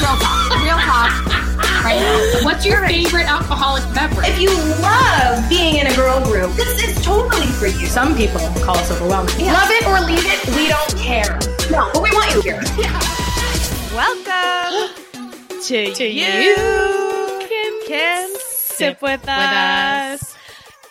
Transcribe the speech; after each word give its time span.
real 0.00 0.16
talk. 0.18 0.50
Real 0.62 0.78
talk. 0.78 1.10
Right 1.84 2.00
now. 2.00 2.44
What's 2.44 2.64
your 2.66 2.86
favorite 2.86 3.26
alcoholic 3.30 3.82
beverage? 3.94 4.26
If 4.28 4.40
you 4.40 4.50
love 4.80 5.48
being 5.48 5.76
in 5.76 5.86
a 5.86 5.94
girl 5.94 6.22
group, 6.24 6.52
this 6.56 6.82
is 6.82 7.04
totally 7.04 7.46
for 7.46 7.66
you. 7.66 7.86
Some 7.86 8.16
people 8.16 8.40
call 8.64 8.76
us 8.76 8.90
overwhelming. 8.90 9.34
Love 9.46 9.70
it 9.70 9.86
or 9.86 10.00
leave 10.00 10.24
it, 10.24 10.46
we 10.56 10.68
don't 10.68 10.96
care. 10.98 11.38
No, 11.70 11.90
but 11.92 12.02
we 12.02 12.10
want 12.10 12.34
you 12.34 12.40
here. 12.42 12.60
Welcome 13.94 14.94
to, 15.62 15.94
To 15.94 16.04
you, 16.04 16.24
you 16.24 17.84
can, 17.86 18.34
sip 18.40 19.00
with 19.02 19.28
us. 19.28 20.34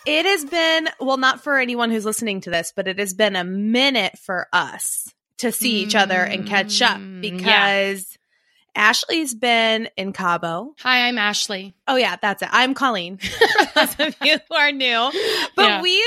It 0.06 0.26
has 0.26 0.44
been, 0.44 0.88
well, 1.00 1.16
not 1.16 1.42
for 1.42 1.58
anyone 1.58 1.90
who's 1.90 2.04
listening 2.04 2.40
to 2.42 2.50
this, 2.50 2.72
but 2.74 2.88
it 2.88 2.98
has 2.98 3.14
been 3.14 3.36
a 3.36 3.44
minute 3.44 4.18
for 4.18 4.46
us 4.52 5.12
to 5.38 5.50
see 5.52 5.82
each 5.82 5.94
other 5.94 6.14
and 6.22 6.46
catch 6.46 6.80
up 6.82 6.98
Mm, 6.98 7.20
because 7.20 8.16
Ashley's 8.74 9.34
been 9.34 9.88
in 9.96 10.12
Cabo. 10.12 10.74
Hi, 10.80 11.08
I'm 11.08 11.18
Ashley. 11.18 11.74
Oh 11.86 11.96
yeah, 11.96 12.16
that's 12.20 12.42
it. 12.42 12.48
I'm 12.52 12.74
Colleen. 12.74 13.18
For 13.18 13.66
those 13.74 13.96
of 14.08 14.16
you 14.22 14.38
who 14.48 14.54
are 14.56 14.72
new, 14.72 15.10
but 15.56 15.62
Yeah. 15.64 15.82
we 15.82 16.02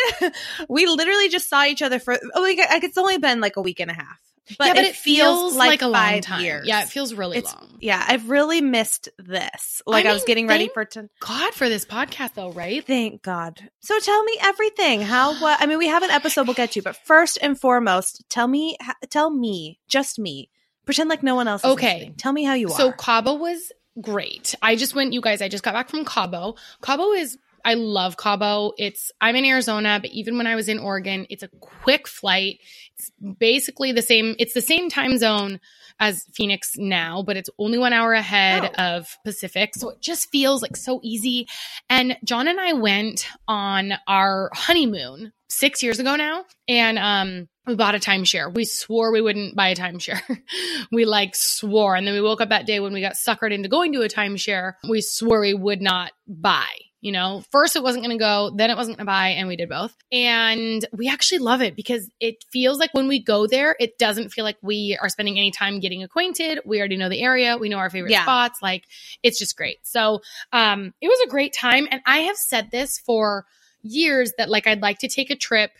we 0.70 0.85
literally 0.88 1.30
just 1.30 1.49
saw 1.49 1.63
each 1.66 1.81
other 1.81 1.99
for 1.99 2.17
oh, 2.34 2.41
like, 2.41 2.57
it's 2.59 2.98
only 2.98 3.17
been 3.17 3.41
like 3.41 3.55
a 3.57 3.62
week 3.62 3.80
and 3.80 3.91
a 3.91 3.93
half. 3.93 4.20
But, 4.57 4.67
yeah, 4.67 4.73
but 4.76 4.84
it, 4.85 4.95
feels, 4.95 5.57
like, 5.57 5.81
a 5.81 5.90
long 5.90 6.21
time. 6.21 6.41
years. 6.41 6.66
Yeah, 6.66 6.81
it 6.84 6.88
feels 6.88 7.13
really 7.13 7.38
It's- 7.40 7.53
long. 7.53 7.67
Yeah, 7.81 8.02
I've 8.07 8.30
really 8.30 8.62
missed 8.62 9.09
this. 9.18 9.81
Like 9.85 10.05
I, 10.05 10.13
was 10.13 10.21
mean, 10.21 10.27
getting 10.27 10.48
ready 10.48 10.70
for 10.73 10.85
to 10.85 11.09
God 11.20 11.54
for 11.54 11.68
this 11.68 11.84
podcast, 11.84 12.35
though, 12.35 12.52
right? 12.54 12.81
Thank 12.85 13.23
God. 13.23 13.59
So 13.81 13.99
tell 13.99 14.23
me 14.23 14.38
everything. 14.41 15.02
How 15.02 15.38
what 15.41 15.62
I 15.62 15.65
mean 15.65 15.77
we 15.77 15.88
have 15.88 16.02
an 16.02 16.12
episode 16.12 16.48
we'll 16.48 16.54
get 16.54 16.71
to, 16.71 16.81
but 16.81 16.95
first 17.05 17.38
and 17.41 17.59
foremost, 17.59 18.23
tell 18.29 18.48
me 18.48 18.77
tell 19.09 19.29
me, 19.29 19.79
just 19.90 20.18
me. 20.18 20.49
Pretend 20.88 21.09
like 21.09 21.22
no 21.22 21.36
one 21.36 21.48
else 21.48 21.64
Okay. 21.64 21.94
listening. 21.94 22.16
Tell 22.16 22.34
me 22.34 22.44
how 22.44 22.55
you 22.55 22.70
So 22.70 22.73
are. 22.73 22.77
So 22.77 22.91
Cabo 22.94 23.36
was 23.36 23.72
great. 24.02 24.55
I 24.64 24.76
just 24.76 24.96
went, 24.96 25.13
you 25.13 25.22
guys. 25.22 25.41
I 25.44 25.50
just 25.50 25.63
got 25.63 25.76
back 25.76 25.90
from 25.90 26.04
Cabo. 26.04 26.55
Cabo 26.82 27.12
is. 27.12 27.38
I 27.66 27.74
love 27.74 28.16
Cabo. 28.16 28.71
It's 28.77 29.12
I'm 29.20 29.35
in 29.35 29.44
Arizona, 29.44 29.99
but 30.02 30.10
even 30.12 30.38
when 30.38 30.48
I 30.48 30.55
was 30.55 30.70
in 30.70 30.79
Oregon, 30.79 31.27
it's 31.29 31.44
a 31.44 31.49
quick 31.60 32.07
flight. 32.07 32.60
It's 32.98 33.12
basically 33.40 33.91
the 33.91 34.02
same. 34.02 34.35
It's 34.40 34.54
the 34.54 34.62
same 34.62 34.90
time 34.90 35.18
zone 35.18 35.60
as 35.99 36.24
Phoenix 36.34 36.76
now, 36.77 37.24
but 37.24 37.35
it's 37.35 37.49
only 37.60 37.77
one 37.77 37.91
hour 37.91 38.13
ahead 38.13 38.72
Oh. 38.77 38.82
of 38.98 39.18
Pacific. 39.26 39.72
So 39.76 39.90
it 39.90 40.01
just 40.01 40.29
feels 40.32 40.62
like 40.62 40.77
so 40.77 41.01
easy. 41.04 41.48
And 41.90 42.16
John 42.24 42.48
and 42.48 42.60
I 42.62 42.72
went 42.74 43.27
on 43.49 43.94
our 44.07 44.49
honeymoon 44.54 45.34
six 45.49 45.84
years 45.84 45.99
ago 45.99 46.16
now. 46.16 46.46
And 46.70 46.98
um 46.98 47.49
we 47.68 47.76
bought 47.76 47.96
a 47.96 47.99
timeshare. 47.99 48.54
We 48.54 48.65
swore 48.65 49.12
we 49.12 49.21
wouldn't 49.21 49.55
buy 49.55 49.70
a 49.70 49.76
timeshare. 49.76 50.21
we 50.91 51.05
like 51.05 51.35
swore. 51.35 51.96
And 51.96 52.07
then 52.07 52.13
we 52.13 52.21
woke 52.21 52.41
up 52.41 52.49
that 52.49 52.65
day 52.65 52.79
when 52.79 52.93
we 52.93 53.01
got 53.01 53.13
suckered 53.13 53.51
into 53.54 53.70
going 53.70 53.93
to 53.93 54.01
a 54.01 54.07
timeshare. 54.07 54.73
We 54.90 55.01
swore 55.01 55.41
we 55.41 55.54
would 55.54 55.82
not 55.82 56.13
buy. 56.27 56.65
You 56.99 57.12
know, 57.12 57.43
first 57.51 57.76
it 57.76 57.84
wasn't 57.84 58.04
going 58.04 58.18
to 58.18 58.21
go, 58.21 58.51
then 58.55 58.71
it 58.71 58.76
wasn't 58.76 58.98
going 58.98 59.05
to 59.05 59.12
buy, 59.12 59.27
and 59.29 59.48
we 59.48 59.55
did 59.55 59.70
both. 59.70 59.95
And 60.12 60.84
we 60.91 61.07
actually 61.07 61.38
love 61.38 61.62
it 61.62 61.76
because 61.76 62.10
it 62.20 62.43
feels 62.51 62.79
like 62.79 62.91
when 62.93 63.07
we 63.07 63.23
go 63.23 63.45
there, 63.45 63.76
it 63.79 63.99
doesn't 63.99 64.29
feel 64.29 64.44
like 64.44 64.57
we 64.63 64.97
are 65.00 65.07
spending 65.07 65.38
any 65.38 65.51
time 65.51 65.79
getting 65.79 66.01
acquainted. 66.01 66.59
We 66.66 66.79
already 66.79 66.97
know 66.97 67.07
the 67.07 67.22
area, 67.22 67.56
we 67.57 67.69
know 67.69 67.78
our 67.78 67.91
favorite 67.91 68.12
Yeah. 68.12 68.23
spots. 68.23 68.63
Like, 68.63 68.85
it's 69.22 69.38
just 69.38 69.56
great. 69.56 69.78
So, 69.84 70.22
um, 70.51 70.91
it 71.00 71.07
was 71.07 71.19
a 71.23 71.29
great 71.29 71.53
time. 71.53 71.88
And 71.91 72.01
I 72.07 72.22
have 72.22 72.35
said 72.35 72.72
this 72.72 72.97
for 72.97 73.45
years 73.84 74.34
that 74.38 74.50
like 74.50 74.68
I'd 74.68 74.81
like 74.81 74.97
to 75.00 75.07
take 75.07 75.29
a 75.29 75.35
trip 75.35 75.72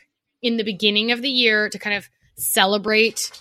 in 0.42 0.58
the 0.58 0.64
beginning 0.64 1.12
of 1.12 1.22
the 1.22 1.30
year 1.30 1.70
to 1.70 1.80
kind 1.80 1.96
of 1.96 2.08
celebrate 2.36 3.32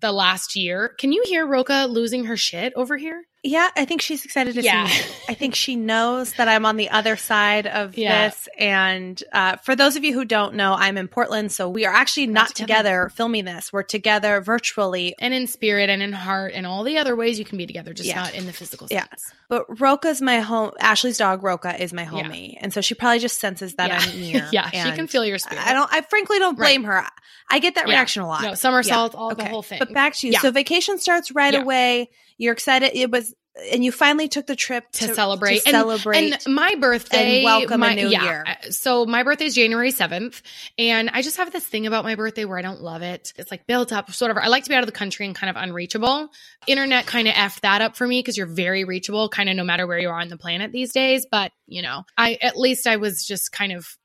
the 0.00 0.12
last 0.12 0.56
year. 0.56 0.94
Can 0.98 1.12
you 1.12 1.22
hear 1.26 1.46
Roka 1.46 1.86
losing 1.88 2.24
her 2.24 2.36
shit 2.36 2.72
over 2.74 2.96
here? 2.96 3.24
Yeah, 3.42 3.70
I 3.76 3.84
think 3.86 4.02
she's 4.02 4.24
excited 4.24 4.54
to 4.54 4.62
Yeah. 4.62 4.86
see 4.86 5.02
me. 5.08 5.14
I 5.30 5.34
think 5.34 5.54
she 5.54 5.74
knows 5.76 6.34
that 6.34 6.46
I'm 6.48 6.66
on 6.66 6.76
the 6.76 6.90
other 6.90 7.16
side 7.16 7.66
of 7.66 7.96
Yeah. 7.96 8.28
this. 8.28 8.48
And 8.58 9.22
uh, 9.32 9.56
for 9.56 9.74
those 9.74 9.96
of 9.96 10.04
you 10.04 10.12
who 10.12 10.24
don't 10.26 10.54
know, 10.56 10.74
I'm 10.74 10.98
in 10.98 11.08
Portland, 11.08 11.50
so 11.50 11.68
we 11.68 11.86
are 11.86 11.92
actually 11.94 12.26
not 12.26 12.48
together. 12.48 12.66
together 13.06 13.12
filming 13.14 13.46
this. 13.46 13.72
We're 13.72 13.82
together 13.82 14.40
virtually. 14.42 15.14
And 15.18 15.32
in 15.32 15.46
spirit 15.46 15.88
and 15.88 16.02
in 16.02 16.12
heart 16.12 16.52
and 16.54 16.66
all 16.66 16.84
the 16.84 16.98
other 16.98 17.16
ways 17.16 17.38
you 17.38 17.44
can 17.46 17.56
be 17.56 17.66
together, 17.66 17.94
just 17.94 18.08
Yeah. 18.08 18.16
not 18.20 18.34
in 18.34 18.44
the 18.46 18.52
physical 18.52 18.88
Yeah. 18.90 19.04
sense. 19.08 19.32
But 19.48 19.80
Roka's 19.80 20.20
my 20.20 20.40
home. 20.40 20.72
Ashley's 20.78 21.16
dog 21.18 21.42
Roka 21.42 21.82
is 21.82 21.92
my 21.92 22.04
homie, 22.04 22.56
and 22.60 22.72
so 22.72 22.80
she 22.80 22.94
probably 22.94 23.18
just 23.20 23.40
senses 23.40 23.74
that 23.76 23.88
Yeah. 23.88 23.98
I'm 24.00 24.20
near. 24.20 24.48
Yeah, 24.52 24.68
she 24.70 24.92
can 24.92 25.06
feel 25.06 25.24
your 25.24 25.38
spirit. 25.38 25.66
I 25.66 25.72
don't. 25.72 25.90
I 25.92 26.02
frankly 26.02 26.38
don't 26.38 26.56
blame 26.56 26.84
her. 26.84 27.04
I 27.50 27.58
get 27.58 27.74
that 27.76 27.88
Yeah. 27.88 27.94
reaction 27.94 28.22
a 28.22 28.28
lot. 28.28 28.42
No, 28.42 28.54
somersaults, 28.54 29.14
all 29.16 29.34
the 29.34 29.44
whole 29.44 29.62
thing. 29.62 29.78
But 29.80 29.92
back 29.92 30.14
to 30.16 30.26
you. 30.26 30.34
Yeah. 30.34 30.40
So 30.40 30.50
vacation 30.52 30.98
starts 30.98 31.32
right 31.32 31.54
Yeah. 31.54 31.62
away. 31.62 32.10
You're 32.40 32.54
excited. 32.54 32.92
It 32.94 33.10
was, 33.10 33.34
and 33.70 33.84
you 33.84 33.92
finally 33.92 34.28
took 34.28 34.46
the 34.46 34.56
trip 34.56 34.90
to, 34.92 35.08
to, 35.08 35.14
celebrate 35.14 35.62
To 35.64 35.70
celebrate. 35.70 36.16
And, 36.32 36.38
and 36.46 36.54
my 36.54 36.74
birthday 36.76 37.36
and 37.38 37.44
welcome 37.44 37.74
a 37.82 37.86
my- 37.88 37.94
new 37.94 38.08
yeah, 38.08 38.22
year. 38.22 38.44
uh, 38.46 38.70
So 38.70 39.04
my 39.04 39.22
birthday 39.24 39.44
is 39.44 39.54
January 39.54 39.92
7th 39.92 40.40
and 40.78 41.10
I 41.12 41.20
just 41.20 41.36
have 41.36 41.52
this 41.52 41.66
thing 41.66 41.86
about 41.86 42.04
my 42.04 42.14
birthday 42.14 42.46
where 42.46 42.58
I 42.58 42.62
don't 42.62 42.80
love 42.80 43.02
it. 43.02 43.34
It's 43.36 43.50
like 43.50 43.66
built 43.66 43.92
up 43.92 44.10
sort 44.12 44.30
of 44.30 44.38
I 44.38 44.46
like 44.48 44.64
to 44.64 44.70
be 44.70 44.74
out 44.76 44.82
of 44.82 44.86
the 44.86 44.92
country 44.92 45.26
and 45.26 45.34
kind 45.34 45.50
of 45.54 45.62
unreachable. 45.62 46.30
Internet 46.66 47.06
kind 47.06 47.28
of 47.28 47.34
effed 47.34 47.60
that 47.60 47.82
up 47.82 47.96
for 47.96 48.06
me 48.06 48.20
because 48.20 48.38
you're 48.38 48.46
very 48.46 48.84
reachable 48.84 49.28
kind 49.28 49.50
of 49.50 49.56
no 49.56 49.64
matter 49.64 49.86
where 49.86 49.98
you 49.98 50.08
are 50.08 50.18
on 50.20 50.28
the 50.28 50.38
planet 50.38 50.72
these 50.72 50.92
days, 50.92 51.26
but 51.30 51.52
you 51.66 51.82
know, 51.82 52.04
I 52.16 52.38
at 52.40 52.56
least 52.56 52.86
I 52.86 52.96
was 52.96 53.26
just 53.26 53.52
kind 53.52 53.72
of 53.72 53.98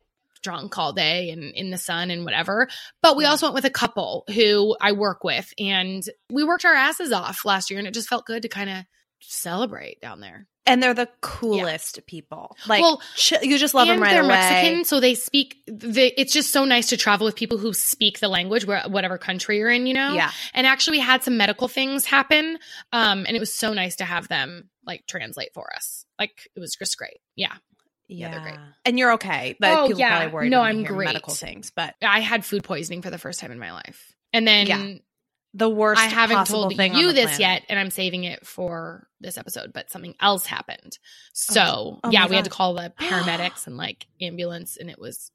drunk 0.45 0.78
all 0.78 0.94
day 0.94 1.31
and 1.31 1.44
in 1.44 1.72
the 1.72 1.78
sun 1.78 2.09
and 2.11 2.23
whatever. 2.23 2.67
But 3.01 3.17
we 3.17 3.25
also 3.25 3.47
went 3.47 3.56
with 3.56 3.66
a 3.66 3.69
couple 3.69 4.23
who 4.33 4.78
I 4.79 4.91
work 4.94 5.23
with 5.23 5.51
and 5.59 6.01
we 6.31 6.44
worked 6.45 6.63
our 6.66 6.73
asses 6.73 7.11
off 7.11 7.44
last 7.44 7.69
year 7.69 7.79
and 7.79 7.88
it 7.88 7.94
just 7.94 8.07
felt 8.07 8.25
good 8.25 8.44
to 8.44 8.47
kind 8.47 8.69
of 8.69 8.85
celebrate 9.22 10.00
down 10.01 10.19
there. 10.22 10.47
and 10.67 10.81
they're 10.81 10.94
the 10.95 11.09
coolest 11.22 12.05
people. 12.07 12.55
Like, 12.67 12.81
Well, 12.81 13.01
ch- 13.16 13.41
you 13.44 13.57
just 13.59 13.73
love 13.75 13.88
them 13.88 14.01
right 14.01 14.11
they're 14.11 14.22
away. 14.23 14.29
Mexican, 14.29 14.85
so 14.85 15.00
they 15.00 15.13
speak. 15.16 15.57
They, 15.67 16.07
it's 16.17 16.34
just 16.34 16.51
so 16.51 16.66
nice 16.66 16.88
to 16.89 16.97
travel 16.97 17.25
with 17.25 17.35
people 17.35 17.57
who 17.59 17.72
speak 17.73 18.19
the 18.19 18.28
language, 18.28 18.66
whatever 18.66 19.17
country 19.19 19.59
you're 19.59 19.69
in, 19.69 19.85
you 19.88 19.94
know. 19.94 20.13
Yeah. 20.13 20.31
And 20.55 20.66
actually, 20.66 20.97
we 20.97 21.03
had 21.03 21.23
some 21.23 21.38
medical 21.38 21.67
things 21.67 22.05
happen, 22.05 22.57
um, 22.91 23.25
and 23.28 23.35
it 23.38 23.39
was 23.39 23.53
so 23.53 23.73
nice 23.73 23.95
to 23.97 24.05
have 24.05 24.28
them 24.28 24.69
like 24.85 25.05
translate 25.07 25.50
for 25.53 25.72
us. 25.75 26.05
Like 26.19 26.50
it 26.55 26.59
was 26.59 26.75
just 26.75 26.97
great. 26.97 27.19
Yeah, 27.35 27.53
Yeah, 28.07 28.31
they're 28.31 28.39
great. 28.41 28.59
And 28.85 28.99
you're 28.99 29.13
okay. 29.13 29.55
But 29.59 29.77
Oh, 29.79 29.88
people 29.88 29.99
yeah. 29.99 30.09
probably 30.17 30.33
worried 30.33 30.51
No, 30.51 30.61
I'm 30.61 30.83
great. 30.83 31.05
medical 31.05 31.33
things, 31.33 31.71
but 31.75 31.95
I 32.01 32.19
had 32.19 32.45
food 32.45 32.63
poisoning 32.63 33.01
for 33.01 33.09
the 33.09 33.17
first 33.17 33.39
time 33.39 33.51
in 33.51 33.59
my 33.59 33.71
life, 33.73 34.13
and 34.33 34.47
then 34.47 34.67
Yeah. 34.67 34.93
the 35.53 35.69
worst. 35.69 36.01
I 36.01 36.05
haven't 36.07 36.45
told 36.47 36.71
you 36.73 37.13
this 37.13 37.23
planet. 37.38 37.39
yet, 37.39 37.63
and 37.69 37.79
I'm 37.79 37.89
saving 37.89 38.25
it 38.25 38.45
for 38.45 39.07
this 39.21 39.38
episode. 39.38 39.73
But 39.73 39.89
something 39.89 40.13
else 40.19 40.45
happened, 40.45 40.97
oh, 40.99 41.53
so 41.53 41.99
Oh 42.03 42.11
yeah, 42.11 42.23
my 42.23 42.27
we 42.29 42.35
had 42.35 42.45
to 42.45 42.51
call 42.51 42.73
the 42.75 42.93
paramedics 42.99 43.66
and 43.67 43.77
like 43.77 44.05
ambulance, 44.22 44.77
and 44.77 44.89
it 44.89 44.99
was 44.99 45.31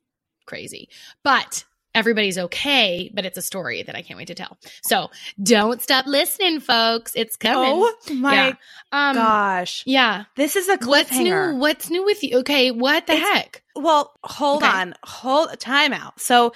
crazy. 0.47 0.89
But 1.25 1.65
everybody's 1.95 2.39
okay. 2.39 3.11
But 3.15 3.25
it's 3.27 3.39
a 3.39 3.43
story 3.43 3.83
that 3.83 3.95
I 3.97 4.03
can't 4.03 4.17
wait 4.19 4.29
to 4.29 4.35
tell. 4.35 4.59
So 4.83 5.11
don't 5.43 5.81
stop 5.83 6.07
listening, 6.07 6.61
folks. 6.61 7.13
It's 7.17 7.37
coming. 7.37 7.73
Oh 7.75 8.15
my 8.15 8.35
Yeah. 8.49 8.53
um, 8.93 9.15
gosh, 9.17 9.83
yeah. 9.87 10.25
this 10.37 10.57
is 10.57 10.69
a 10.69 10.79
What's 10.85 11.13
new? 11.13 11.57
What's 11.57 11.91
new 11.91 12.05
with 12.05 12.23
you? 12.23 12.39
Okay, 12.41 12.71
what 12.71 13.07
the 13.07 13.15
It's- 13.15 13.29
heck? 13.29 13.63
Well, 13.77 14.13
hold 14.25 14.63
Okay. 14.63 14.73
on. 14.73 14.95
Hold 15.05 15.59
time 15.61 15.93
out. 15.93 16.21
So 16.21 16.53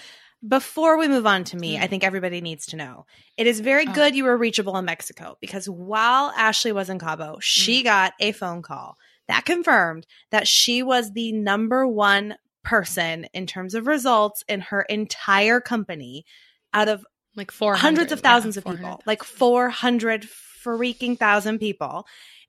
before 0.46 0.98
we 0.98 1.08
move 1.08 1.26
on 1.26 1.42
to 1.44 1.56
me, 1.56 1.76
Mm. 1.78 1.82
I 1.82 1.86
think 1.86 2.04
everybody 2.04 2.40
needs 2.42 2.66
to 2.66 2.76
know. 2.76 3.06
It 3.38 3.46
is 3.46 3.60
very 3.60 3.86
Oh. 3.88 3.92
good 3.92 4.14
you 4.14 4.24
were 4.24 4.36
reachable 4.36 4.76
in 4.76 4.84
Mexico 4.84 5.38
because 5.40 5.68
while 5.70 6.32
Ashley 6.36 6.70
was 6.72 6.90
in 6.90 6.98
Cabo, 6.98 7.38
she 7.40 7.80
Mm. 7.80 7.84
got 7.84 8.12
a 8.20 8.32
phone 8.32 8.60
call 8.60 8.98
that 9.26 9.46
confirmed 9.46 10.06
that 10.30 10.46
she 10.46 10.82
was 10.82 11.12
the 11.12 11.32
number 11.32 11.88
one 11.88 12.36
person 12.64 13.26
in 13.34 13.46
terms 13.46 13.74
of 13.74 13.86
results 13.86 14.42
in 14.48 14.60
her 14.62 14.82
entire 14.82 15.60
company 15.60 16.24
out 16.72 16.88
of 16.88 17.04
Like 17.36 17.50
four 17.52 17.76
hundreds 17.76 18.12
of 18.12 18.20
thousands 18.20 18.56
of 18.56 18.64
people, 18.64 19.02
like 19.06 19.22
400 19.22 20.26
freaking 20.64 21.18
thousand 21.18 21.58
people. 21.58 22.06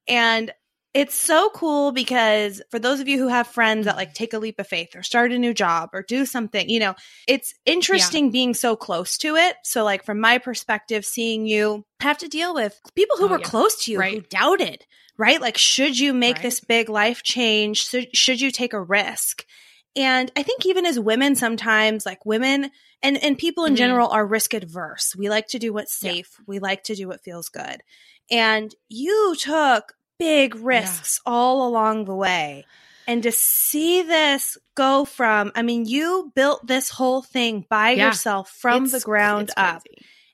And 0.07 0.51
it's 0.93 1.13
so 1.15 1.49
cool 1.49 1.91
because 1.91 2.61
for 2.71 2.79
those 2.79 3.01
of 3.01 3.07
you 3.09 3.19
who 3.19 3.27
have 3.27 3.47
friends 3.47 3.83
that 3.85 3.97
like 3.97 4.13
take 4.13 4.33
a 4.33 4.39
leap 4.39 4.59
of 4.59 4.67
faith 4.67 4.95
or 4.95 5.03
start 5.03 5.33
a 5.33 5.37
new 5.37 5.53
job 5.53 5.89
or 5.91 6.01
do 6.03 6.25
something, 6.25 6.69
you 6.69 6.79
know, 6.79 6.95
it's 7.27 7.53
interesting 7.65 8.31
being 8.31 8.53
so 8.53 8.77
close 8.77 9.17
to 9.17 9.35
it. 9.35 9.57
So, 9.63 9.83
like, 9.83 10.05
from 10.05 10.21
my 10.21 10.37
perspective, 10.37 11.03
seeing 11.05 11.47
you 11.47 11.83
have 11.99 12.17
to 12.19 12.29
deal 12.29 12.53
with 12.53 12.79
people 12.95 13.17
who 13.17 13.25
Oh, 13.25 13.29
were 13.31 13.39
yeah. 13.39 13.45
close 13.45 13.83
to 13.83 13.91
you 13.91 13.97
who 13.97 14.21
Right. 14.21 14.29
doubted, 14.29 14.85
right? 15.17 15.41
Like, 15.41 15.57
should 15.57 15.99
you 15.99 16.13
make 16.13 16.35
Right. 16.35 16.43
this 16.43 16.61
big 16.61 16.87
life 16.87 17.23
change? 17.23 17.83
Should, 17.85 18.15
should 18.15 18.39
you 18.39 18.49
take 18.51 18.71
a 18.71 18.81
risk? 18.81 19.45
And 19.95 20.31
I 20.35 20.43
think 20.43 20.65
even 20.65 20.85
as 20.85 20.99
women, 20.99 21.35
sometimes 21.35 22.05
like 22.05 22.25
women 22.25 22.71
and, 23.01 23.17
and 23.23 23.37
people 23.37 23.65
in 23.65 23.73
Mhm. 23.73 23.77
general 23.77 24.09
are 24.09 24.25
risk 24.25 24.53
adverse. 24.53 25.15
We 25.15 25.29
like 25.29 25.47
to 25.49 25.59
do 25.59 25.71
what's 25.71 25.97
Yeah. 26.01 26.11
safe. 26.11 26.37
We 26.47 26.59
like 26.59 26.83
to 26.85 26.95
do 26.95 27.07
what 27.07 27.23
feels 27.23 27.49
good. 27.49 27.81
And 28.29 28.73
you 28.89 29.35
took 29.39 29.93
big 30.19 30.55
risks 30.55 31.19
all 31.25 31.67
along 31.67 32.05
the 32.05 32.15
way. 32.15 32.65
And 33.07 33.21
to 33.23 33.31
see 33.31 34.01
this 34.01 34.57
go 34.75 35.05
from, 35.05 35.51
I 35.55 35.61
mean, 35.61 35.85
you 35.85 36.31
built 36.35 36.65
this 36.65 36.89
whole 36.89 37.21
thing 37.21 37.65
by 37.69 37.91
Yeah. 37.91 38.07
yourself 38.07 38.49
from 38.49 38.87
the 38.87 38.99
ground 38.99 39.51
up. 39.57 39.83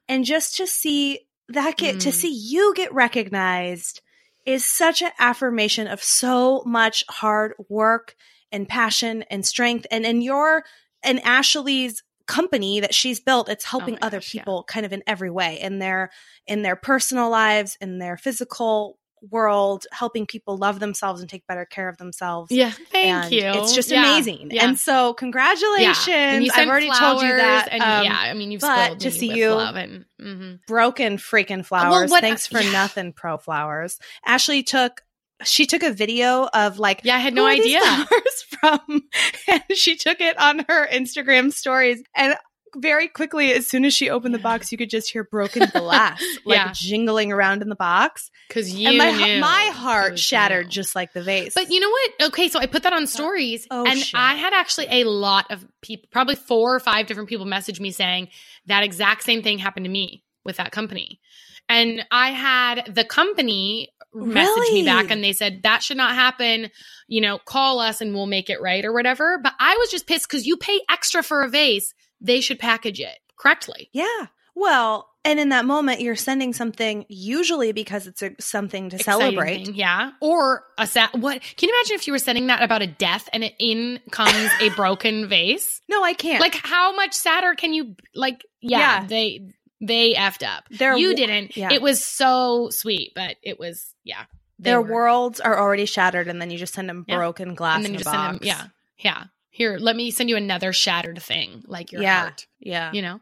And 0.08 0.24
just 0.26 0.56
to 0.58 0.66
see 0.66 1.28
that 1.50 1.78
get, 1.78 2.00
to 2.02 2.10
Mm. 2.10 2.14
see 2.14 2.30
you 2.34 2.74
get 2.76 2.94
recognized 2.94 4.02
is 4.46 4.66
such 4.66 5.02
an 5.02 5.12
affirmation 5.20 5.88
of 5.88 6.02
so 6.02 6.64
much 6.66 7.04
hard 7.10 7.54
work 7.70 8.16
and 8.52 8.68
passion 8.68 9.24
and 9.30 9.46
strength. 9.46 9.86
And 9.92 10.06
in 10.06 10.22
your 10.22 10.64
and 11.04 11.20
Ashley's 11.26 12.04
company 12.28 12.80
that 12.80 12.94
she's 12.94 13.20
built, 13.20 13.50
it's 13.50 13.66
helping 13.66 13.96
Oh 13.96 14.08
other 14.08 14.18
gosh, 14.18 14.34
yeah. 14.34 14.42
people 14.42 14.64
kind 14.64 14.86
of 14.86 14.94
in 14.94 15.04
every 15.08 15.30
way 15.32 15.60
in 15.60 15.80
their 15.80 16.12
in 16.48 16.62
their 16.62 16.76
personal 16.76 17.30
lives, 17.30 17.78
in 17.82 17.98
their 18.00 18.18
physical 18.18 18.98
world, 19.30 19.86
helping 19.92 20.26
people 20.26 20.58
love 20.58 20.80
themselves 20.80 21.22
and 21.22 21.30
take 21.30 21.46
better 21.46 21.64
care 21.66 21.88
of 21.88 21.98
themselves. 21.98 22.52
Yeah, 22.52 22.72
thank 22.72 23.26
And 23.26 23.32
you. 23.32 23.62
It's 23.62 23.76
just 23.76 23.92
Yeah, 23.92 24.00
amazing. 24.14 24.50
Yeah. 24.52 24.66
And 24.68 24.80
so 24.80 25.14
congratulations. 25.14 26.08
Yeah. 26.08 26.16
And 26.18 26.52
I've 26.52 26.68
already 26.68 26.90
told 26.90 27.22
you 27.22 27.28
that. 27.28 27.68
And 27.72 27.84
um, 27.84 28.04
yeah, 28.06 28.18
I 28.20 28.34
mean, 28.34 28.52
you've 28.52 28.62
but 28.62 29.00
to 29.02 29.12
see 29.12 29.32
you- 29.32 29.52
love 29.54 29.76
and 29.76 30.06
mhm. 30.20 30.60
broken 30.66 31.18
freaking 31.18 31.64
flowers. 31.64 32.10
what- 32.10 32.22
Thanks 32.22 32.48
for 32.48 32.62
yeah. 32.62 32.72
nothing, 32.72 33.14
ProFlowers. 33.14 34.00
Ashley 34.26 34.64
took 34.64 35.02
she 35.44 35.66
took 35.66 35.84
a 35.84 35.92
video 35.92 36.48
of 36.54 36.80
like 36.80 37.02
yeah, 37.04 37.16
I 37.16 37.20
had 37.20 37.34
no 37.34 37.46
idea. 37.46 37.82
from 38.60 39.02
and 39.48 39.64
she 39.76 39.96
took 39.96 40.22
it 40.22 40.38
on 40.40 40.60
her 40.70 40.88
Instagram 40.88 41.52
stories 41.52 42.02
and 42.16 42.36
very 42.78 43.08
quickly 43.10 43.52
as 43.52 43.68
soon 43.68 43.84
as 43.84 43.94
she 43.94 44.10
opened 44.10 44.34
the 44.34 44.40
box 44.40 44.72
you 44.72 44.78
could 44.78 44.90
just 44.90 45.12
hear 45.12 45.24
broken 45.26 45.68
glass 45.74 46.22
like 46.46 46.58
Yeah. 46.58 46.72
jingling 46.74 47.32
around 47.32 47.62
in 47.62 47.68
the 47.70 47.76
box 47.76 48.30
Because 48.48 48.72
you 48.74 48.88
and 48.90 48.98
my 48.98 49.12
knew. 49.12 49.42
my 49.42 49.72
heart 49.74 50.18
shattered 50.20 50.70
just 50.70 50.96
like 50.96 51.12
the 51.14 51.22
vase 51.24 51.54
But 51.56 51.70
you 51.70 51.80
know 51.82 51.90
what? 51.90 52.12
Okay, 52.30 52.48
so 52.50 52.60
I 52.60 52.68
put 52.68 52.84
that 52.84 52.94
on 52.94 53.08
stories, 53.08 53.68
Oh, 53.72 53.86
and 53.86 54.00
shit. 54.00 54.18
I 54.18 54.36
had 54.36 54.54
actually 54.54 54.88
a 54.90 55.04
lot 55.06 55.52
of 55.52 55.66
people, 55.82 56.08
probably 56.12 56.36
four 56.36 56.74
or 56.76 56.80
five 56.80 57.08
different 57.08 57.28
people, 57.28 57.46
message 57.46 57.80
me 57.82 57.92
saying 57.92 58.30
that 58.68 58.84
exact 58.84 59.24
same 59.24 59.42
thing 59.44 59.58
happened 59.58 59.86
to 59.86 59.92
me 59.92 60.24
with 60.46 60.56
that 60.58 60.72
company. 60.72 61.20
And 61.68 62.06
I 62.12 62.32
had 62.32 62.94
the 62.94 63.04
company 63.04 63.90
message 64.14 64.74
me 64.74 64.84
back 64.86 65.10
and 65.12 65.24
they 65.24 65.34
said 65.34 65.62
that 65.64 65.84
should 65.84 65.98
not 65.98 66.16
happen. 66.16 66.70
You 67.08 67.22
know, 67.22 67.38
call 67.40 67.80
us 67.80 68.02
and 68.02 68.14
we'll 68.14 68.26
make 68.28 68.50
it 68.50 68.62
right 68.62 68.84
or 68.86 68.94
whatever. 68.94 69.40
But 69.42 69.54
I 69.60 69.76
was 69.80 69.90
just 69.92 70.08
pissed 70.08 70.28
because 70.30 70.46
you 70.46 70.58
pay 70.58 70.80
extra 70.90 71.24
for 71.24 71.44
a 71.44 71.50
vase. 71.50 71.94
They 72.22 72.42
should 72.42 72.60
package 72.60 73.00
it 73.00 73.18
correctly. 73.40 73.90
yeah 73.94 74.28
well 74.54 75.08
and 75.24 75.40
in 75.40 75.50
that 75.50 75.66
moment 75.66 76.02
you're 76.02 76.16
sending 76.16 76.52
something 76.54 77.06
usually 77.08 77.72
because 77.72 78.06
it's 78.06 78.22
a, 78.22 78.32
something 78.40 78.90
to 78.90 78.98
Exciting 78.98 79.22
celebrate 79.22 79.66
thing, 79.66 79.76
yeah. 79.76 80.12
Or 80.20 80.64
a 80.78 80.86
sa- 80.86 81.08
what? 81.14 81.42
Can 81.56 81.70
you 81.70 81.76
imagine 81.76 81.96
if 81.96 82.06
you 82.08 82.14
were 82.14 82.20
sending 82.20 82.48
that 82.48 82.62
about 82.62 82.82
a 82.82 82.88
death 82.88 83.30
and 83.32 83.44
it 83.44 83.54
in 83.60 84.00
comes 84.12 84.50
a 84.60 84.70
broken 84.76 85.30
vase? 85.30 85.80
no 85.90 86.04
i 86.04 86.14
can't 86.14 86.42
Like 86.42 86.56
how 86.56 86.94
much 86.96 87.14
sadder 87.14 87.56
can 87.56 87.74
you 87.74 87.96
like? 88.14 88.44
Yeah, 88.62 88.80
Yeah. 89.02 89.06
they 89.08 89.52
they 89.82 90.14
effed 90.14 90.48
up. 90.48 90.64
Their 90.70 90.96
you 90.96 91.16
didn't. 91.16 91.58
yeah. 91.58 91.70
It 91.72 91.82
was 91.82 92.04
so 92.06 92.70
sweet, 92.70 93.14
but 93.16 93.36
it 93.42 93.60
was 93.60 93.94
yeah. 94.04 94.26
their 94.60 94.82
were- 94.82 94.94
worlds 94.94 95.40
are 95.40 95.60
already 95.60 95.86
shattered 95.86 96.28
and 96.28 96.40
then 96.42 96.50
you 96.52 96.58
just 96.58 96.74
send 96.74 96.88
them 96.88 97.04
Yeah. 97.08 97.18
broken 97.18 97.56
glass 97.56 97.78
and 97.78 97.86
then 97.86 97.92
you 97.94 97.98
just 97.98 98.06
box. 98.12 98.16
send 98.28 98.40
them. 98.42 98.48
Yeah, 98.48 98.66
yeah. 99.00 99.24
Here, 99.50 99.78
let 99.78 99.96
me 99.98 100.12
send 100.12 100.30
you 100.30 100.38
another 100.38 100.72
shattered 100.72 101.22
thing, 101.22 101.64
like 101.68 101.92
your 101.92 102.02
Yeah. 102.04 102.20
heart. 102.22 102.48
yeah 102.60 102.92
You 102.94 103.02
know, 103.02 103.20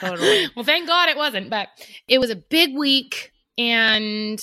Totally. 0.00 0.48
well, 0.56 0.64
thank 0.64 0.86
God 0.88 1.08
it 1.08 1.16
wasn't, 1.16 1.48
but 1.48 1.68
it 2.08 2.18
was 2.18 2.28
a 2.30 2.36
big 2.36 2.76
week, 2.76 3.32
and 3.56 4.38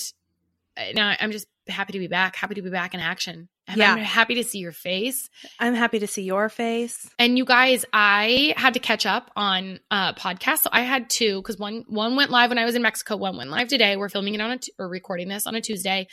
uh, 0.76 0.84
now 0.94 1.14
I'm 1.20 1.30
just 1.32 1.46
happy 1.68 1.92
to 1.92 1.98
be 2.00 2.08
back. 2.08 2.34
Happy 2.34 2.54
to 2.54 2.62
be 2.62 2.70
back 2.70 2.94
in 2.94 3.00
action. 3.00 3.48
And 3.68 3.76
Yeah. 3.78 3.92
I'm 3.92 3.98
happy 3.98 4.34
to 4.34 4.44
see 4.44 4.58
your 4.58 4.72
face. 4.72 5.30
i'm 5.60 5.74
happy 5.74 5.98
to 6.00 6.06
see 6.06 6.22
your 6.22 6.48
face 6.48 7.08
And 7.18 7.38
you 7.38 7.44
guys, 7.44 7.84
I 7.92 8.54
had 8.56 8.74
to 8.74 8.80
catch 8.80 9.06
up 9.06 9.30
on 9.36 9.78
uh 9.90 10.14
podcasts. 10.14 10.62
So 10.62 10.70
I 10.72 10.80
had 10.82 11.08
two 11.08 11.40
because 11.40 11.58
one 11.58 11.84
one 11.86 12.16
went 12.16 12.30
live 12.30 12.50
when 12.50 12.58
I 12.58 12.64
was 12.64 12.74
in 12.74 12.82
Mexico. 12.82 13.16
One 13.16 13.36
went 13.36 13.50
live 13.50 13.68
today. 13.68 13.96
We're 13.96 14.08
filming 14.08 14.34
it 14.34 14.40
on 14.40 14.50
a 14.50 14.58
t- 14.58 14.72
or 14.78 14.88
recording 14.88 15.28
this 15.28 15.46
on 15.46 15.54
a 15.54 15.60
Tuesday, 15.60 16.08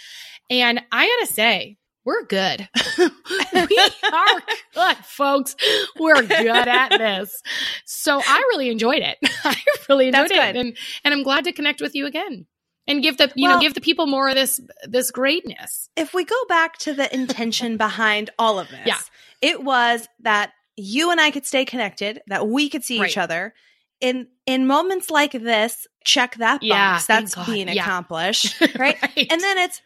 and 0.50 0.80
I 0.92 1.08
gotta 1.08 1.34
say. 1.34 1.78
We're 2.06 2.24
good. 2.24 2.68
we 2.98 3.80
are 4.14 4.42
good, 4.74 4.98
folks. 5.04 5.56
We're 6.00 6.24
good 6.24 6.68
at 6.68 6.98
this. 6.98 7.40
So 7.86 8.20
I 8.26 8.38
really 8.52 8.70
enjoyed 8.70 9.04
it. 9.04 9.18
I 9.44 9.56
really 9.90 10.08
enjoyed 10.08 10.30
That's 10.30 10.32
it. 10.32 10.54
good. 10.54 10.56
And 10.56 10.78
and 11.04 11.14
I'm 11.14 11.24
glad 11.24 11.44
to 11.44 11.52
connect 11.52 11.82
with 11.82 11.94
you 11.96 12.08
again. 12.08 12.48
And 12.90 13.02
give 13.04 13.18
the 13.18 13.32
you 13.36 13.48
Well- 13.48 13.58
know, 13.58 13.62
give 13.62 13.74
the 13.76 13.82
people 13.82 14.08
more 14.08 14.28
of 14.30 14.36
this 14.36 14.60
this 14.84 15.12
greatness. 15.12 15.90
if 15.96 16.14
we 16.14 16.26
go 16.26 16.36
back 16.50 16.78
to 16.80 16.94
the 16.94 17.14
intention 17.14 17.78
behind 17.88 18.30
all 18.40 18.60
of 18.60 18.68
this, 18.70 18.80
Yeah. 18.86 18.98
it 19.42 19.64
was 19.64 20.08
that 20.22 20.52
you 20.76 21.12
and 21.12 21.22
I 21.22 21.32
could 21.32 21.46
stay 21.46 21.66
connected, 21.66 22.22
that 22.28 22.48
we 22.48 22.70
could 22.70 22.84
see 22.84 23.00
Right. 23.00 23.10
each 23.10 23.18
other. 23.18 23.54
In 24.02 24.28
in 24.46 24.66
moments 24.66 25.10
like 25.10 25.34
this, 25.34 25.86
check 26.06 26.36
that 26.38 26.62
box. 26.62 26.66
Yeah, 26.66 27.02
That's 27.08 27.36
being 27.46 27.68
Yeah. 27.68 27.84
accomplished. 27.84 28.60
Right? 28.80 28.98
And 29.16 29.42
then 29.42 29.58
it's 29.58 29.82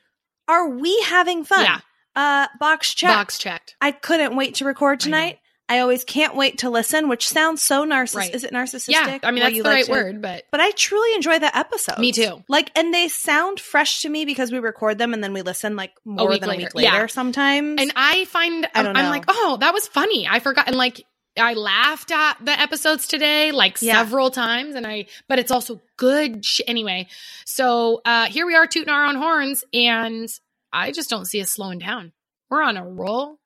are 0.47 0.69
we 0.69 0.99
having 1.07 1.43
fun? 1.43 1.63
Yeah. 1.63 1.79
Uh 2.15 2.47
box 2.59 2.93
check. 2.93 3.09
box 3.09 3.37
checked. 3.39 3.75
I 3.81 3.91
couldn't 3.91 4.35
wait 4.35 4.55
to 4.55 4.65
record 4.65 4.99
tonight. 4.99 5.39
I, 5.69 5.79
always 5.79 6.03
can't 6.03 6.35
wait 6.35 6.59
to 6.59 6.69
listen, 6.69 7.09
which 7.09 7.27
sounds 7.27 7.61
so 7.61 7.85
narcissistic. 7.85 8.15
Right. 8.15 8.35
Is 8.35 8.43
it 8.43 8.51
narcissistic? 8.51 8.89
Yeah. 8.89 9.19
I 9.23 9.31
mean 9.31 9.43
that's 9.43 9.55
the 9.55 9.61
like 9.63 9.73
right 9.73 9.85
to- 9.85 9.91
word, 9.91 10.21
but 10.21 10.43
But 10.51 10.59
I 10.59 10.71
truly 10.71 11.15
enjoy 11.15 11.39
the 11.39 11.55
episode. 11.55 11.99
Me 11.99 12.11
too. 12.11 12.43
Like, 12.47 12.71
and 12.77 12.93
they 12.93 13.07
sound 13.07 13.59
fresh 13.59 14.01
to 14.01 14.09
me 14.09 14.25
because 14.25 14.51
we 14.51 14.59
record 14.59 14.97
them 14.97 15.13
and 15.13 15.23
then 15.23 15.33
we 15.33 15.41
listen 15.41 15.75
like 15.75 15.93
more 16.05 16.27
week 16.29 16.41
than 16.41 16.49
a 16.51 16.55
week 16.57 16.75
later 16.75 16.87
Yeah. 16.97 17.05
sometimes. 17.07 17.81
And 17.81 17.91
I 17.95 18.25
find 18.25 18.65
I 18.65 18.69
I'm, 18.79 18.85
don't 18.85 18.97
I'm 18.97 19.05
know. 19.05 19.09
like, 19.11 19.25
oh, 19.27 19.57
that 19.61 19.73
was 19.73 19.87
funny. 19.87 20.27
I 20.27 20.39
forgot, 20.39 20.67
and 20.67 20.75
like 20.75 21.03
I 21.39 21.53
laughed 21.55 22.11
at 22.11 22.37
the 22.45 22.51
episodes 22.51 23.07
today, 23.07 23.51
like 23.51 23.81
Yeah. 23.81 23.95
several 24.03 24.29
times, 24.29 24.75
and 24.75 24.85
I. 24.85 25.07
But 25.27 25.39
it's 25.39 25.49
also 25.51 25.81
good 25.97 26.45
sh- 26.45 26.61
anyway. 26.67 27.07
So 27.45 28.01
uh 28.05 28.25
here 28.25 28.45
we 28.45 28.53
are 28.55 28.67
tooting 28.67 28.93
our 28.93 29.05
own 29.05 29.15
horns, 29.15 29.63
and 29.73 30.29
I 30.71 30.91
just 30.91 31.09
don't 31.09 31.25
see 31.25 31.41
us 31.41 31.49
slowing 31.51 31.79
down. 31.79 32.11
We're 32.51 32.61
on 32.61 32.77
a 32.77 32.85
roll, 32.87 33.39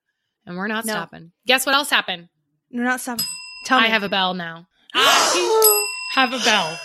and 0.47 0.57
we're 0.57 0.67
not 0.67 0.85
No. 0.85 0.93
stopping. 0.93 1.31
Guess 1.45 1.65
what 1.67 1.75
else 1.75 1.91
happened? 1.91 2.29
We're 2.71 2.83
not 2.83 2.99
stopping. 3.01 3.25
Tell 3.65 3.79
me. 3.79 3.85
I 3.85 3.89
have 3.89 4.01
a 4.03 4.09
bell 4.09 4.33
now. 4.33 4.67
I 4.95 5.87
have 6.15 6.33
a 6.33 6.39
bell, 6.39 6.79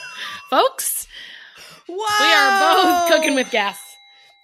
folks. 0.51 1.07
wow. 1.89 1.97
We 2.21 2.27
are 2.33 2.61
both 2.61 3.09
cooking 3.11 3.35
with 3.35 3.51
gas. 3.51 3.79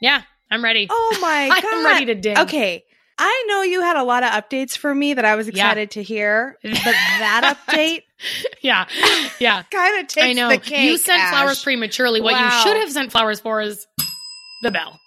Yeah, 0.00 0.22
I'm 0.50 0.64
ready. 0.64 0.86
Oh 0.88 1.18
my 1.20 1.48
god. 1.48 1.64
I'm 1.70 1.84
ready 1.84 2.06
to 2.06 2.14
ding. 2.14 2.38
Okay. 2.38 2.84
I 3.20 3.44
know 3.48 3.62
you 3.62 3.80
had 3.82 3.96
a 3.96 4.04
lot 4.04 4.22
of 4.22 4.30
updates 4.30 4.76
for 4.78 4.94
me 4.94 5.14
that 5.14 5.24
I 5.24 5.34
was 5.34 5.48
Yeah. 5.48 5.52
excited 5.66 5.90
to 5.92 6.02
hear, 6.04 6.56
but 6.62 6.72
that 6.84 7.56
update 7.66 8.02
Yeah, 8.62 8.86
yeah. 9.40 9.62
kind 9.72 9.98
of 10.00 10.06
takes 10.06 10.24
I 10.24 10.32
know. 10.34 10.48
the 10.50 10.58
cake. 10.58 10.84
you 10.88 10.96
sent 10.98 11.20
Ash. 11.20 11.30
flowers 11.30 11.60
prematurely. 11.62 12.20
What 12.20 12.34
Wow. 12.34 12.44
you 12.44 12.62
should 12.62 12.76
have 12.80 12.92
sent 12.92 13.10
flowers 13.10 13.40
for 13.40 13.60
is 13.60 13.86
the 14.62 14.70
bell. 14.70 15.00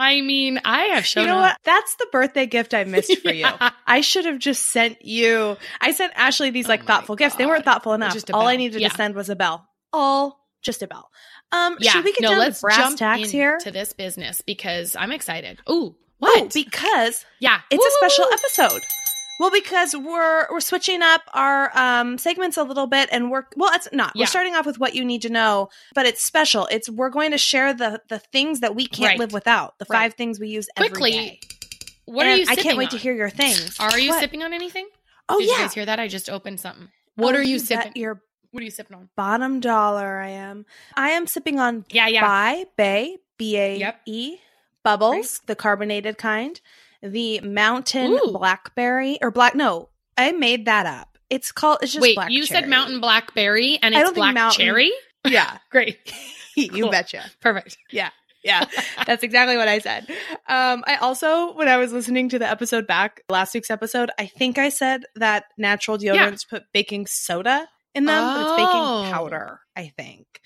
I 0.00 0.22
mean, 0.22 0.60
I 0.64 0.84
have 0.94 1.04
shown 1.04 1.24
You 1.24 1.28
know 1.28 1.38
up. 1.38 1.42
what? 1.52 1.56
That's 1.64 1.94
the 1.96 2.06
birthday 2.10 2.46
gift 2.46 2.72
I 2.72 2.84
missed 2.84 3.18
for 3.20 3.30
you. 3.32 3.46
I 3.86 4.00
should 4.00 4.24
have 4.24 4.38
just 4.38 4.66
sent 4.66 5.04
you. 5.04 5.56
I 5.80 5.92
sent 5.92 6.12
Ashley 6.16 6.50
these 6.50 6.66
Oh 6.66 6.70
like 6.70 6.80
my 6.80 6.86
thoughtful 6.86 7.16
gifts. 7.16 7.36
They 7.36 7.44
weren't 7.46 7.64
thoughtful 7.66 7.92
enough. 7.92 8.14
Just 8.14 8.30
All 8.30 8.46
I 8.48 8.56
needed 8.56 8.80
Yeah. 8.80 8.88
to 8.88 8.96
send 8.96 9.14
was 9.14 9.28
a 9.28 9.36
bell. 9.36 9.68
All 9.92 10.40
just 10.62 10.82
a 10.82 10.86
bell. 10.86 11.10
Um, 11.52 11.76
Yeah, 11.80 11.92
should 11.92 12.04
we 12.04 12.12
get 12.12 12.22
no, 12.22 12.30
down 12.30 12.38
let's 12.38 12.60
to 12.60 12.62
brass 12.62 12.76
jump 12.78 12.98
tacks 12.98 13.30
here? 13.30 13.58
this 13.70 13.92
business 13.92 14.40
because 14.40 14.96
I'm 14.96 15.12
excited. 15.12 15.58
Ooh, 15.68 15.96
Oh, 16.22 16.28
what? 16.40 16.52
because 16.52 17.24
yeah, 17.38 17.60
it's 17.70 17.84
a 17.84 17.90
special 17.98 18.26
episode. 18.32 18.82
Well, 19.40 19.50
because 19.50 19.96
we're 19.96 20.46
we're 20.52 20.60
switching 20.60 21.00
up 21.02 21.22
our 21.32 21.76
um 21.76 22.18
segments 22.18 22.56
a 22.58 22.62
little 22.62 22.86
bit, 22.86 23.08
and 23.10 23.30
we're 23.30 23.44
well, 23.56 23.70
it's 23.74 23.88
not. 23.92 24.12
Yeah. 24.14 24.22
We're 24.22 24.26
starting 24.26 24.54
off 24.54 24.66
with 24.66 24.78
what 24.78 24.94
you 24.94 25.04
need 25.04 25.22
to 25.22 25.30
know, 25.30 25.70
but 25.94 26.04
it's 26.06 26.22
special. 26.22 26.66
It's 26.70 26.88
we're 26.90 27.08
going 27.10 27.30
to 27.32 27.38
share 27.38 27.72
the 27.72 28.02
the 28.08 28.18
things 28.18 28.60
that 28.60 28.74
we 28.74 28.86
can't 28.86 29.12
Right. 29.12 29.18
live 29.18 29.32
without. 29.32 29.78
The 29.78 29.86
Right. 29.88 29.96
five 29.98 30.14
things 30.14 30.38
we 30.38 30.48
use 30.48 30.68
Quickly, 30.76 31.10
day. 31.12 31.40
What 32.04 32.26
And 32.26 32.34
are 32.34 32.36
you? 32.36 32.46
I 32.48 32.54
can't 32.54 32.76
wait 32.76 32.88
on? 32.88 32.90
to 32.90 32.98
hear 32.98 33.14
your 33.14 33.30
things. 33.30 33.80
Are 33.80 33.98
you 33.98 34.10
What? 34.10 34.20
sipping 34.20 34.42
on 34.42 34.52
anything? 34.52 34.86
Oh 35.28 35.38
Did 35.38 35.48
yeah. 35.48 35.54
you 35.56 35.58
guys 35.62 35.74
hear 35.74 35.86
that? 35.86 35.98
I 35.98 36.06
just 36.06 36.28
opened 36.28 36.60
something. 36.60 36.88
What 37.14 37.34
Oh, 37.34 37.38
are 37.38 37.42
you 37.42 37.58
sipping? 37.58 37.92
Your 37.96 38.20
What 38.50 38.60
are 38.60 38.64
you 38.64 38.70
sipping 38.70 38.96
on? 38.96 39.08
bottom 39.16 39.60
dollar. 39.60 40.18
I 40.20 40.28
am. 40.30 40.66
I 40.96 41.10
am 41.10 41.26
sipping 41.26 41.58
on 41.58 41.84
Yeah, 41.90 42.08
yeah. 42.08 42.20
Bai 42.20 42.66
Bay 42.76 43.16
B 43.38 43.56
A. 43.56 43.94
E 44.06 44.36
bubbles, 44.84 45.40
the 45.46 45.54
carbonated 45.56 46.18
kind. 46.18 46.60
The 47.02 47.40
mountain 47.40 48.12
Ooh. 48.12 48.32
blackberry 48.32 49.18
or 49.22 49.30
black. 49.30 49.54
No, 49.54 49.88
I 50.18 50.32
made 50.32 50.66
that 50.66 50.86
up. 50.86 51.18
It's 51.30 51.52
called. 51.52 51.78
It's 51.82 51.92
just 51.92 52.02
Wait, 52.02 52.18
you 52.28 52.44
cherry. 52.44 52.60
said 52.62 52.68
mountain 52.68 53.00
blackberry 53.00 53.78
and 53.82 53.94
I 53.94 54.00
it's 54.02 54.10
black 54.12 54.34
mountain- 54.34 54.64
cherry? 54.66 54.92
Yeah, 55.28 55.58
Great. 55.70 55.98
you 56.56 56.70
Cool. 56.84 56.90
betcha. 56.90 57.22
Perfect. 57.40 57.76
Yeah. 57.90 58.08
Yeah, 58.42 58.64
that's 59.06 59.22
exactly 59.22 59.58
what 59.58 59.68
I 59.68 59.80
said. 59.80 60.06
Um, 60.48 60.82
I 60.86 60.96
also, 61.02 61.52
when 61.52 61.68
I 61.68 61.76
was 61.76 61.92
listening 61.92 62.30
to 62.30 62.38
the 62.38 62.48
episode 62.48 62.86
back, 62.86 63.22
last 63.28 63.52
week's 63.52 63.70
episode, 63.70 64.10
I 64.18 64.24
think 64.24 64.56
I 64.56 64.70
said 64.70 65.02
that 65.16 65.44
natural 65.58 65.98
deodorants 65.98 66.48
put 66.48 66.62
baking 66.72 67.06
soda 67.06 67.68
in 67.94 68.06
them, 68.06 68.16
but 68.34 68.40
it's 68.40 68.50
Oh. 68.52 68.56
baking 68.56 69.12
powder, 69.12 69.60
I 69.76 69.92
think. 69.94 70.40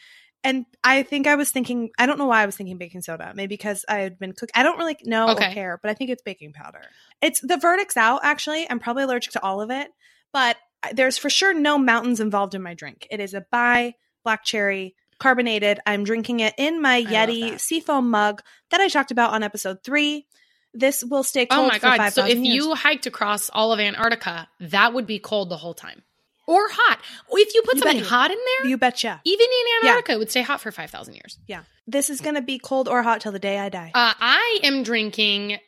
And 0.44 0.66
I 0.84 1.02
think 1.02 1.26
I 1.26 1.36
was 1.36 1.50
thinking, 1.50 1.90
I 1.98 2.04
don't 2.04 2.18
know 2.18 2.26
why 2.26 2.42
I 2.42 2.46
was 2.46 2.54
thinking 2.54 2.76
baking 2.76 3.00
soda. 3.00 3.32
Maybe 3.34 3.54
because 3.54 3.84
I 3.88 4.00
had 4.00 4.18
been 4.18 4.32
cooking. 4.32 4.52
I 4.54 4.62
don't 4.62 4.78
really 4.78 4.96
know 5.04 5.30
or 5.30 5.36
care, 5.36 5.80
but 5.82 5.90
I 5.90 5.94
think 5.94 6.10
it's 6.10 6.22
baking 6.22 6.52
powder. 6.52 6.82
It's 7.22 7.40
the 7.40 7.56
verdict's 7.56 7.96
out, 7.96 8.20
actually. 8.22 8.68
I'm 8.68 8.78
probably 8.78 9.04
allergic 9.04 9.32
to 9.32 9.42
all 9.42 9.62
of 9.62 9.70
it, 9.70 9.88
but 10.32 10.56
there's 10.92 11.16
for 11.16 11.30
sure 11.30 11.54
no 11.54 11.78
mountains 11.78 12.20
involved 12.20 12.54
in 12.54 12.62
my 12.62 12.74
drink. 12.74 13.06
It 13.10 13.20
is 13.20 13.32
a 13.32 13.46
Bai 13.50 13.94
black 14.22 14.44
cherry 14.44 14.94
carbonated. 15.18 15.80
I'm 15.86 16.04
drinking 16.04 16.40
it 16.40 16.54
in 16.58 16.82
my 16.82 17.00
love 17.00 17.08
Yeti 17.08 17.58
seafoam 17.58 18.10
mug 18.10 18.42
that 18.70 18.80
I 18.80 18.88
talked 18.88 19.10
about 19.10 19.32
on 19.32 19.42
episode 19.42 19.82
three. 19.82 20.26
This 20.74 21.04
will 21.04 21.22
stay 21.22 21.46
oh 21.50 21.54
cold 21.54 21.66
Oh 21.66 21.68
my 21.68 21.78
for 21.78 21.96
god! 21.96 22.12
So 22.12 22.26
if 22.26 22.36
years. 22.36 22.54
you 22.54 22.74
hiked 22.74 23.06
across 23.06 23.48
all 23.48 23.72
of 23.72 23.78
Antarctica, 23.80 24.48
that 24.60 24.92
would 24.92 25.06
be 25.06 25.18
cold 25.20 25.48
the 25.48 25.56
whole 25.56 25.74
time, 25.74 26.02
or 26.46 26.68
hot. 26.70 26.98
If 27.32 27.54
you 27.54 27.62
put 27.62 27.74
You 27.76 27.80
something 27.82 28.04
hot 28.04 28.30
in 28.30 28.36
there, 28.36 28.70
you 28.70 28.78
betcha. 28.78 29.20
even 29.24 29.44
in 29.46 29.50
Yeah. 29.84 29.90
Antarctica, 29.90 30.12
it 30.12 30.18
would 30.18 30.30
stay 30.30 30.42
hot 30.42 30.60
for 30.60 30.70
five 30.72 30.90
thousand 30.90 31.14
years. 31.14 31.38
Yeah. 31.46 31.62
This 31.86 32.10
is 32.10 32.20
to 32.36 32.42
be 32.42 32.58
cold 32.58 32.88
or 32.88 33.02
hot 33.02 33.20
till 33.20 33.32
the 33.32 33.38
day 33.38 33.58
I 33.58 33.68
die. 33.68 33.90
Uh, 33.94 34.14
I 34.18 34.60
am 34.62 34.82
drinking 34.82 35.58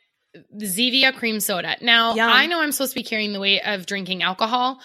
Zevia 0.61 1.13
cream 1.15 1.39
soda. 1.39 1.77
Now, 1.81 2.15
Yum. 2.15 2.29
I 2.29 2.45
know 2.47 2.59
I'm 2.61 2.71
supposed 2.71 2.91
to 2.93 2.99
be 2.99 3.03
carrying 3.03 3.33
the 3.33 3.39
weight 3.39 3.61
of 3.65 3.85
drinking 3.85 4.23
alcohol. 4.23 4.79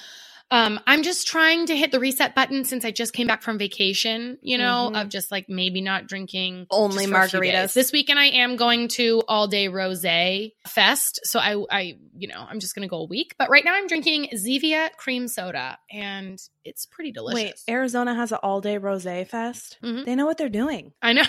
Um, 0.52 0.78
I'm 0.86 1.02
just 1.02 1.26
trying 1.26 1.66
to 1.66 1.76
hit 1.76 1.92
the 1.92 1.98
reset 1.98 2.34
button 2.34 2.64
since 2.64 2.84
I 2.84 2.90
just 2.90 3.14
came 3.14 3.26
back 3.26 3.42
from 3.42 3.56
vacation, 3.58 4.36
you 4.42 4.58
know, 4.58 4.90
Mhm. 4.92 5.00
of 5.02 5.08
just 5.08 5.30
like 5.32 5.48
maybe 5.48 5.80
not 5.80 6.06
drinking 6.06 6.66
Only 6.70 7.06
just 7.06 7.08
for 7.10 7.20
a 7.20 7.28
few 7.28 7.40
margaritas. 7.40 7.72
This 7.72 7.90
weekend 7.90 8.18
I 8.18 8.26
am 8.26 8.56
going 8.56 8.88
to 8.88 9.22
all 9.26 9.48
day 9.48 9.68
rose 9.68 10.04
fest. 10.66 11.20
So 11.24 11.38
I, 11.40 11.56
I, 11.70 11.96
you 12.18 12.28
know, 12.28 12.44
I'm 12.48 12.60
just 12.60 12.74
going 12.74 12.82
to 12.86 12.90
go 12.90 12.98
a 12.98 13.06
week. 13.06 13.34
But 13.38 13.48
right 13.48 13.64
now 13.64 13.74
I'm 13.74 13.86
drinking 13.86 14.28
Zevia 14.34 14.94
cream 14.98 15.26
soda 15.26 15.78
and 15.90 16.38
it's 16.64 16.84
pretty 16.84 17.12
delicious. 17.12 17.34
Wait, 17.42 17.54
Arizona 17.74 18.14
has 18.14 18.30
an 18.32 18.38
all 18.42 18.60
day 18.60 18.76
rose 18.76 19.04
fest. 19.04 19.78
Mhm. 19.82 20.04
They 20.04 20.14
know 20.14 20.26
what 20.26 20.36
they're 20.36 20.48
doing. 20.50 20.92
I 21.00 21.14
know. 21.14 21.22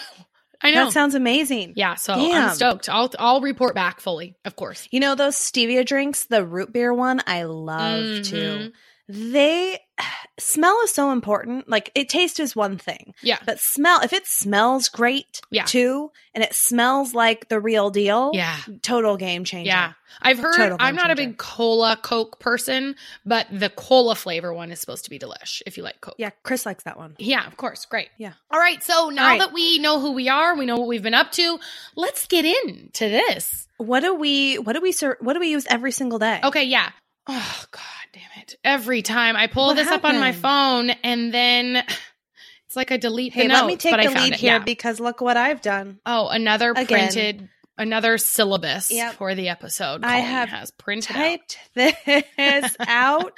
I 0.61 0.71
know. 0.71 0.85
That 0.85 0.93
sounds 0.93 1.15
amazing. 1.15 1.73
yeah. 1.75 1.95
So 1.95 2.15
Damn. 2.15 2.49
I'm 2.49 2.55
stoked. 2.55 2.87
I'll, 2.89 3.11
I'll 3.19 3.41
report 3.41 3.75
back 3.75 3.99
fully, 3.99 4.35
of 4.45 4.55
course. 4.55 4.87
You 4.91 4.99
know 5.01 5.15
those 5.15 5.35
stevia 5.35 5.85
drinks, 5.85 6.25
the 6.25 6.45
root 6.45 6.71
beer 6.71 6.93
one, 6.93 7.21
I 7.27 7.43
love 7.43 8.23
too. 8.23 8.71
They 9.13 9.79
smell 10.39 10.79
is 10.84 10.91
so 10.93 11.12
important. 11.12 11.70
Like 11.70 11.91
it 11.93 12.10
taste 12.10 12.39
is 12.39 12.55
one 12.55 12.77
thing, 12.77 13.13
Yeah. 13.22 13.38
but 13.46 13.60
smell 13.60 14.01
if 14.01 14.12
it 14.13 14.25
smells 14.25 14.89
great 14.89 15.41
Yeah. 15.51 15.65
too, 15.65 16.12
and 16.34 16.43
it 16.43 16.53
smells 16.55 17.13
like 17.13 17.50
the 17.50 17.60
real 17.60 17.91
deal, 17.91 18.32
Yeah. 18.34 18.58
total 18.82 19.17
game 19.17 19.43
changer. 19.43 19.67
Yeah. 19.67 19.93
I've 20.22 20.38
heard 20.39 20.55
Total 20.58 20.77
I'm 20.79 20.96
not 20.96 21.10
a 21.12 21.15
big 21.15 21.38
cola 21.38 21.98
Coke 22.01 22.39
person, 22.39 22.96
but 23.25 23.48
the 23.51 23.70
cola 23.70 24.13
flavor 24.15 24.53
one 24.53 24.72
is 24.72 24.79
supposed 24.79 25.03
to 25.05 25.10
be 25.10 25.17
delish 25.20 25.62
if 25.65 25.77
you 25.77 25.84
like 25.84 26.01
Coke. 26.01 26.15
yeah. 26.17 26.32
Chris 26.43 26.65
likes 26.65 26.84
that 26.86 26.98
one. 26.98 27.15
Yeah, 27.20 27.46
of 27.48 27.58
course. 27.58 27.86
Great. 27.86 28.10
Yeah. 28.17 28.34
All 28.51 28.60
right. 28.60 28.82
So 28.84 29.10
now 29.10 29.27
right. 29.29 29.39
that 29.39 29.53
we 29.53 29.79
know 29.79 30.00
who 30.00 30.12
we 30.13 30.29
are, 30.29 30.55
we 30.55 30.65
know 30.65 30.77
what 30.77 30.88
we've 30.88 31.03
been 31.03 31.13
up 31.15 31.32
to, 31.34 31.60
let's 31.96 32.25
get 32.27 32.46
into 32.46 33.10
this. 33.10 33.67
What 33.77 34.01
do 34.01 34.13
we? 34.15 34.58
What 34.60 34.74
do 34.74 34.82
we? 34.82 34.91
Ser- 34.91 35.17
what 35.20 35.34
do 35.34 35.39
we 35.39 35.50
use 35.50 35.65
every 35.67 35.91
single 35.91 36.20
day? 36.20 36.39
Okay. 36.43 36.63
Yeah. 36.63 36.89
Oh, 37.27 37.63
God 37.71 37.81
damn 38.11 38.41
it. 38.41 38.55
Every 38.63 39.01
time 39.01 39.35
I 39.35 39.47
pull 39.47 39.67
What 39.67 39.75
this 39.77 39.87
up 39.87 40.03
on 40.03 40.19
my 40.19 40.31
phone 40.33 40.89
and 40.89 41.33
then 41.33 41.77
it's 42.67 42.75
like 42.75 42.91
I 42.91 42.97
delete 42.97 43.33
Hey, 43.33 43.47
the 43.47 43.53
let 43.53 43.61
notes, 43.61 43.67
me 43.67 43.77
take 43.77 44.01
the 44.01 44.09
lead 44.11 44.33
it. 44.33 44.39
here 44.39 44.53
Yeah. 44.53 44.59
because 44.59 44.99
look 44.99 45.21
what 45.21 45.37
I've 45.37 45.61
done. 45.61 45.99
oh, 46.05 46.27
another 46.27 46.71
Again. 46.71 46.85
printed, 46.87 47.49
another 47.77 48.17
syllabus 48.17 48.91
Yep. 48.91 49.13
for 49.15 49.35
the 49.35 49.49
episode. 49.49 50.03
I 50.03 50.17
have 50.17 50.49
has 50.49 50.71
printed 50.71 51.15
out. 51.15 51.57
This 51.75 52.75
out, 52.79 53.33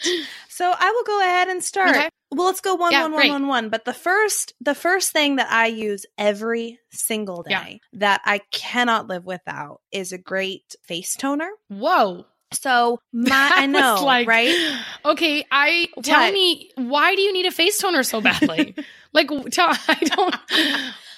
so 0.50 0.74
I 0.78 0.92
will 0.92 1.04
go 1.04 1.22
ahead 1.22 1.48
and 1.50 1.64
start. 1.64 1.90
Okay. 1.96 2.10
Well, 2.32 2.48
let's 2.48 2.60
go 2.62 2.76
one, 2.76 2.92
Yeah, 2.92 3.04
one, 3.04 3.12
one, 3.14 3.22
great. 3.22 3.30
one, 3.32 3.48
one. 3.48 3.70
But 3.70 3.86
the 3.86 3.94
first, 3.94 4.56
the 4.60 4.76
first 4.76 5.12
thing 5.14 5.36
that 5.38 5.50
I 5.52 5.68
use 5.68 6.06
every 6.18 6.80
single 6.92 7.44
day 7.44 7.52
Yeah. 7.94 8.00
that 8.00 8.22
I 8.26 8.40
cannot 8.52 9.08
live 9.08 9.26
without 9.26 9.80
is 9.92 10.12
a 10.12 10.18
great 10.18 10.76
face 10.84 11.16
toner. 11.16 11.50
Whoa. 11.70 12.26
So 12.56 13.00
my, 13.14 13.52
I 13.56 13.66
know, 13.68 14.02
like, 14.06 14.28
right? 14.28 14.56
Okay, 15.06 15.46
I 15.52 15.88
tell 16.02 16.22
What? 16.22 16.34
me 16.34 16.72
why 16.76 17.16
do 17.16 17.22
you 17.22 17.32
need 17.32 17.46
a 17.46 17.52
face 17.52 17.78
toner 17.80 18.02
so 18.04 18.22
badly? 18.22 18.76
like, 19.14 19.28
tell 19.52 19.68
I 19.88 19.96
don't. 20.04 20.36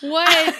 What? 0.01 0.56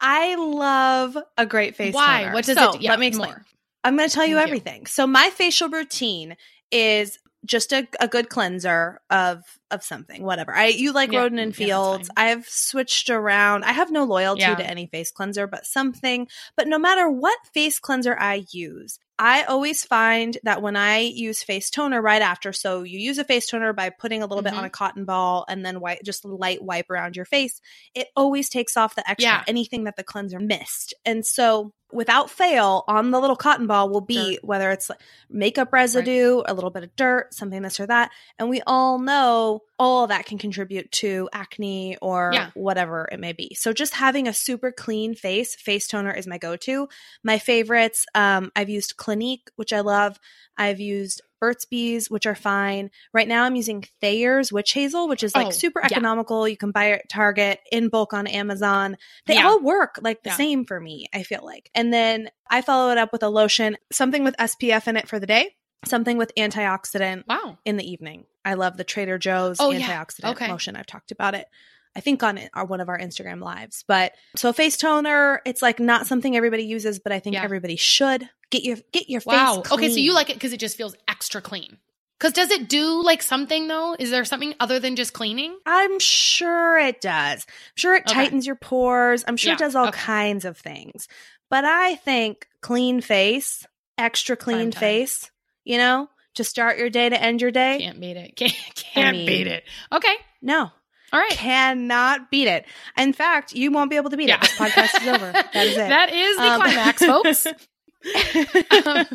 I 0.00 0.34
love 0.34 1.16
a 1.38 1.46
great 1.46 1.76
face 1.76 1.94
why? 1.94 2.22
toner. 2.22 2.34
What 2.34 2.44
does 2.44 2.56
So, 2.56 2.72
it? 2.74 2.82
Yeah, 2.82 2.90
let 2.90 3.00
me 3.00 3.06
explain. 3.06 3.30
more. 3.30 3.46
I'm 3.84 3.96
going 3.96 4.08
to 4.08 4.14
tell 4.14 4.24
you 4.26 4.36
Thank 4.36 4.46
you. 4.46 4.48
everything. 4.48 4.86
So 4.86 5.06
my 5.06 5.30
facial 5.30 5.68
routine 5.68 6.36
is 6.70 7.18
just 7.44 7.72
a, 7.72 7.88
a 7.98 8.06
good 8.06 8.28
cleanser 8.28 9.00
of 9.10 9.42
of 9.72 9.82
something, 9.82 10.22
whatever. 10.22 10.54
I 10.54 10.66
you 10.66 10.92
like 10.92 11.10
Yeah, 11.10 11.20
Rodan 11.20 11.38
and 11.40 11.54
Fields. 11.54 12.08
fine. 12.14 12.28
I've 12.28 12.46
switched 12.48 13.10
around. 13.10 13.64
I 13.64 13.72
have 13.72 13.90
no 13.90 14.04
loyalty 14.04 14.42
Yeah. 14.42 14.54
to 14.54 14.64
any 14.68 14.86
face 14.86 15.10
cleanser, 15.10 15.46
but 15.48 15.66
something. 15.66 16.28
But 16.56 16.68
no 16.68 16.78
matter 16.78 17.10
what 17.10 17.36
face 17.52 17.80
cleanser 17.80 18.16
I 18.18 18.44
use, 18.52 18.98
I 19.24 19.44
always 19.44 19.84
find 19.84 20.36
that 20.42 20.62
when 20.62 20.74
I 20.74 20.98
use 20.98 21.44
face 21.44 21.70
toner 21.70 22.02
right 22.02 22.20
after, 22.20 22.52
so 22.52 22.82
you 22.82 22.98
use 22.98 23.18
a 23.18 23.24
face 23.24 23.46
toner 23.46 23.72
by 23.72 23.90
putting 23.90 24.20
a 24.20 24.26
little 24.26 24.42
bit 24.42 24.52
Mhm. 24.52 24.58
on 24.58 24.64
a 24.64 24.70
cotton 24.70 25.04
ball 25.04 25.44
and 25.48 25.64
then 25.64 25.78
wipe, 25.78 26.02
just 26.02 26.24
light 26.24 26.60
wipe 26.60 26.90
around 26.90 27.14
your 27.14 27.24
face, 27.24 27.60
it 27.94 28.08
always 28.16 28.48
takes 28.48 28.76
off 28.76 28.96
the 28.96 29.08
extra 29.08 29.30
Yeah. 29.30 29.44
anything 29.46 29.84
that 29.84 29.94
the 29.94 30.02
cleanser 30.02 30.40
missed. 30.40 30.92
And 31.04 31.24
so 31.24 31.72
without 31.92 32.30
fail 32.30 32.84
on 32.88 33.10
the 33.10 33.20
little 33.20 33.36
cotton 33.36 33.66
ball 33.66 33.90
will 33.90 34.00
be 34.00 34.36
Dirt. 34.36 34.44
whether 34.44 34.70
it's 34.70 34.90
makeup 35.28 35.74
residue, 35.74 36.42
a 36.46 36.54
little 36.54 36.70
bit 36.70 36.82
of 36.84 36.96
dirt, 36.96 37.34
something 37.34 37.60
this 37.60 37.78
or 37.78 37.86
that. 37.86 38.10
And 38.38 38.48
we 38.48 38.62
all 38.66 38.98
know 38.98 39.60
all 39.78 40.06
that 40.06 40.24
can 40.24 40.38
contribute 40.38 40.90
to 40.92 41.28
acne 41.34 41.98
or 42.00 42.30
Yeah. 42.32 42.50
whatever 42.54 43.06
it 43.12 43.20
may 43.20 43.32
be. 43.34 43.54
So 43.54 43.74
just 43.74 43.92
having 43.92 44.26
a 44.26 44.32
super 44.32 44.72
clean 44.72 45.14
face, 45.14 45.54
face 45.54 45.86
toner 45.86 46.12
is 46.12 46.26
my 46.26 46.38
go-to. 46.38 46.88
My 47.22 47.38
favorites, 47.38 48.06
um, 48.14 48.50
I've 48.56 48.70
used 48.70 48.96
Clinique, 49.12 49.50
which 49.56 49.72
I 49.74 49.80
love. 49.80 50.18
I've 50.56 50.80
used 50.80 51.20
Burt's 51.38 51.66
Bees, 51.66 52.10
which 52.10 52.24
are 52.24 52.34
fine. 52.34 52.90
Right 53.12 53.28
now 53.28 53.44
I'm 53.44 53.56
using 53.56 53.84
Thayer's 54.00 54.50
Witch 54.52 54.72
Hazel, 54.72 55.06
which 55.06 55.22
is 55.22 55.34
like 55.34 55.48
Oh, 55.48 55.50
super 55.50 55.80
yeah. 55.80 55.86
economical. 55.86 56.48
You 56.48 56.56
can 56.56 56.70
buy 56.70 56.86
it 56.86 57.00
at 57.00 57.08
Target 57.10 57.60
in 57.70 57.88
bulk 57.88 58.14
on 58.14 58.26
Amazon. 58.26 58.96
They 59.26 59.34
Yeah. 59.34 59.48
all 59.48 59.60
work 59.60 59.98
like 60.00 60.22
the 60.22 60.30
Yeah. 60.30 60.36
same 60.36 60.64
for 60.64 60.80
me, 60.80 61.08
I 61.12 61.24
feel 61.24 61.44
like. 61.44 61.70
And 61.74 61.92
then 61.92 62.30
I 62.48 62.62
follow 62.62 62.90
it 62.90 62.96
up 62.98 63.12
with 63.12 63.22
a 63.22 63.28
lotion, 63.28 63.76
something 63.92 64.24
with 64.24 64.34
SPF 64.38 64.88
in 64.88 64.96
it 64.96 65.08
for 65.08 65.18
the 65.18 65.26
day, 65.26 65.56
something 65.84 66.16
with 66.16 66.32
antioxidant 66.38 67.24
Wow. 67.26 67.58
in 67.66 67.76
the 67.76 67.84
evening. 67.90 68.24
I 68.44 68.54
love 68.54 68.76
the 68.78 68.84
Trader 68.84 69.18
Joe's 69.18 69.58
Oh, 69.60 69.70
antioxidant 69.70 70.30
Okay. 70.32 70.48
lotion. 70.48 70.74
I've 70.76 70.86
talked 70.86 71.10
about 71.12 71.34
it. 71.34 71.48
I 71.94 72.00
think 72.00 72.22
on 72.22 72.40
on 72.54 72.68
one 72.68 72.80
of 72.80 72.88
our 72.88 72.98
Instagram 72.98 73.42
lives. 73.42 73.84
But 73.86 74.12
so 74.36 74.52
face 74.52 74.76
toner, 74.76 75.40
it's 75.44 75.62
like 75.62 75.78
not 75.80 76.06
something 76.06 76.36
everybody 76.36 76.64
uses, 76.64 76.98
but 76.98 77.12
I 77.12 77.18
think 77.20 77.34
Yeah. 77.34 77.44
everybody 77.44 77.76
should 77.76 78.28
get 78.50 78.62
your 78.64 78.78
get 78.92 79.08
your 79.10 79.22
Wow. 79.26 79.62
face. 79.62 79.72
Okay, 79.72 79.90
so 79.90 79.96
you 79.96 80.14
like 80.14 80.30
it 80.30 80.34
because 80.34 80.52
it 80.52 80.60
just 80.60 80.76
feels 80.76 80.94
extra 81.08 81.40
clean. 81.42 81.78
Because 82.18 82.34
does 82.34 82.50
it 82.52 82.68
do 82.68 83.02
like 83.02 83.20
something 83.20 83.66
though? 83.66 83.96
Is 83.98 84.10
there 84.10 84.24
something 84.24 84.54
other 84.60 84.78
than 84.78 84.94
just 84.96 85.12
cleaning? 85.12 85.58
I'm 85.66 85.98
sure 85.98 86.78
it 86.78 87.00
does. 87.00 87.44
I'm 87.48 87.72
sure 87.76 87.94
it 87.96 88.04
Okay. 88.08 88.14
tightens 88.14 88.46
your 88.46 88.54
pores. 88.56 89.24
I'm 89.26 89.36
sure 89.36 89.52
it 89.54 89.58
does 89.58 89.74
all 89.74 89.88
okay. 89.88 89.98
kinds 89.98 90.44
of 90.44 90.56
things. 90.56 91.08
But 91.50 91.64
I 91.64 91.96
think 91.96 92.46
clean 92.60 93.00
face, 93.00 93.66
extra 93.98 94.36
clean 94.36 94.70
face, 94.72 95.30
you 95.64 95.78
know, 95.78 96.08
to 96.36 96.44
start 96.44 96.78
your 96.78 96.88
day 96.90 97.08
to 97.08 97.20
end 97.20 97.42
your 97.42 97.50
day. 97.50 97.78
Can't 97.80 98.00
beat 98.00 98.16
it. 98.16 98.36
Can't, 98.36 98.54
can't 98.76 99.16
mean- 99.18 99.26
beat 99.26 99.46
it. 99.48 99.64
Okay. 99.92 100.14
No, 100.40 100.70
All 101.12 101.20
right. 101.20 101.30
cannot 101.32 102.30
beat 102.30 102.48
it. 102.48 102.64
In 102.96 103.12
fact, 103.12 103.52
you 103.52 103.70
won't 103.70 103.90
be 103.90 103.96
able 103.96 104.10
to 104.10 104.16
beat 104.16 104.28
Yeah. 104.28 104.36
it. 104.36 104.40
This 104.42 104.52
podcast 104.58 105.00
is 105.02 105.08
over. 105.08 105.32
That 105.52 105.66
is 105.66 105.72
it. 105.76 105.88
That 105.88 106.12
is 106.12 106.36
the 106.36 106.42
Um, 106.42 106.60
climax, 106.60 107.04
folks. 107.04 107.46
Um, 108.04 109.06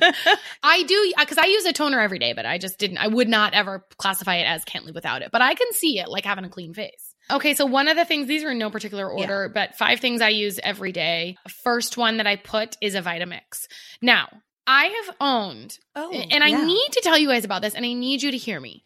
I 0.63 0.83
do 0.83 1.13
because 1.19 1.37
I 1.37 1.45
use 1.47 1.65
a 1.65 1.73
toner 1.73 1.99
every 1.99 2.19
day, 2.19 2.31
but 2.31 2.45
I 2.45 2.57
just 2.57 2.77
didn't. 2.79 2.99
I 2.99 3.07
would 3.07 3.27
not 3.27 3.53
ever 3.53 3.85
classify 3.97 4.35
it 4.37 4.45
as 4.45 4.63
can't 4.63 4.85
live 4.85 4.95
without 4.95 5.21
it. 5.21 5.29
But 5.31 5.41
I 5.41 5.55
can 5.55 5.73
see 5.73 5.99
it 5.99 6.07
like 6.07 6.23
having 6.23 6.45
a 6.45 6.49
clean 6.49 6.73
face. 6.73 7.13
Okay, 7.29 7.53
so 7.53 7.65
one 7.65 7.89
of 7.89 7.97
the 7.97 8.05
things 8.05 8.27
these 8.27 8.45
are 8.45 8.51
in 8.51 8.57
no 8.59 8.69
particular 8.69 9.09
order, 9.09 9.51
but 9.53 9.75
five 9.75 9.99
things 9.99 10.21
I 10.21 10.29
use 10.29 10.57
every 10.63 10.93
day. 10.93 11.35
First 11.65 11.97
one 11.97 12.15
that 12.17 12.27
I 12.27 12.37
put 12.37 12.77
is 12.81 12.95
a 12.95 13.01
Vitamix. 13.01 13.67
Now 14.01 14.29
I 14.65 14.85
have 14.85 15.15
owned, 15.19 15.77
oh, 15.95 16.11
and 16.13 16.41
I 16.41 16.51
need 16.65 16.87
to 16.93 17.01
tell 17.01 17.17
you 17.17 17.27
guys 17.27 17.43
about 17.43 17.61
this, 17.61 17.73
and 17.75 17.85
I 17.85 17.91
need 17.91 18.23
you 18.23 18.31
to 18.31 18.37
hear 18.37 18.57
me. 18.59 18.85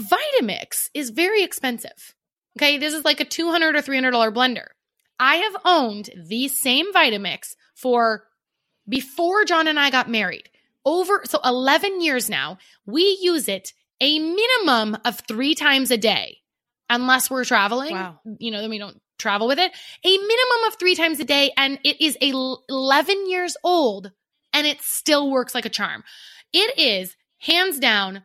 Vitamix 0.00 0.88
is 0.94 1.10
very 1.10 1.42
expensive. 1.42 2.14
Okay, 2.58 2.78
this 2.78 2.94
is 2.94 3.04
like 3.04 3.20
a 3.20 3.24
$200 3.24 3.74
or 3.74 3.82
three 3.82 3.96
hundred 3.96 4.10
dollar 4.12 4.30
blender. 4.32 4.66
I 5.18 5.36
have 5.36 5.56
owned 5.64 6.10
the 6.16 6.48
same 6.48 6.92
Vitamix 6.92 7.54
for 7.74 8.24
before 8.88 9.44
John 9.44 9.68
and 9.68 9.78
I 9.78 9.90
got 9.90 10.10
married. 10.10 10.48
Over 10.84 11.22
so 11.24 11.38
11 11.44 12.00
years 12.00 12.28
now, 12.28 12.58
we 12.86 13.18
use 13.22 13.48
it 13.48 13.72
a 14.00 14.18
minimum 14.18 14.96
of 15.04 15.20
3 15.28 15.54
times 15.54 15.90
a 15.92 15.96
day. 15.96 16.38
Unless 16.90 17.30
we're 17.30 17.44
traveling, 17.44 17.94
Wow. 17.94 18.18
you 18.38 18.50
know, 18.50 18.60
then 18.60 18.68
we 18.70 18.78
don't 18.78 19.00
travel 19.18 19.46
with 19.46 19.60
it. 19.60 19.70
A 20.04 20.08
minimum 20.18 20.64
of 20.66 20.74
3 20.80 20.94
times 20.96 21.20
a 21.20 21.24
day 21.24 21.52
and 21.56 21.78
it 21.84 22.00
is 22.00 22.18
a 22.20 22.32
l- 22.32 22.64
11 22.68 23.30
years 23.30 23.56
old 23.62 24.10
and 24.52 24.66
it 24.66 24.82
still 24.82 25.30
works 25.30 25.54
like 25.54 25.64
a 25.64 25.70
charm. 25.70 26.02
It 26.52 26.76
is 26.78 27.16
hands 27.38 27.78
down 27.78 28.24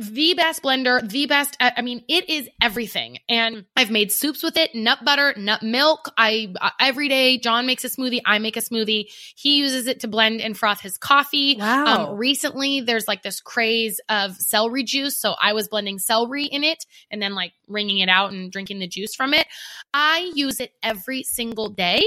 the 0.00 0.34
best 0.34 0.62
blender, 0.62 1.06
the 1.06 1.26
best. 1.26 1.56
I 1.60 1.72
I 1.76 1.82
mean, 1.82 2.02
it 2.08 2.28
is 2.30 2.48
everything. 2.60 3.18
And 3.28 3.66
I've 3.76 3.90
made 3.90 4.10
soups 4.10 4.42
with 4.42 4.56
it, 4.56 4.74
nut 4.74 5.04
butter, 5.04 5.34
nut 5.36 5.62
milk. 5.62 6.10
I 6.16 6.52
uh, 6.60 6.70
every 6.80 7.08
day, 7.08 7.38
John 7.38 7.66
makes 7.66 7.84
a 7.84 7.88
smoothie. 7.88 8.20
I 8.24 8.38
make 8.38 8.56
a 8.56 8.60
smoothie. 8.60 9.06
He 9.36 9.56
uses 9.56 9.86
it 9.86 10.00
to 10.00 10.08
blend 10.08 10.40
and 10.40 10.56
froth 10.56 10.80
his 10.80 10.96
coffee. 10.96 11.56
Wow. 11.58 12.10
Um, 12.10 12.16
recently, 12.16 12.80
there's 12.80 13.06
like 13.06 13.22
this 13.22 13.40
craze 13.40 14.00
of 14.08 14.36
celery 14.36 14.84
juice. 14.84 15.18
So 15.18 15.34
I 15.40 15.52
was 15.52 15.68
blending 15.68 15.98
celery 15.98 16.46
in 16.46 16.64
it 16.64 16.84
and 17.10 17.20
then 17.20 17.34
like 17.34 17.52
wringing 17.68 17.98
it 17.98 18.08
out 18.08 18.32
and 18.32 18.50
drinking 18.50 18.78
the 18.78 18.88
juice 18.88 19.14
from 19.14 19.34
it. 19.34 19.46
I 19.92 20.30
use 20.34 20.60
it 20.60 20.72
every 20.82 21.22
single 21.24 21.68
day. 21.68 22.02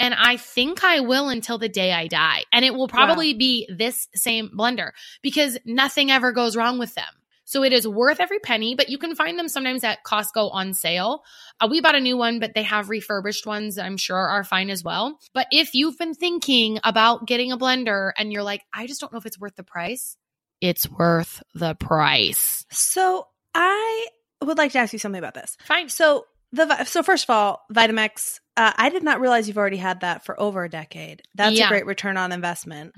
And 0.00 0.12
I 0.12 0.36
think 0.38 0.82
I 0.82 1.00
will 1.00 1.28
until 1.28 1.56
the 1.56 1.68
day 1.68 1.92
I 1.92 2.08
die. 2.08 2.44
And 2.52 2.64
it 2.64 2.74
will 2.74 2.88
probably 2.88 3.32
be 3.34 3.68
this 3.72 4.08
same 4.14 4.50
blender 4.50 4.90
because 5.22 5.56
nothing 5.64 6.10
ever 6.10 6.32
goes 6.32 6.56
wrong 6.56 6.78
with 6.78 6.94
them. 6.94 7.04
So 7.44 7.62
it 7.62 7.72
is 7.72 7.86
worth 7.86 8.20
every 8.20 8.38
penny, 8.38 8.74
but 8.74 8.88
you 8.88 8.98
can 8.98 9.14
find 9.14 9.38
them 9.38 9.48
sometimes 9.48 9.84
at 9.84 10.02
Costco 10.04 10.52
on 10.52 10.74
sale. 10.74 11.22
Uh, 11.60 11.68
we 11.70 11.80
bought 11.80 11.94
a 11.94 12.00
new 12.00 12.16
one, 12.16 12.40
but 12.40 12.54
they 12.54 12.62
have 12.62 12.88
refurbished 12.88 13.46
ones 13.46 13.76
that 13.76 13.84
I'm 13.84 13.96
sure 13.96 14.16
are 14.16 14.44
fine 14.44 14.70
as 14.70 14.82
well. 14.82 15.18
But 15.34 15.46
if 15.50 15.74
you've 15.74 15.98
been 15.98 16.14
thinking 16.14 16.80
about 16.84 17.26
getting 17.26 17.52
a 17.52 17.58
blender 17.58 18.12
and 18.16 18.32
you're 18.32 18.42
like, 18.42 18.62
I 18.72 18.86
just 18.86 19.00
don't 19.00 19.12
know 19.12 19.18
if 19.18 19.26
it's 19.26 19.38
worth 19.38 19.56
the 19.56 19.62
price, 19.62 20.16
it's 20.60 20.88
worth 20.88 21.42
the 21.54 21.74
price. 21.74 22.64
So 22.70 23.26
I 23.54 24.06
would 24.42 24.58
like 24.58 24.72
to 24.72 24.78
ask 24.78 24.92
you 24.92 24.98
something 24.98 25.18
about 25.18 25.34
this. 25.34 25.56
Fine. 25.66 25.90
So 25.90 26.24
the 26.52 26.84
so 26.84 27.02
first 27.02 27.24
of 27.24 27.30
all, 27.30 27.62
Vitamix. 27.72 28.40
Uh, 28.56 28.72
I 28.76 28.88
did 28.88 29.02
not 29.02 29.20
realize 29.20 29.48
you've 29.48 29.58
already 29.58 29.76
had 29.76 30.00
that 30.00 30.24
for 30.24 30.40
over 30.40 30.62
a 30.62 30.68
decade. 30.68 31.22
That's 31.34 31.58
Yeah. 31.58 31.66
a 31.66 31.68
great 31.68 31.86
return 31.86 32.16
on 32.16 32.30
investment. 32.30 32.94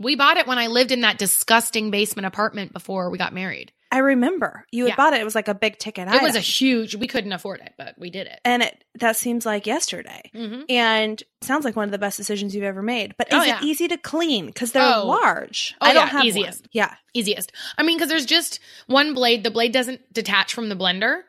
We 0.00 0.16
bought 0.16 0.36
it 0.36 0.46
when 0.46 0.58
I 0.58 0.66
lived 0.66 0.90
in 0.92 1.02
that 1.02 1.18
disgusting 1.18 1.90
basement 1.90 2.26
apartment 2.26 2.72
before 2.72 3.08
we 3.10 3.16
got 3.18 3.32
married. 3.32 3.72
I 3.90 3.98
remember 3.98 4.66
you 4.70 4.84
had 4.84 4.90
Yeah. 4.90 4.96
bought 4.96 5.12
it. 5.14 5.20
It 5.20 5.24
was 5.24 5.34
like 5.34 5.48
a 5.48 5.54
big 5.54 5.78
ticket. 5.78 6.08
It 6.08 6.20
was 6.22 6.36
a 6.36 6.40
huge, 6.40 6.94
we 6.94 7.06
couldn't 7.06 7.32
afford 7.32 7.60
it, 7.60 7.72
but 7.78 7.94
we 7.98 8.10
did 8.10 8.26
it. 8.26 8.38
and 8.44 8.62
it 8.62 8.84
that 8.96 9.16
seems 9.16 9.46
like 9.46 9.66
yesterday. 9.66 10.30
Mhm. 10.34 10.64
And 10.70 11.22
sounds 11.40 11.64
like 11.64 11.74
one 11.76 11.84
of 11.86 11.90
the 11.92 11.98
best 11.98 12.16
decisions 12.16 12.54
you've 12.54 12.64
ever 12.64 12.82
made. 12.82 13.14
But 13.16 13.28
is 13.32 13.38
Oh, 13.38 13.42
it 13.42 13.62
easy 13.62 13.88
to 13.88 13.96
clean? 13.96 14.46
Because 14.46 14.72
they're 14.72 14.82
Oh. 14.94 15.06
large. 15.06 15.74
Oh, 15.80 15.86
I 15.86 15.92
don't 15.94 16.06
yeah, 16.06 16.12
have 16.12 16.24
easiest. 16.26 16.62
one. 16.62 16.68
Yeah. 16.72 16.94
easiest. 17.14 17.52
I 17.78 17.82
mean, 17.82 17.96
because 17.96 18.10
there's 18.10 18.26
just 18.26 18.60
one 18.88 19.14
blade. 19.14 19.42
The 19.44 19.50
blade 19.50 19.72
doesn't 19.72 20.12
detach 20.12 20.52
from 20.52 20.68
the 20.68 20.76
blender. 20.76 21.22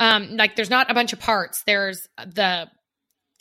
Um, 0.00 0.36
like 0.36 0.56
there's 0.56 0.70
not 0.70 0.90
a 0.90 0.94
bunch 0.94 1.12
of 1.12 1.20
parts. 1.20 1.62
There's 1.66 2.08
the 2.16 2.70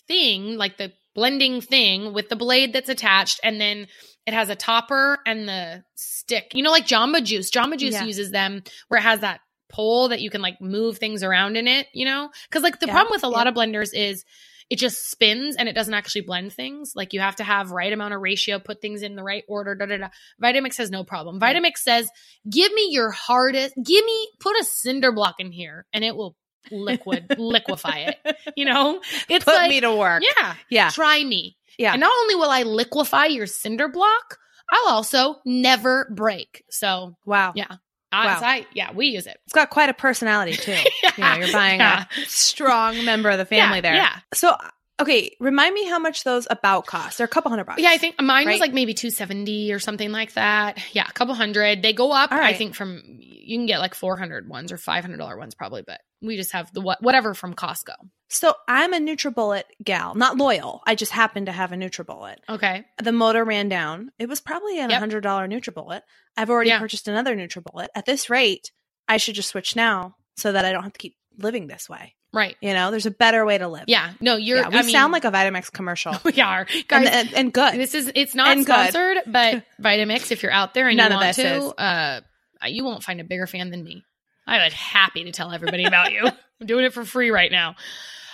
thing, 0.08 0.58
like 0.58 0.78
the 0.78 0.92
blending 1.14 1.62
thing 1.62 2.14
with 2.14 2.30
the 2.30 2.36
blade 2.36 2.74
that's 2.74 2.90
attached, 2.90 3.40
and 3.44 3.60
then 3.62 3.88
it 4.26 4.34
has 4.34 4.50
a 4.50 4.56
topper 4.56 5.20
and 5.26 5.48
the 5.48 5.84
stick. 5.96 6.52
You 6.54 6.64
know, 6.64 6.72
like 6.72 6.88
Jamba 6.88 7.24
Juice. 7.24 7.52
Jamba 7.52 7.78
Juice 7.78 7.94
Yeah. 7.94 8.06
uses 8.06 8.32
them 8.32 8.64
where 8.88 9.00
it 9.00 9.04
has 9.04 9.20
that 9.22 9.42
pole 9.70 10.10
that 10.10 10.22
you 10.22 10.30
can 10.30 10.42
like 10.42 10.60
move 10.62 10.98
things 10.98 11.24
around 11.24 11.58
in 11.58 11.68
it. 11.68 11.88
You 11.94 12.06
know, 12.06 12.30
because 12.50 12.64
like 12.64 12.80
the 12.80 12.88
Yeah, 12.88 12.94
problem 12.94 13.12
with 13.12 13.24
a 13.24 13.28
lot 13.30 13.46
yeah. 13.46 13.50
of 13.52 13.56
blenders 13.56 13.92
is 13.94 14.26
it 14.70 14.80
just 14.80 15.12
spins 15.12 15.56
and 15.58 15.70
it 15.70 15.74
doesn't 15.74 15.94
actually 15.94 16.22
blend 16.22 16.52
things. 16.52 16.94
Like 16.96 17.14
you 17.14 17.20
have 17.20 17.36
to 17.36 17.44
have 17.44 17.70
right 17.70 17.94
amount 17.94 18.16
of 18.16 18.22
ratio, 18.22 18.58
put 18.58 18.82
things 18.82 19.04
in 19.04 19.16
the 19.16 19.22
right 19.24 19.44
order. 19.48 19.76
Da 19.76 19.86
da 19.86 19.98
da. 19.98 20.10
Vitamix 20.42 20.78
has 20.78 20.90
no 20.90 21.04
problem. 21.04 21.40
Vitamix 21.40 21.78
says, 21.78 22.10
"Give 22.50 22.74
me 22.74 22.88
your 22.90 23.12
hardest. 23.12 23.76
Give 23.76 24.04
me 24.04 24.28
put 24.40 24.60
a 24.60 24.64
cinder 24.64 25.12
block 25.12 25.36
in 25.40 25.52
here, 25.52 25.86
and 25.94 26.04
it 26.04 26.16
will 26.16 26.36
liquid 26.72 27.28
liquefy 27.38 28.00
it. 28.10 28.38
You 28.56 28.66
know, 28.66 29.02
it's 29.30 29.46
Put 29.46 29.56
like 29.56 29.70
me 29.70 29.80
to 29.82 29.94
work. 29.96 30.24
yeah, 30.38 30.56
Yeah. 30.70 30.90
try 30.90 31.24
me. 31.24 31.58
Yeah. 31.78 31.92
And 31.94 32.00
not 32.02 32.12
only 32.22 32.36
will 32.36 32.50
I 32.50 32.64
liquefy 32.64 33.28
your 33.28 33.48
cinder 33.48 33.88
block, 33.88 34.38
I'll 34.72 34.94
also 34.94 35.36
never 35.46 36.08
break. 36.16 36.64
So 36.70 37.16
Wow. 37.26 37.54
yeah, 37.56 37.68
Wow. 38.14 38.40
I 38.42 38.66
yeah, 38.74 38.92
we 38.94 39.08
use 39.08 39.28
it. 39.28 39.38
It's 39.46 39.54
got 39.54 39.70
quite 39.70 39.90
a 39.90 39.94
personality 39.94 40.54
too. 40.56 40.76
You 41.18 41.24
know, 41.24 41.36
you're 41.36 41.52
buying 41.52 41.80
Yeah. 41.80 42.06
a 42.12 42.26
strong 42.28 43.06
member 43.06 43.30
of 43.30 43.38
the 43.38 43.46
family 43.46 43.78
Yeah, 43.78 43.82
there. 43.82 43.96
yeah. 43.96 44.20
So 44.34 44.56
okay, 45.00 45.36
remind 45.40 45.74
me 45.74 45.86
how 45.86 46.00
much 46.00 46.24
those 46.24 46.48
about 46.50 46.86
cost. 46.86 47.18
They're 47.18 47.26
a 47.26 47.30
couple 47.30 47.50
hundred 47.50 47.66
bucks. 47.66 47.82
Yeah, 47.82 47.90
I 47.92 47.98
think 47.98 48.22
mine 48.22 48.46
Right. 48.48 48.54
was 48.54 48.62
like 48.62 48.74
maybe 48.74 48.94
270 48.94 49.72
or 49.74 49.80
something 49.80 50.12
like 50.12 50.34
that. 50.34 50.80
Yeah, 50.94 51.06
a 51.08 51.12
couple 51.12 51.34
hundred. 51.36 51.82
They 51.82 51.94
go 51.94 52.12
up, 52.12 52.32
All 52.32 52.40
I 52.40 52.54
think 52.54 52.76
from 52.76 53.02
you 53.20 53.58
can 53.58 53.66
get 53.66 53.80
like 53.80 53.94
400 53.96 54.48
ones 54.50 54.72
or 54.72 54.78
$500 54.78 55.38
ones 55.38 55.56
probably, 55.56 55.84
but 55.86 56.02
we 56.22 56.38
just 56.38 56.54
have 56.54 56.72
the 56.74 56.82
what 56.82 57.02
whatever 57.02 57.34
from 57.34 57.54
Costco. 57.54 57.94
So 58.30 58.54
I'm 58.68 58.94
a 58.94 58.98
NutriBullet 59.00 59.64
gal, 59.84 60.16
not 60.16 60.38
loyal. 60.38 60.82
I 60.88 60.96
just 60.96 61.12
happen 61.12 61.46
to 61.46 61.52
have 61.52 61.72
a 61.72 61.76
NutriBullet. 61.76 62.38
Okay. 62.50 62.86
The 63.02 63.12
motor 63.12 63.44
ran 63.44 63.70
down. 63.70 64.12
It 64.18 64.28
was 64.28 64.42
probably 64.42 64.80
a 64.80 64.88
Yep. 64.90 65.00
hundred 65.00 65.22
dollar 65.22 65.48
NutriBullet. 65.48 66.02
I've 66.36 66.50
already 66.50 66.70
Yeah. 66.72 66.80
purchased 66.80 67.08
another 67.08 67.36
NutriBullet. 67.36 67.88
At 67.96 68.06
this 68.06 68.30
rate, 68.30 68.72
I 69.08 69.18
should 69.18 69.36
just 69.36 69.50
switch 69.50 69.76
now 69.76 70.16
so 70.38 70.52
that 70.54 70.66
I 70.66 70.72
don't 70.72 70.84
have 70.84 70.94
to 70.94 71.00
keep 71.00 71.16
living 71.38 71.68
this 71.68 71.88
way. 71.88 72.16
Right. 72.36 72.58
You 72.62 72.74
know, 72.74 72.92
there's 72.92 73.06
a 73.06 73.12
better 73.12 73.46
way 73.46 73.58
to 73.58 73.68
live. 73.70 73.86
Yeah. 73.88 74.12
No, 74.20 74.36
you're 74.36 74.58
Yeah, 74.58 74.68
we 74.70 74.76
I 74.78 74.82
mean, 74.82 74.92
sound 74.92 75.14
like 75.14 75.24
a 75.24 75.32
Vitamix 75.32 75.72
commercial. 75.72 76.14
we 76.26 76.40
are. 76.42 76.68
and, 76.70 76.88
Guys, 76.90 77.08
and, 77.10 77.34
and 77.34 77.54
good. 77.54 77.76
This 77.76 77.96
is 77.96 78.12
it's 78.14 78.36
not 78.36 78.50
And 78.50 78.66
good. 78.66 78.90
sponsored, 78.90 79.18
but 79.26 79.64
Vitamix, 79.82 80.32
if 80.32 80.44
you're 80.44 80.52
out 80.52 80.74
there 80.74 80.90
and 80.90 80.98
None 80.98 81.12
you 81.12 81.18
want 81.18 81.36
to, 81.38 81.82
uh, 81.82 82.22
you 82.68 82.84
won't 82.84 83.04
find 83.04 83.22
a 83.22 83.24
bigger 83.24 83.48
fan 83.48 83.72
than 83.72 83.84
me. 83.86 84.04
I 84.46 84.64
would 84.64 84.74
happy 84.74 85.24
to 85.24 85.32
tell 85.32 85.52
everybody 85.54 85.86
about 85.86 86.12
you. 86.12 86.28
I'm 86.62 86.68
doing 86.68 86.84
it 86.86 86.94
for 86.94 87.06
free 87.06 87.32
right 87.32 87.52
now. 87.52 87.76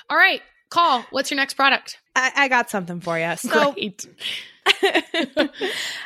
All 0.09 0.17
right, 0.17 0.41
call. 0.71 1.05
What's 1.11 1.29
your 1.29 1.35
next 1.35 1.53
product? 1.53 1.99
I, 2.15 2.31
I 2.35 2.47
got 2.47 2.69
something 2.69 2.99
for 2.99 3.19
you. 3.19 3.35
So 3.37 3.73
Great. 3.73 4.07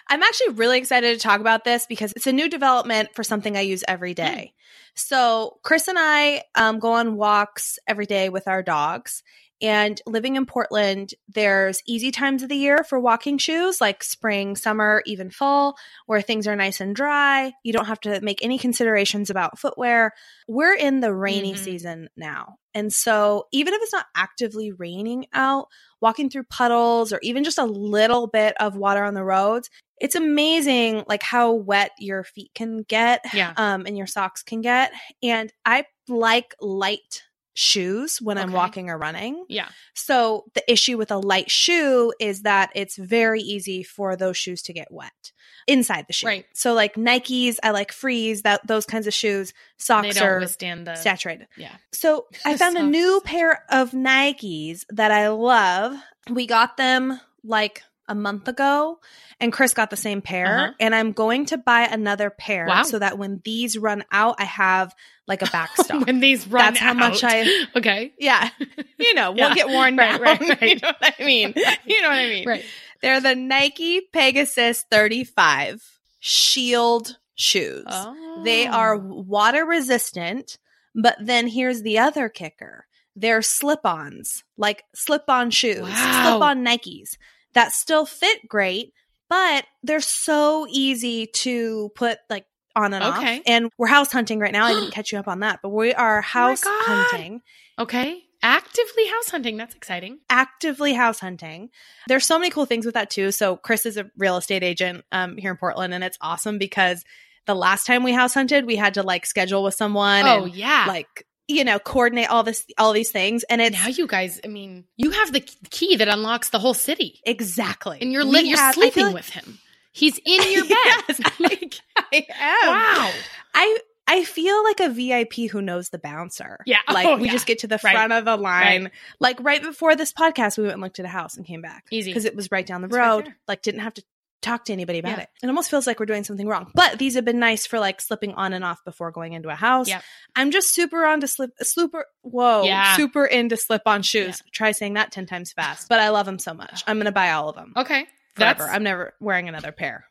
I'm 0.08 0.24
actually 0.24 0.54
really 0.54 0.78
excited 0.78 1.18
to 1.18 1.24
talk 1.24 1.40
about 1.40 1.64
this 1.64 1.86
because 1.86 2.12
it's 2.16 2.28
a 2.28 2.34
new 2.34 2.50
development 2.50 3.10
for 3.14 3.24
something 3.24 3.56
I 3.56 3.62
use 3.62 3.84
every 3.88 4.14
day. 4.14 4.54
So 4.94 5.60
Chris 5.64 5.88
and 5.88 5.98
I 6.00 6.44
um, 6.56 6.80
go 6.80 6.94
on 6.94 7.16
walks 7.16 7.80
every 7.88 8.06
day 8.06 8.30
with 8.30 8.48
our 8.48 8.64
dogs. 8.64 9.24
And 9.62 10.02
living 10.06 10.36
in 10.36 10.46
Portland, 10.46 11.14
there's 11.30 11.82
easy 11.88 12.12
times 12.12 12.44
of 12.44 12.50
the 12.50 12.58
year 12.58 12.84
for 12.84 13.00
walking 13.00 13.38
shoes, 13.38 13.80
like 13.80 14.04
spring, 14.04 14.56
summer, 14.56 15.02
even 15.06 15.30
fall, 15.30 15.78
where 16.08 16.22
things 16.22 16.46
are 16.48 16.56
nice 16.56 16.82
and 16.82 16.96
dry. 16.96 17.54
You 17.64 17.72
don't 17.72 17.86
have 17.86 18.02
to 18.02 18.20
make 18.22 18.44
any 18.44 18.58
considerations 18.58 19.30
about 19.30 19.58
footwear. 19.58 20.12
We're 20.48 20.76
in 20.76 21.00
the 21.00 21.14
rainy 21.14 21.54
Mhm. 21.54 21.60
season 21.60 22.10
now. 22.18 22.58
And 22.74 22.92
so, 22.92 23.48
even 23.54 23.74
if 23.74 23.82
it's 23.82 23.94
not 23.94 24.08
actively 24.16 24.72
raining 24.74 25.28
out, 25.34 25.68
walking 26.02 26.30
through 26.30 26.44
puddles 26.44 27.14
or 27.14 27.20
even 27.22 27.46
just 27.46 27.58
a 27.58 27.64
little 27.64 28.28
bit 28.28 28.56
of 28.60 28.76
water 28.76 29.04
on 29.04 29.14
the 29.14 29.24
roads, 29.24 29.70
it's 29.98 30.16
amazing 30.16 31.06
like 31.08 31.24
how 31.24 31.54
wet 31.54 31.92
your 31.98 32.26
feet 32.26 32.52
can 32.54 32.84
get 32.84 33.24
Yeah. 33.34 33.54
um, 33.56 33.86
and 33.86 33.98
your 33.98 34.08
socks 34.08 34.44
can 34.44 34.60
get. 34.60 34.92
And 35.24 35.54
I 35.66 35.86
like 36.10 36.54
light 36.60 37.24
shoes 37.56 38.20
when 38.22 38.38
I'm 38.38 38.52
walking 38.52 38.90
or 38.90 38.98
running. 38.98 39.46
Yeah. 39.48 39.70
So 39.96 40.46
the 40.54 40.72
issue 40.72 40.98
with 40.98 41.10
a 41.10 41.18
light 41.18 41.50
shoe 41.50 42.14
is 42.20 42.44
that 42.44 42.70
it's 42.76 42.98
very 42.98 43.42
easy 43.42 43.82
for 43.82 44.16
those 44.16 44.38
shoes 44.38 44.62
to 44.64 44.74
get 44.74 44.92
wet 44.92 45.32
inside 45.66 46.06
the 46.08 46.14
shoe. 46.14 46.28
Right. 46.28 46.46
So 46.54 46.74
like 46.74 46.96
Nikes, 46.96 47.58
I 47.64 47.72
like 47.72 47.92
Frees, 47.92 48.44
that 48.44 48.68
those 48.68 48.86
kinds 48.86 49.08
of 49.08 49.14
shoes. 49.14 49.54
Socks 49.78 50.20
are 50.20 50.40
withstand 50.40 50.86
the 50.86 50.96
saturated. 50.96 51.48
Yeah. 51.58 51.76
So 51.94 52.28
I 52.46 52.58
found 52.58 52.78
a 52.78 52.84
new 52.84 53.22
pair 53.24 53.64
of 53.70 53.92
Nikes 53.92 54.84
that 54.90 55.12
I 55.12 55.30
love. 55.30 55.98
We 56.30 56.48
got 56.48 56.78
them 56.78 57.20
like 57.44 57.84
a 58.08 58.16
month 58.16 58.48
ago, 58.48 59.00
and 59.40 59.52
Chris 59.52 59.74
got 59.74 59.90
the 59.90 59.98
same 59.98 60.22
pair. 60.22 60.46
Uh-huh. 60.58 60.72
And 60.80 60.94
I'm 60.96 61.12
going 61.12 61.46
to 61.48 61.58
buy 61.58 61.82
another 61.84 62.30
pair 62.30 62.66
Wow. 62.68 62.84
so 62.84 63.00
that 63.00 63.18
when 63.18 63.42
these 63.44 63.78
run 63.78 64.04
out, 64.12 64.36
I 64.40 64.46
have 64.46 64.94
like 65.28 65.42
a 65.42 65.48
backstop. 65.52 66.06
when 66.08 66.20
these 66.20 66.48
run 66.48 66.64
out, 66.64 66.68
That's 66.74 66.80
how 66.80 66.94
much. 66.94 67.24
I- 67.24 67.66
Okay. 67.76 68.14
yeah, 68.20 68.50
you 69.00 69.14
know, 69.16 69.34
Yeah. 69.36 69.46
won't 69.46 69.56
get 69.56 69.68
worn 69.70 69.98
Right, 69.98 70.12
down. 70.20 70.22
right, 70.50 70.62
you 70.62 70.76
know 70.76 70.94
what 71.00 71.16
I 71.20 71.24
mean? 71.26 71.54
You 71.86 72.02
know 72.02 72.10
what 72.10 72.20
I 72.20 72.28
mean? 72.30 72.48
Right. 72.48 72.66
They're 73.02 73.22
the 73.22 73.36
Nike 73.36 74.02
Pegasus 74.14 74.86
35 74.90 75.84
Shield 76.20 77.18
shoes. 77.36 77.86
Oh. 77.88 78.42
They 78.44 78.66
are 78.68 78.98
water 78.98 79.66
resistant, 79.66 80.58
but 80.96 81.16
then 81.22 81.48
here's 81.48 81.82
the 81.84 82.00
other 82.00 82.30
kicker. 82.30 82.88
They're 83.16 83.42
slip-ons, 83.42 84.44
like 84.58 84.84
slip-on 84.94 85.50
shoes, 85.52 85.82
Wow. 85.82 86.30
slip-on 86.32 86.66
Nikes 86.66 87.18
that 87.56 87.72
still 87.74 88.06
fit 88.06 88.48
great, 88.48 88.94
but 89.30 89.66
they're 89.84 90.00
so 90.02 90.68
easy 90.70 91.28
to 91.28 91.90
put 91.96 92.20
like 92.30 92.46
on 92.76 92.94
and 92.94 93.04
Okay. 93.04 93.38
off. 93.38 93.44
And 93.48 93.72
we're 93.78 93.88
house 93.88 94.12
hunting 94.12 94.40
right 94.40 94.52
now. 94.52 94.66
I 94.66 94.74
didn't 94.74 94.92
catch 94.98 95.12
you 95.12 95.18
up 95.18 95.28
on 95.28 95.40
that, 95.40 95.60
but 95.64 95.70
we 95.70 95.94
are 95.94 96.22
house 96.22 96.64
God. 96.64 96.84
hunting 96.86 97.42
Okay. 97.80 98.22
Actively 98.44 99.08
house 99.08 99.30
hunting. 99.30 99.58
That's 99.58 99.74
exciting. 99.76 100.20
actively 100.30 100.94
house 100.94 101.20
hunting. 101.20 101.70
There's 102.08 102.26
so 102.26 102.38
many 102.38 102.52
cool 102.52 102.66
things 102.66 102.86
with 102.86 102.94
that 102.94 103.10
too. 103.10 103.32
So 103.32 103.56
Chris 103.58 103.86
is 103.88 103.98
a 103.98 104.10
real 104.18 104.38
estate 104.38 104.62
agent 104.64 105.04
um, 105.12 105.36
here 105.38 105.50
in 105.52 105.58
Portland, 105.58 105.94
and 105.96 106.04
it's 106.04 106.18
awesome 106.22 106.60
because 106.60 107.04
the 107.48 107.56
last 107.56 107.86
time 107.88 108.04
we 108.04 108.12
house 108.14 108.34
hunted, 108.36 108.66
we 108.66 108.76
had 108.76 108.94
to 108.96 109.04
like 109.04 109.26
schedule 109.26 109.64
with 109.64 109.74
someone 109.74 110.26
oh 110.28 110.44
and 110.44 110.54
yeah. 110.56 110.86
like 110.88 111.26
you 111.48 111.64
know 111.64 111.80
coordinate 111.80 112.30
all 112.30 112.44
this 112.44 112.66
all 112.78 112.94
these 112.94 113.12
things, 113.12 113.44
and 113.44 113.62
it's 113.62 113.76
now 113.76 113.88
you 113.88 114.08
guys, 114.08 114.40
I 114.44 114.48
mean, 114.48 114.86
you 114.98 115.12
have 115.12 115.32
the 115.34 115.42
key 115.70 115.96
that 115.98 116.08
unlocks 116.08 116.50
the 116.50 116.60
whole 116.60 116.74
city, 116.74 117.20
exactly 117.26 118.00
and 118.02 118.12
you're 118.12 118.24
li- 118.24 118.42
you're 118.50 118.58
have- 118.58 118.76
sleeping 118.76 119.06
like- 119.06 119.14
with 119.16 119.30
him. 119.30 119.60
He's 119.92 120.18
in 120.18 120.52
your 120.52 120.64
bed. 120.68 120.70
Yes, 121.08 121.22
I- 121.26 121.32
like, 121.40 121.76
I 121.98 122.26
am. 122.64 122.68
wow. 122.68 123.12
I 123.54 123.78
I 124.08 124.24
feel 124.24 124.64
like 124.64 124.80
a 124.82 124.90
VIP 124.90 125.50
who 125.50 125.62
knows 125.64 125.90
the 125.90 125.98
bouncer. 125.98 126.60
Yeah. 126.68 126.78
Like 126.92 127.08
Oh, 127.08 127.18
we 127.18 127.26
yeah. 127.26 127.32
just 127.32 127.48
get 127.48 127.60
to 127.60 127.68
the 127.68 127.80
Right. 127.84 127.94
front 127.96 128.14
of 128.14 128.24
the 128.26 128.38
line. 128.38 128.84
Right. 128.84 128.92
Like 129.20 129.38
right 129.40 129.64
before 129.64 129.96
this 129.96 130.14
podcast, 130.14 130.58
we 130.58 130.64
went 130.66 130.74
and 130.74 130.82
looked 130.84 131.00
at 131.00 131.06
a 131.06 131.10
house 131.10 131.38
and 131.38 131.46
came 131.46 131.62
back. 131.62 131.86
Easy. 131.92 132.12
Because 132.12 132.26
it 132.26 132.36
was 132.36 132.52
right 132.52 132.66
down 132.66 132.82
the 132.82 132.88
It's 132.88 132.96
road. 132.96 133.26
there. 133.26 133.38
like 133.48 133.62
didn't 133.64 133.80
have 133.82 133.96
to 133.96 134.04
talk 134.42 134.66
to 134.66 134.74
anybody 134.74 135.00
about 135.00 135.18
Yeah. 135.18 135.24
it. 135.24 135.30
It 135.44 135.48
almost 135.48 135.70
feels 135.72 135.88
like 135.88 136.00
we're 136.00 136.06
doing 136.06 136.24
something 136.24 136.48
wrong. 136.48 136.72
But 136.76 137.00
these 137.00 137.16
have 137.16 137.26
been 137.26 137.40
nice 137.40 137.66
for 137.66 137.80
like 137.80 138.00
slipping 138.00 138.34
on 138.34 138.54
and 138.54 138.64
off 138.64 138.84
before 138.86 139.12
going 139.12 139.34
into 139.34 139.50
a 139.50 139.56
house. 139.56 139.88
Yep. 139.88 140.04
I'm 140.36 140.52
just 140.52 140.74
super 140.74 141.06
on 141.06 141.22
to 141.22 141.28
slip 141.28 141.52
super 141.62 142.06
whoa. 142.22 142.64
Yeah. 142.64 142.96
Super 142.96 143.26
into 143.26 143.58
slip 143.58 143.82
on 143.86 144.02
shoes. 144.04 144.44
Try 144.52 144.72
saying 144.72 144.94
that 144.96 145.12
ten 145.12 145.26
times 145.26 145.52
fast. 145.52 145.90
But 145.90 146.00
I 146.00 146.10
love 146.10 146.26
them 146.28 146.38
so 146.40 146.54
much. 146.54 146.84
I'm 146.86 146.98
gonna 146.98 147.12
buy 147.12 147.32
all 147.32 147.50
of 147.50 147.56
them. 147.56 147.74
Okay. 147.76 148.06
Forever. 148.36 148.64
That's 148.64 148.76
I'm 148.76 148.84
never 148.84 149.14
wearing 149.20 149.48
another 149.50 149.72
pair. 149.72 150.06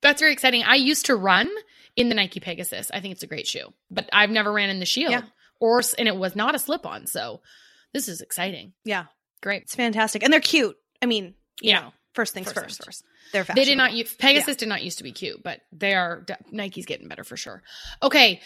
that's 0.00 0.20
very 0.20 0.32
exciting. 0.32 0.62
I 0.62 0.76
used 0.76 1.06
to 1.06 1.16
run 1.16 1.48
in 1.96 2.08
the 2.08 2.14
Nike 2.14 2.38
Pegasus. 2.40 2.90
I 2.94 3.00
think 3.00 3.12
it's 3.12 3.22
a 3.24 3.26
great 3.26 3.46
shoe, 3.46 3.72
but 3.90 4.08
I've 4.12 4.30
never 4.30 4.52
ran 4.52 4.70
in 4.70 4.78
the 4.78 4.86
Shield 4.86 5.10
Yeah. 5.12 5.22
or 5.60 5.82
and 5.98 6.06
it 6.06 6.16
was 6.16 6.36
not 6.36 6.54
a 6.54 6.58
slip 6.58 6.86
on. 6.86 7.06
So 7.06 7.42
this 7.92 8.08
is 8.08 8.20
exciting. 8.20 8.72
Yeah. 8.84 9.06
Great. 9.42 9.62
It's 9.62 9.74
fantastic. 9.74 10.22
And 10.22 10.32
they're 10.32 10.40
cute. 10.40 10.76
I 11.02 11.06
mean, 11.06 11.34
you 11.60 11.70
Yeah. 11.70 11.80
know, 11.80 11.92
first 12.14 12.34
things 12.34 12.46
First 12.46 12.56
first. 12.56 12.78
things 12.78 12.84
first. 12.86 13.04
They're 13.32 13.44
They 13.44 13.64
did 13.64 13.76
not 13.76 13.92
use 13.92 14.14
Pegasus 14.14 14.56
did 14.56 14.68
not 14.68 14.82
used 14.82 14.98
to 14.98 15.04
be 15.04 15.12
cute, 15.12 15.42
but 15.42 15.60
they 15.72 15.94
are 15.94 16.24
Nike's 16.50 16.86
getting 16.86 17.08
better 17.08 17.24
for 17.24 17.36
sure. 17.36 17.62
Okay. 18.02 18.40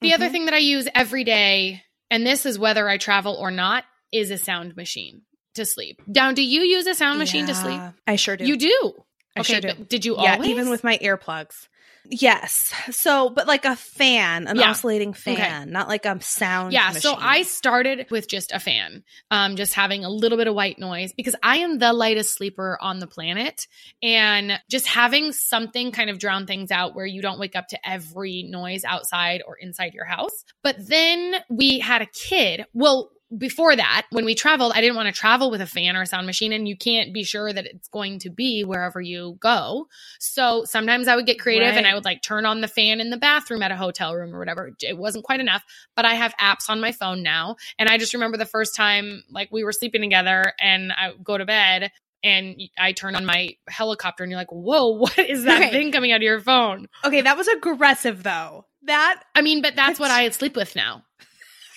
The 0.00 0.14
other 0.14 0.28
Mhm. 0.28 0.32
thing 0.32 0.44
that 0.46 0.54
I 0.54 0.58
use 0.58 0.88
every 0.94 1.24
day, 1.24 1.82
and 2.10 2.26
this 2.26 2.44
is 2.46 2.58
whether 2.58 2.88
I 2.88 2.98
travel 2.98 3.34
or 3.34 3.50
not, 3.50 3.84
is 4.12 4.30
a 4.30 4.38
sound 4.38 4.76
machine 4.76 5.22
to 5.54 5.64
sleep. 5.64 6.00
Down, 6.10 6.34
do 6.34 6.42
you 6.42 6.62
use 6.62 6.86
a 6.86 6.94
sound 6.94 7.18
machine 7.18 7.46
to 7.46 7.54
sleep? 7.54 7.80
I 8.06 8.16
sure 8.16 8.36
do. 8.36 8.44
You 8.46 8.56
do. 8.56 8.92
I 9.34 9.40
okay, 9.40 9.60
sure 9.60 9.72
do. 9.72 9.84
did 9.84 10.04
you 10.04 10.16
yeah, 10.20 10.34
always? 10.34 10.48
even 10.50 10.70
with 10.70 10.84
my 10.84 10.98
earplugs. 10.98 11.68
Yes. 12.10 12.72
So, 12.90 13.30
but 13.30 13.46
like 13.46 13.64
a 13.64 13.76
fan, 13.76 14.46
an 14.46 14.56
Yeah. 14.56 14.70
oscillating 14.70 15.12
fan, 15.12 15.34
Okay. 15.34 15.70
not 15.70 15.88
like 15.88 16.04
a 16.06 16.20
sound. 16.22 16.72
yeah 16.72 16.90
so 16.92 17.14
i 17.18 17.42
started 17.42 18.06
with 18.10 18.28
just 18.28 18.52
a 18.52 18.58
fan 18.60 19.02
um 19.30 19.56
just 19.56 19.74
having 19.74 20.04
a 20.04 20.08
little 20.10 20.38
bit 20.38 20.46
of 20.48 20.54
white 20.54 20.78
noise 20.78 21.12
because 21.12 21.34
i 21.42 21.58
am 21.58 21.78
the 21.78 21.92
lightest 21.92 22.34
sleeper 22.34 22.78
on 22.80 22.98
the 23.00 23.06
planet 23.06 23.66
and 24.02 24.60
just 24.70 24.86
having 24.86 25.32
something 25.32 25.92
kind 25.92 26.10
of 26.10 26.18
drown 26.18 26.46
things 26.46 26.70
out 26.70 26.94
where 26.94 27.06
you 27.06 27.20
don't 27.22 27.38
wake 27.38 27.56
up 27.56 27.68
to 27.68 27.88
every 27.88 28.42
noise 28.44 28.84
outside 28.84 29.42
or 29.46 29.56
inside 29.56 29.94
your 29.94 30.04
house 30.06 30.44
but 30.62 30.76
then 30.88 31.34
we 31.50 31.78
had 31.78 32.02
a 32.02 32.06
kid 32.06 32.64
well 32.72 33.10
before 33.36 33.74
that, 33.76 34.06
when 34.10 34.24
we 34.24 34.34
traveled, 34.34 34.72
I 34.74 34.80
didn't 34.80 34.96
want 34.96 35.06
to 35.06 35.12
travel 35.18 35.50
with 35.50 35.60
a 35.60 35.66
fan 35.66 35.96
or 35.96 36.02
a 36.02 36.06
sound 36.06 36.26
machine, 36.26 36.52
and 36.52 36.66
you 36.68 36.76
can't 36.76 37.12
be 37.12 37.24
sure 37.24 37.52
that 37.52 37.66
it's 37.66 37.88
going 37.88 38.18
to 38.20 38.30
be 38.30 38.64
wherever 38.64 39.00
you 39.00 39.36
go. 39.40 39.88
So 40.18 40.64
sometimes 40.64 41.08
I 41.08 41.16
would 41.16 41.26
get 41.26 41.38
creative 41.38 41.76
and 41.76 41.86
I 41.86 41.94
would 41.94 42.04
like 42.04 42.22
turn 42.22 42.46
on 42.46 42.60
the 42.60 42.68
fan 42.68 43.00
in 43.00 43.10
the 43.10 43.16
bathroom 43.16 43.62
at 43.62 43.70
a 43.70 43.76
hotel 43.76 44.14
room 44.14 44.34
or 44.34 44.38
whatever. 44.38 44.70
It 44.80 44.96
wasn't 44.96 45.24
quite 45.24 45.40
enough, 45.40 45.64
but 45.94 46.04
I 46.04 46.14
have 46.14 46.34
apps 46.36 46.68
on 46.68 46.80
my 46.80 46.92
phone 46.92 47.22
now. 47.22 47.56
And 47.78 47.88
I 47.88 47.98
just 47.98 48.14
remember 48.14 48.36
the 48.36 48.46
first 48.46 48.74
time 48.74 49.22
like 49.30 49.50
we 49.52 49.64
were 49.64 49.72
sleeping 49.72 50.02
together 50.02 50.52
and 50.60 50.92
I 50.92 51.12
go 51.22 51.36
to 51.36 51.44
bed 51.44 51.90
and 52.24 52.60
I 52.78 52.92
turn 52.92 53.14
on 53.14 53.24
my 53.24 53.56
helicopter 53.68 54.24
and 54.24 54.30
you're 54.30 54.40
like, 54.40 54.50
whoa, 54.50 54.86
what 54.96 55.18
is 55.18 55.44
that 55.44 55.60
Okay. 55.60 55.70
thing 55.70 55.92
coming 55.92 56.12
out 56.12 56.16
of 56.16 56.22
your 56.22 56.40
phone? 56.40 56.88
okay, 57.04 57.20
that 57.22 57.36
was 57.36 57.48
aggressive 57.48 58.22
though. 58.22 58.64
That 58.82 59.22
I 59.34 59.42
mean, 59.42 59.62
but 59.62 59.74
that's 59.76 59.98
what 60.00 60.10
I 60.10 60.28
sleep 60.30 60.56
with 60.56 60.76
now. 60.76 61.02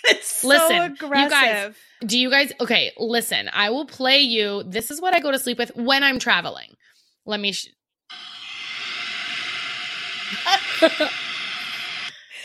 is 0.09 0.23
so 0.25 0.47
Listen, 0.47 0.97
you 1.01 1.29
guys- 1.29 1.73
Do 2.05 2.17
you 2.17 2.29
guys 2.29 2.51
okay, 2.61 2.91
listen, 2.97 3.49
I 3.51 3.69
will 3.71 3.85
play 3.85 4.19
you. 4.19 4.63
This 4.63 4.91
is 4.91 5.01
what 5.01 5.13
I 5.15 5.19
go 5.19 5.31
to 5.31 5.39
sleep 5.39 5.57
with 5.57 5.71
when 5.75 6.03
I'm 6.03 6.19
traveling. 6.19 6.75
Let 7.25 7.39
me 7.39 7.51
sh- 7.51 7.67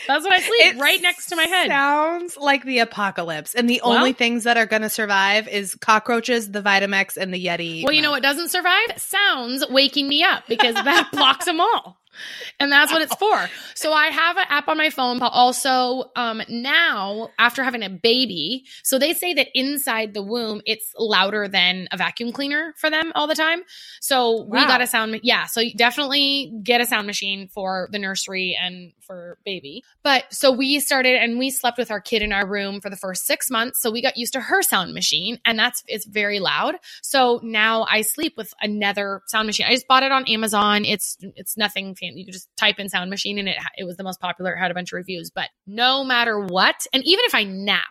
That's 0.07 0.23
what 0.23 0.33
I 0.33 0.39
sleep 0.39 0.61
It 0.75 0.77
right 0.79 1.01
next 1.01 1.27
to 1.29 1.35
my 1.35 1.45
head. 1.45 1.67
Sounds 1.67 2.37
like 2.37 2.63
the 2.63 2.79
apocalypse, 2.79 3.55
and 3.55 3.67
the 3.69 3.81
Well- 3.83 3.93
only 3.97 4.13
things 4.13 4.43
that 4.43 4.55
are 4.57 4.65
going 4.67 4.83
to 4.83 4.89
survive 4.89 5.47
is 5.47 5.75
cockroaches, 5.75 6.51
the 6.51 6.61
Vitamix, 6.61 7.17
and 7.17 7.33
the 7.33 7.43
Yeti. 7.43 7.83
Well, 7.83 7.93
you 7.93 8.01
know 8.03 8.11
what 8.11 8.21
doesn't 8.21 8.49
survive? 8.49 8.85
Sounds 8.97 9.65
waking 9.67 10.07
me 10.07 10.23
up 10.23 10.43
because 10.47 10.75
that 10.75 11.09
blocks 11.13 11.45
them 11.45 11.59
all. 11.59 11.97
And 12.59 12.71
that's 12.71 12.91
what 12.91 13.01
it's 13.01 13.15
for. 13.15 13.49
So 13.73 13.93
I 13.93 14.07
have 14.07 14.37
an 14.37 14.45
app 14.49 14.67
on 14.67 14.77
my 14.77 14.89
phone, 14.89 15.19
but 15.19 15.31
also 15.33 16.11
um, 16.15 16.41
now 16.49 17.29
after 17.37 17.63
having 17.63 17.83
a 17.83 17.89
baby, 17.89 18.65
so 18.83 18.97
they 18.99 19.13
say 19.13 19.33
that 19.33 19.47
inside 19.53 20.13
the 20.13 20.23
womb 20.23 20.61
it's 20.65 20.93
louder 20.97 21.47
than 21.47 21.87
a 21.91 21.97
vacuum 21.97 22.31
cleaner 22.31 22.73
for 22.77 22.89
them 22.89 23.11
all 23.15 23.27
the 23.27 23.35
time. 23.35 23.61
So 24.01 24.43
we 24.43 24.59
got 24.65 24.81
a 24.81 24.87
sound, 24.87 25.19
yeah. 25.23 25.45
So 25.45 25.61
you 25.61 25.73
definitely 25.73 26.53
get 26.63 26.81
a 26.81 26.85
sound 26.85 27.07
machine 27.07 27.47
for 27.47 27.89
the 27.91 27.99
nursery 27.99 28.57
and 28.59 28.91
for 29.01 29.37
baby. 29.45 29.83
But 30.03 30.25
so 30.33 30.51
we 30.51 30.79
started 30.79 31.15
and 31.15 31.37
we 31.37 31.49
slept 31.49 31.77
with 31.77 31.91
our 31.91 32.01
kid 32.01 32.21
in 32.21 32.33
our 32.33 32.47
room 32.47 32.81
for 32.81 32.89
the 32.89 32.95
first 32.95 33.25
six 33.25 33.49
months. 33.49 33.81
So 33.81 33.91
we 33.91 34.01
got 34.01 34.17
used 34.17 34.33
to 34.33 34.41
her 34.41 34.61
sound 34.61 34.93
machine, 34.93 35.39
and 35.45 35.57
that's 35.57 35.83
it's 35.87 36.05
very 36.05 36.39
loud. 36.39 36.75
So 37.01 37.39
now 37.43 37.85
I 37.89 38.01
sleep 38.01 38.35
with 38.37 38.53
another 38.61 39.21
sound 39.27 39.47
machine. 39.47 39.67
I 39.67 39.73
just 39.73 39.87
bought 39.87 40.03
it 40.03 40.11
on 40.11 40.25
Amazon. 40.27 40.85
It's 40.85 41.17
it's 41.35 41.57
nothing 41.57 41.95
fancy. 41.95 42.04
You 42.15 42.25
can 42.25 42.33
just 42.33 42.49
type 42.57 42.79
in 42.79 42.89
sound 42.89 43.09
machine, 43.09 43.37
and 43.39 43.47
it 43.49 43.57
it 43.77 43.83
was 43.85 43.97
the 43.97 44.03
most 44.03 44.19
popular. 44.19 44.53
It 44.53 44.59
had 44.59 44.71
a 44.71 44.73
bunch 44.73 44.91
of 44.91 44.97
reviews. 44.97 45.31
But 45.31 45.49
no 45.65 46.03
matter 46.03 46.39
what, 46.39 46.85
and 46.93 47.03
even 47.05 47.25
if 47.25 47.33
I 47.35 47.43
nap, 47.43 47.83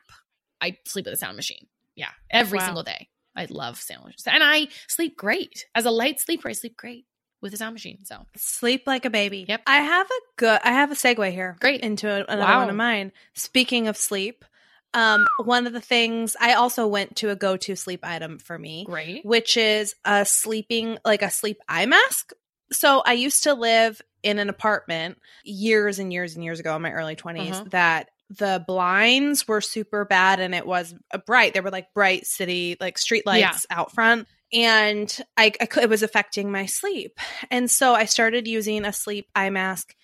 I 0.61 0.77
sleep 0.87 1.05
with 1.07 1.15
a 1.15 1.19
sound 1.19 1.37
machine. 1.37 1.67
Yeah, 1.97 2.11
every 2.31 2.59
Wow. 2.59 2.65
single 2.67 2.83
day. 2.83 3.09
I 3.37 3.47
love 3.51 3.81
sound 3.81 4.05
machines, 4.05 4.25
and 4.27 4.43
I 4.45 4.69
sleep 4.89 5.17
great 5.17 5.67
as 5.75 5.85
a 5.87 5.91
light 5.91 6.21
sleeper. 6.21 6.49
I 6.49 6.53
sleep 6.53 6.77
great 6.77 7.05
with 7.41 7.53
a 7.53 7.57
sound 7.57 7.73
machine. 7.75 7.99
So 8.05 8.25
Sleep 8.37 8.85
like 8.87 9.05
a 9.05 9.11
baby. 9.11 9.45
Yep. 9.49 9.63
I 9.67 9.79
have 9.79 10.07
a 10.07 10.21
good. 10.37 10.61
I 10.65 10.71
have 10.73 10.93
a 10.93 10.95
segue 10.95 11.33
here. 11.33 11.57
Great. 11.61 11.81
into 11.81 12.09
a- 12.09 12.25
another 12.33 12.41
Wow. 12.53 12.61
one 12.61 12.71
of 12.71 12.77
mine. 12.77 13.13
Speaking 13.35 13.89
of 13.89 13.97
sleep, 13.97 14.45
um, 14.95 15.27
one 15.45 15.67
of 15.67 15.73
the 15.73 15.81
things 15.81 16.37
I 16.41 16.55
also 16.55 16.87
went 16.87 17.17
to 17.17 17.31
a 17.31 17.37
go-to 17.37 17.75
sleep 17.75 18.05
item 18.05 18.39
for 18.39 18.57
me, 18.57 18.85
great. 18.85 19.25
which 19.25 19.57
is 19.57 19.97
a 20.05 20.25
sleeping 20.25 20.99
like 21.05 21.21
a 21.23 21.31
sleep 21.31 21.59
eye 21.69 21.87
mask. 21.87 22.33
So 22.73 23.03
I 23.05 23.13
used 23.13 23.45
to 23.45 23.55
live 23.55 24.01
in 24.23 24.39
an 24.39 24.49
apartment 24.49 25.19
years 25.45 25.99
and 25.99 26.13
years 26.13 26.35
and 26.35 26.43
years 26.45 26.61
ago 26.61 26.75
in 26.77 26.83
my 26.83 26.93
early 26.93 27.17
20s 27.17 27.51
Uh-huh. 27.53 27.65
that 27.71 28.11
the 28.31 28.65
blinds 28.67 29.47
were 29.47 29.61
super 29.61 30.05
bad 30.05 30.41
and 30.41 30.55
it 30.55 30.67
was 30.67 30.95
bright. 31.27 31.53
There 31.53 31.63
were 31.63 31.71
like 31.71 31.93
bright 31.95 32.27
city 32.27 32.77
like 32.81 32.97
street 32.99 33.27
lights 33.27 33.67
Yeah. 33.71 33.77
out 33.79 33.93
front 33.93 34.27
and 34.53 35.15
I, 35.37 35.53
I 35.61 35.69
it 35.83 35.89
was 35.91 36.03
affecting 36.03 36.51
my 36.51 36.67
sleep. 36.67 37.19
And 37.51 37.71
so 37.71 37.95
I 37.95 38.07
started 38.07 38.49
using 38.49 38.85
a 38.85 38.93
sleep 38.93 39.29
eye 39.35 39.51
mask 39.51 39.95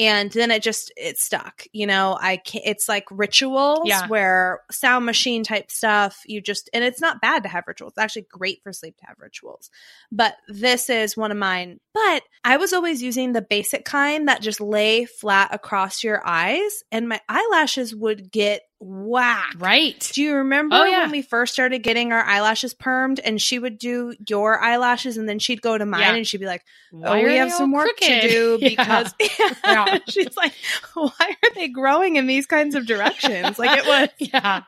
and 0.00 0.32
then 0.32 0.50
it 0.50 0.62
just 0.62 0.90
it 0.96 1.18
stuck 1.18 1.64
you 1.72 1.86
know? 1.86 2.18
I 2.20 2.38
can't 2.38 2.64
it's 2.66 2.88
like 2.88 3.04
rituals 3.10 3.82
Yeah. 3.84 4.08
where 4.08 4.62
sound 4.70 5.04
machine 5.06 5.44
type 5.44 5.70
stuff 5.70 6.22
you 6.26 6.40
just 6.40 6.68
and 6.72 6.82
it's 6.82 7.00
not 7.00 7.20
bad 7.20 7.42
to 7.44 7.48
have 7.48 7.64
rituals. 7.68 7.92
It's 7.92 7.98
actually 8.02 8.26
great 8.30 8.62
for 8.62 8.72
sleep 8.72 8.96
to 8.98 9.06
have 9.06 9.16
rituals. 9.20 9.70
But 10.10 10.34
this 10.48 10.90
is 10.90 11.16
one 11.16 11.30
of 11.30 11.36
mine. 11.36 11.78
But 11.92 12.22
i 12.42 12.56
was 12.56 12.72
always 12.72 13.02
using 13.02 13.32
the 13.32 13.42
basic 13.42 13.84
kind 13.84 14.26
that 14.28 14.40
just 14.40 14.60
lay 14.60 15.04
flat 15.04 15.52
across 15.52 16.02
your 16.02 16.26
eyes 16.26 16.82
and 16.90 17.08
my 17.08 17.20
eyelashes 17.28 17.94
would 17.94 18.30
get 18.32 18.62
whacked 18.80 19.60
Right. 19.60 20.10
do 20.14 20.22
you 20.22 20.36
remember 20.36 20.74
Oh, 20.74 20.84
yeah. 20.84 21.00
when 21.02 21.10
we 21.10 21.20
first 21.22 21.52
started 21.52 21.80
getting 21.82 22.12
our 22.12 22.22
eyelashes 22.24 22.72
permed 22.74 23.20
and 23.22 23.40
she 23.40 23.58
would 23.58 23.78
do 23.78 24.14
your 24.26 24.58
eyelashes 24.58 25.18
and 25.18 25.28
then 25.28 25.38
she'd 25.38 25.60
go 25.60 25.76
to 25.76 25.84
mine 25.84 26.00
Yeah. 26.00 26.14
and 26.14 26.26
she'd 26.26 26.40
be 26.40 26.46
like 26.46 26.64
oh, 27.04 27.22
we 27.22 27.36
have 27.36 27.52
some 27.52 27.72
work 27.72 27.94
to 27.98 28.20
do 28.22 28.58
because 28.60 29.12
Yeah. 29.64 29.98
she's 30.08 30.34
like, 30.36 30.52
why 30.94 31.10
are 31.20 31.54
they 31.54 31.68
growing 31.68 32.16
in 32.16 32.26
these 32.26 32.46
kinds 32.46 32.74
of 32.74 32.86
directions? 32.86 33.58
Like 33.58 33.78
it 33.78 33.86
was 33.86 34.08
yeah. 34.18 34.62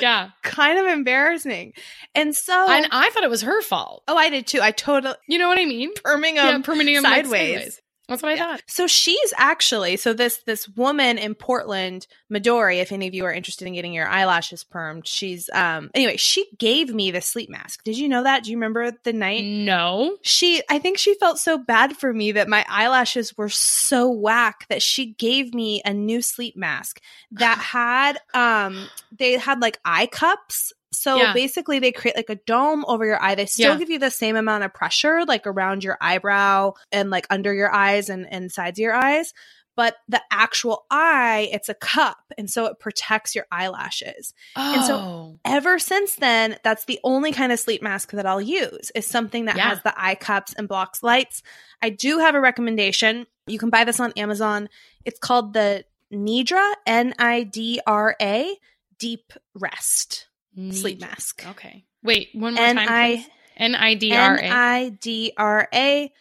Yeah. 0.00 0.30
kind 0.42 0.78
of 0.80 0.86
embarrassing. 0.86 1.72
And 2.14 2.34
so, 2.36 2.52
And 2.68 2.88
I 2.90 3.10
thought 3.10 3.22
it 3.24 3.30
was 3.30 3.42
her 3.42 3.62
fault. 3.62 4.02
oh, 4.08 4.16
I 4.16 4.28
did 4.28 4.46
too. 4.46 4.60
I 4.60 4.72
totally 4.72 5.14
You 5.28 5.38
know 5.38 5.48
what 5.48 5.58
I 5.58 5.64
mean? 5.66 5.94
perming 5.94 6.34
yeah, 6.34 6.58
perming 6.58 6.94
them 6.94 7.04
like 7.04 7.24
sideways. 7.26 7.80
That's 8.12 8.22
what 8.22 8.32
I 8.32 8.34
Yeah. 8.36 8.46
thought. 8.52 8.62
So 8.66 8.86
she's 8.86 9.32
actually 9.36 9.96
so 9.96 10.12
this 10.12 10.38
this 10.46 10.68
woman 10.68 11.18
in 11.18 11.34
Portland, 11.34 12.06
Midori. 12.32 12.80
If 12.80 12.92
any 12.92 13.08
of 13.08 13.14
you 13.14 13.24
are 13.24 13.32
interested 13.32 13.66
in 13.66 13.74
getting 13.74 13.92
your 13.92 14.06
eyelashes 14.08 14.64
permed, 14.64 15.02
she's 15.06 15.50
um 15.52 15.90
anyway. 15.94 16.16
She 16.16 16.46
gave 16.58 16.94
me 16.94 17.10
the 17.10 17.20
sleep 17.20 17.50
mask. 17.50 17.82
Did 17.84 17.98
you 17.98 18.08
know 18.08 18.22
that? 18.22 18.44
Do 18.44 18.50
you 18.50 18.56
remember 18.56 18.92
the 19.02 19.12
night? 19.12 19.44
No. 19.44 20.16
she 20.22 20.62
i 20.68 20.78
think 20.78 20.98
she 20.98 21.14
felt 21.14 21.38
so 21.38 21.58
bad 21.58 21.96
for 21.96 22.12
me 22.12 22.32
that 22.32 22.48
my 22.48 22.64
eyelashes 22.68 23.36
were 23.36 23.48
so 23.48 24.10
whack 24.10 24.66
that 24.68 24.82
she 24.82 25.06
gave 25.14 25.52
me 25.54 25.80
a 25.84 25.92
new 25.92 26.20
sleep 26.22 26.56
mask 26.56 27.00
that 27.32 27.58
had 27.72 28.18
um 28.34 28.88
they 29.16 29.32
had 29.32 29.60
like 29.60 29.78
eye 29.84 30.06
cups 30.06 30.72
so 30.92 31.16
Yeah. 31.16 31.32
basically 31.32 31.78
they 31.78 31.92
create 31.92 32.16
like 32.16 32.30
a 32.30 32.36
dome 32.46 32.84
over 32.86 33.04
your 33.04 33.22
eye 33.22 33.34
they 33.34 33.46
still 33.46 33.72
Yeah. 33.72 33.78
give 33.78 33.90
you 33.90 33.98
the 33.98 34.10
same 34.10 34.36
amount 34.36 34.64
of 34.64 34.74
pressure 34.74 35.24
like 35.26 35.46
around 35.46 35.84
your 35.84 35.96
eyebrow 36.00 36.74
and 36.90 37.10
like 37.10 37.26
under 37.30 37.52
your 37.52 37.72
eyes 37.74 38.08
and, 38.08 38.26
and 38.30 38.52
sides 38.52 38.78
of 38.78 38.82
your 38.82 38.94
eyes 38.94 39.32
but 39.74 39.96
the 40.06 40.20
actual 40.30 40.84
eye 40.90 41.48
it's 41.50 41.70
a 41.70 41.74
cup 41.74 42.18
and 42.36 42.50
so 42.50 42.66
it 42.66 42.78
protects 42.78 43.34
your 43.34 43.46
eyelashes 43.50 44.34
Oh. 44.54 44.74
And 44.74 44.84
so- 44.84 44.96
oh. 44.96 45.38
ever 45.46 45.78
since 45.78 46.16
then, 46.16 46.56
that's 46.62 46.84
the 46.84 47.00
only 47.02 47.32
kind 47.32 47.52
of 47.52 47.58
sleep 47.58 47.82
mask 47.82 48.10
that 48.12 48.26
I'll 48.26 48.40
use 48.42 48.92
is 48.94 49.06
something 49.06 49.46
that 49.46 49.56
Yeah. 49.56 49.70
has 49.70 49.82
the 49.82 49.94
eye 49.96 50.14
cups 50.14 50.52
and 50.52 50.68
blocks 50.68 51.02
lights. 51.02 51.42
I 51.80 51.88
do 51.88 52.18
have 52.18 52.34
a 52.34 52.40
recommendation. 52.40 53.26
You 53.46 53.58
can 53.58 53.70
buy 53.70 53.84
this 53.84 53.98
on 53.98 54.12
Amazon. 54.16 54.68
It's 55.06 55.18
called 55.18 55.54
the 55.54 55.84
Nidra, 56.12 56.74
N 56.86 57.14
I 57.18 57.44
D 57.44 57.80
R 57.86 58.14
A, 58.20 58.54
Deep 58.98 59.32
Rest 59.54 60.26
sleep 60.72 61.00
mask. 61.00 61.44
Okay. 61.50 61.84
Wait, 62.02 62.28
one 62.34 62.54
more 62.54 62.64
N 62.64 62.76
time. 62.76 62.88
I 62.90 63.14
please. 63.16 63.28
N 63.56 63.74
I 63.74 63.94
D 63.94 64.14
R 64.14 64.38
N 64.38 64.44
A. 64.44 64.54
I 64.54 64.88
D 64.88 65.32
R 65.36 65.68
A, 65.72 66.12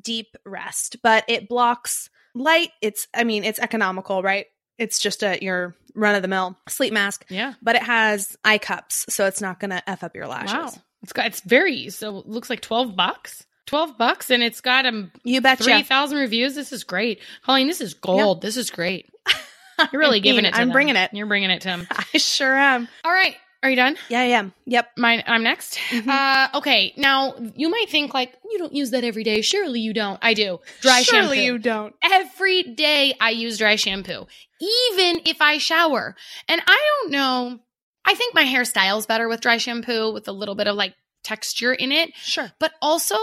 Deep 0.00 0.36
Rest. 0.44 0.96
But 1.02 1.24
it 1.28 1.48
blocks 1.48 2.10
light. 2.34 2.70
It's, 2.82 3.06
I 3.14 3.24
mean, 3.24 3.44
it's 3.44 3.58
economical, 3.58 4.22
right? 4.22 4.46
It's 4.78 4.98
just 4.98 5.22
a 5.22 5.38
your 5.42 5.76
run 5.94 6.14
of 6.14 6.22
the 6.22 6.28
mill 6.28 6.56
sleep 6.68 6.92
mask, 6.92 7.24
Yeah. 7.28 7.54
but 7.62 7.76
it 7.76 7.82
has 7.82 8.36
eye 8.44 8.58
cups, 8.58 9.06
so 9.08 9.26
it's 9.26 9.40
not 9.40 9.60
going 9.60 9.70
to 9.70 9.88
f 9.90 10.02
up 10.04 10.14
your 10.14 10.26
lashes. 10.26 10.52
Wow. 10.76 10.82
It's 11.02 11.12
got 11.12 11.26
it's 11.26 11.40
very 11.40 11.88
so 11.90 12.18
it 12.18 12.26
looks 12.26 12.48
like 12.50 12.60
12 12.60 12.94
bucks. 12.96 13.44
12 13.66 13.96
bucks 13.96 14.30
and 14.30 14.42
it's 14.42 14.60
got 14.60 14.84
um 14.86 15.12
You 15.22 15.40
betcha. 15.40 15.64
3,000 15.64 16.18
reviews. 16.18 16.54
This 16.54 16.72
is 16.72 16.82
great. 16.84 17.20
Colleen, 17.44 17.68
this 17.68 17.80
is 17.80 17.94
gold. 17.94 18.42
This 18.42 18.56
is 18.56 18.70
great. 18.70 19.10
You're 19.92 20.00
really 20.00 20.18
I 20.18 20.20
giving 20.20 20.44
it 20.44 20.52
to 20.54 20.60
I'm 20.60 20.68
them. 20.68 20.72
bringing 20.72 20.96
it. 20.96 21.10
You're 21.14 21.26
bringing 21.26 21.50
it 21.50 21.60
to 21.62 21.68
them. 21.68 21.86
I 22.14 22.18
sure 22.18 22.54
am. 22.54 22.88
All 23.04 23.12
right. 23.12 23.36
Are 23.62 23.68
you 23.68 23.76
done? 23.76 23.96
Yeah, 24.08 24.20
I 24.20 24.24
am. 24.24 24.54
Yep. 24.66 24.92
Mine, 24.96 25.22
I'm 25.26 25.42
next. 25.42 25.78
Mhm. 25.90 26.08
Uh, 26.08 26.48
okay. 26.58 26.94
Now, 26.96 27.34
you 27.54 27.68
might 27.68 27.90
think 27.90 28.14
like, 28.14 28.32
you 28.50 28.56
don't 28.58 28.72
use 28.74 28.90
that 28.92 29.04
every 29.04 29.22
day. 29.22 29.42
Surely 29.42 29.80
you 29.80 29.92
don't. 29.92 30.18
I 30.22 30.32
do. 30.32 30.60
Dry 30.80 31.02
Surely 31.02 31.36
shampoo. 31.36 31.42
you 31.42 31.58
don't. 31.58 31.94
Every 32.02 32.62
day 32.62 33.14
I 33.20 33.30
use 33.30 33.58
dry 33.58 33.76
shampoo, 33.76 34.26
even 34.60 35.20
if 35.26 35.42
I 35.42 35.58
shower. 35.58 36.16
And 36.48 36.62
I 36.66 36.78
don't 37.02 37.12
know. 37.12 37.60
I 38.06 38.14
think 38.14 38.34
my 38.34 38.42
hair 38.44 38.64
styles 38.64 39.04
better 39.04 39.28
with 39.28 39.42
dry 39.42 39.58
shampoo 39.58 40.10
with 40.12 40.26
a 40.26 40.32
little 40.32 40.54
bit 40.54 40.66
of 40.66 40.74
like 40.76 40.94
texture 41.22 41.74
in 41.74 41.92
it. 41.92 42.12
Sure. 42.16 42.50
But 42.58 42.72
also, 42.80 43.16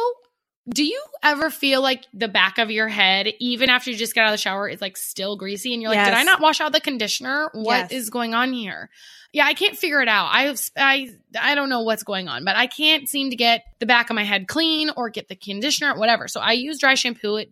do 0.70 0.84
you 0.84 1.02
ever 1.24 1.50
feel 1.50 1.82
like 1.82 2.06
the 2.14 2.28
back 2.28 2.58
of 2.58 2.70
your 2.70 2.88
head, 2.88 3.34
even 3.40 3.70
after 3.70 3.90
you 3.90 3.98
just 3.98 4.14
get 4.14 4.22
out 4.22 4.28
of 4.28 4.34
the 4.34 4.38
shower, 4.38 4.68
is 4.68 4.82
like 4.82 4.98
still 4.98 5.38
greasy? 5.38 5.74
And 5.74 5.82
you're 5.82 5.92
like, 5.92 6.06
did 6.06 6.14
I 6.14 6.24
not 6.24 6.42
wash 6.42 6.60
out 6.60 6.74
the 6.74 6.82
conditioner? 6.82 7.50
What 7.54 7.92
is 7.92 8.06
Yes. 8.06 8.10
going 8.10 8.34
on 8.34 8.52
here? 8.52 8.90
Yeah, 9.34 9.46
I 9.46 9.54
can't 9.54 9.78
figure 9.78 10.02
it 10.02 10.08
out. 10.08 10.28
I 10.32 10.56
I 10.78 11.10
I 11.40 11.56
don't 11.56 11.70
know 11.70 11.82
what's 11.82 12.04
going 12.04 12.28
on, 12.28 12.44
but 12.46 12.56
I 12.56 12.68
can't 12.68 13.08
seem 13.08 13.30
to 13.30 13.36
get 13.36 13.64
the 13.80 13.86
back 13.86 14.10
of 14.10 14.16
my 14.16 14.24
head 14.24 14.48
clean 14.48 14.90
or 14.96 15.10
get 15.10 15.28
the 15.28 15.36
conditioner, 15.36 15.98
whatever. 15.98 16.28
So 16.28 16.40
I 16.40 16.54
use 16.54 16.80
dry 16.80 16.96
shampoo. 16.96 17.36
It 17.38 17.52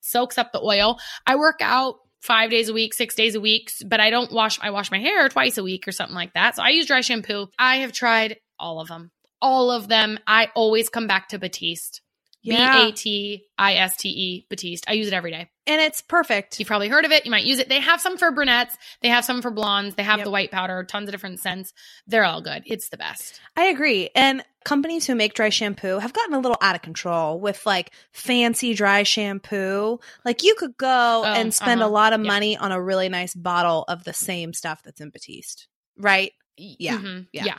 soaks 0.00 0.38
up 0.38 0.52
the 0.52 0.60
oil. 0.62 0.98
I 1.26 1.36
work 1.36 1.58
out 1.60 1.96
five 2.20 2.50
days 2.50 2.68
a 2.68 2.72
week, 2.72 2.94
six 2.94 3.14
days 3.14 3.34
a 3.34 3.40
week, 3.40 3.70
but 3.86 4.00
I 4.00 4.10
don't 4.10 4.32
wash. 4.32 4.58
I 4.60 4.70
wash 4.70 4.90
my 4.90 4.98
hair 4.98 5.28
twice 5.28 5.58
a 5.58 5.62
week 5.62 5.86
or 5.86 5.92
something 5.92 6.16
like 6.16 6.34
that. 6.34 6.56
So 6.56 6.62
I 6.62 6.70
use 6.70 6.86
dry 6.86 7.00
shampoo. 7.00 7.48
I 7.58 7.76
have 7.78 7.92
tried 7.92 8.38
all 8.58 8.80
of 8.80 8.88
them, 8.88 9.10
all 9.40 9.70
of 9.70 9.88
them. 9.88 10.18
I 10.26 10.50
always 10.54 10.88
come 10.88 11.06
back 11.06 11.28
to 11.28 11.38
Batiste. 11.38 12.00
B 12.42 12.50
Yeah. 12.52 12.86
A 12.86 12.92
T 12.92 13.44
I 13.58 13.74
S 13.74 13.96
T 13.96 14.08
E 14.08 14.46
Batiste. 14.48 14.84
I 14.88 14.92
use 14.92 15.06
it 15.08 15.12
every 15.12 15.30
day. 15.30 15.50
And 15.66 15.82
it's 15.82 16.00
perfect. 16.00 16.58
You've 16.58 16.68
probably 16.68 16.88
heard 16.88 17.04
of 17.04 17.10
it. 17.12 17.24
You 17.26 17.30
might 17.30 17.44
use 17.44 17.58
it. 17.58 17.68
They 17.68 17.80
have 17.80 18.00
some 18.00 18.16
for 18.16 18.30
brunettes. 18.30 18.76
They 19.02 19.08
have 19.08 19.24
some 19.24 19.42
for 19.42 19.50
blondes. 19.50 19.96
They 19.96 20.02
have 20.02 20.18
Yep. 20.18 20.24
the 20.24 20.30
white 20.30 20.50
powder, 20.50 20.82
tons 20.84 21.08
of 21.08 21.12
different 21.12 21.40
scents. 21.40 21.74
They're 22.06 22.24
all 22.24 22.40
good. 22.40 22.62
It's 22.64 22.88
the 22.88 22.96
best. 22.96 23.40
I 23.56 23.64
agree. 23.66 24.08
And 24.14 24.42
companies 24.64 25.06
who 25.06 25.14
make 25.14 25.34
dry 25.34 25.50
shampoo 25.50 25.98
have 25.98 26.12
gotten 26.14 26.32
a 26.34 26.38
little 26.38 26.56
out 26.62 26.74
of 26.74 26.80
control 26.82 27.38
with 27.40 27.66
like 27.66 27.92
fancy 28.12 28.72
dry 28.72 29.02
shampoo. 29.02 29.98
Like 30.24 30.42
you 30.42 30.54
could 30.56 30.76
go 30.76 31.24
and 31.24 31.52
spend 31.52 31.80
uh-huh. 31.82 31.90
a 31.90 31.92
lot 31.92 32.12
of 32.12 32.22
Yeah. 32.22 32.28
money 32.30 32.56
on 32.56 32.72
a 32.72 32.80
really 32.80 33.08
nice 33.08 33.34
bottle 33.34 33.84
of 33.88 34.04
the 34.04 34.12
same 34.14 34.52
stuff 34.52 34.82
that's 34.82 35.00
in 35.00 35.10
Batiste. 35.10 35.68
Right? 35.98 36.32
Yeah. 36.56 36.98
Mhm. 36.98 37.26
Yeah. 37.32 37.44
Yeah. 37.44 37.58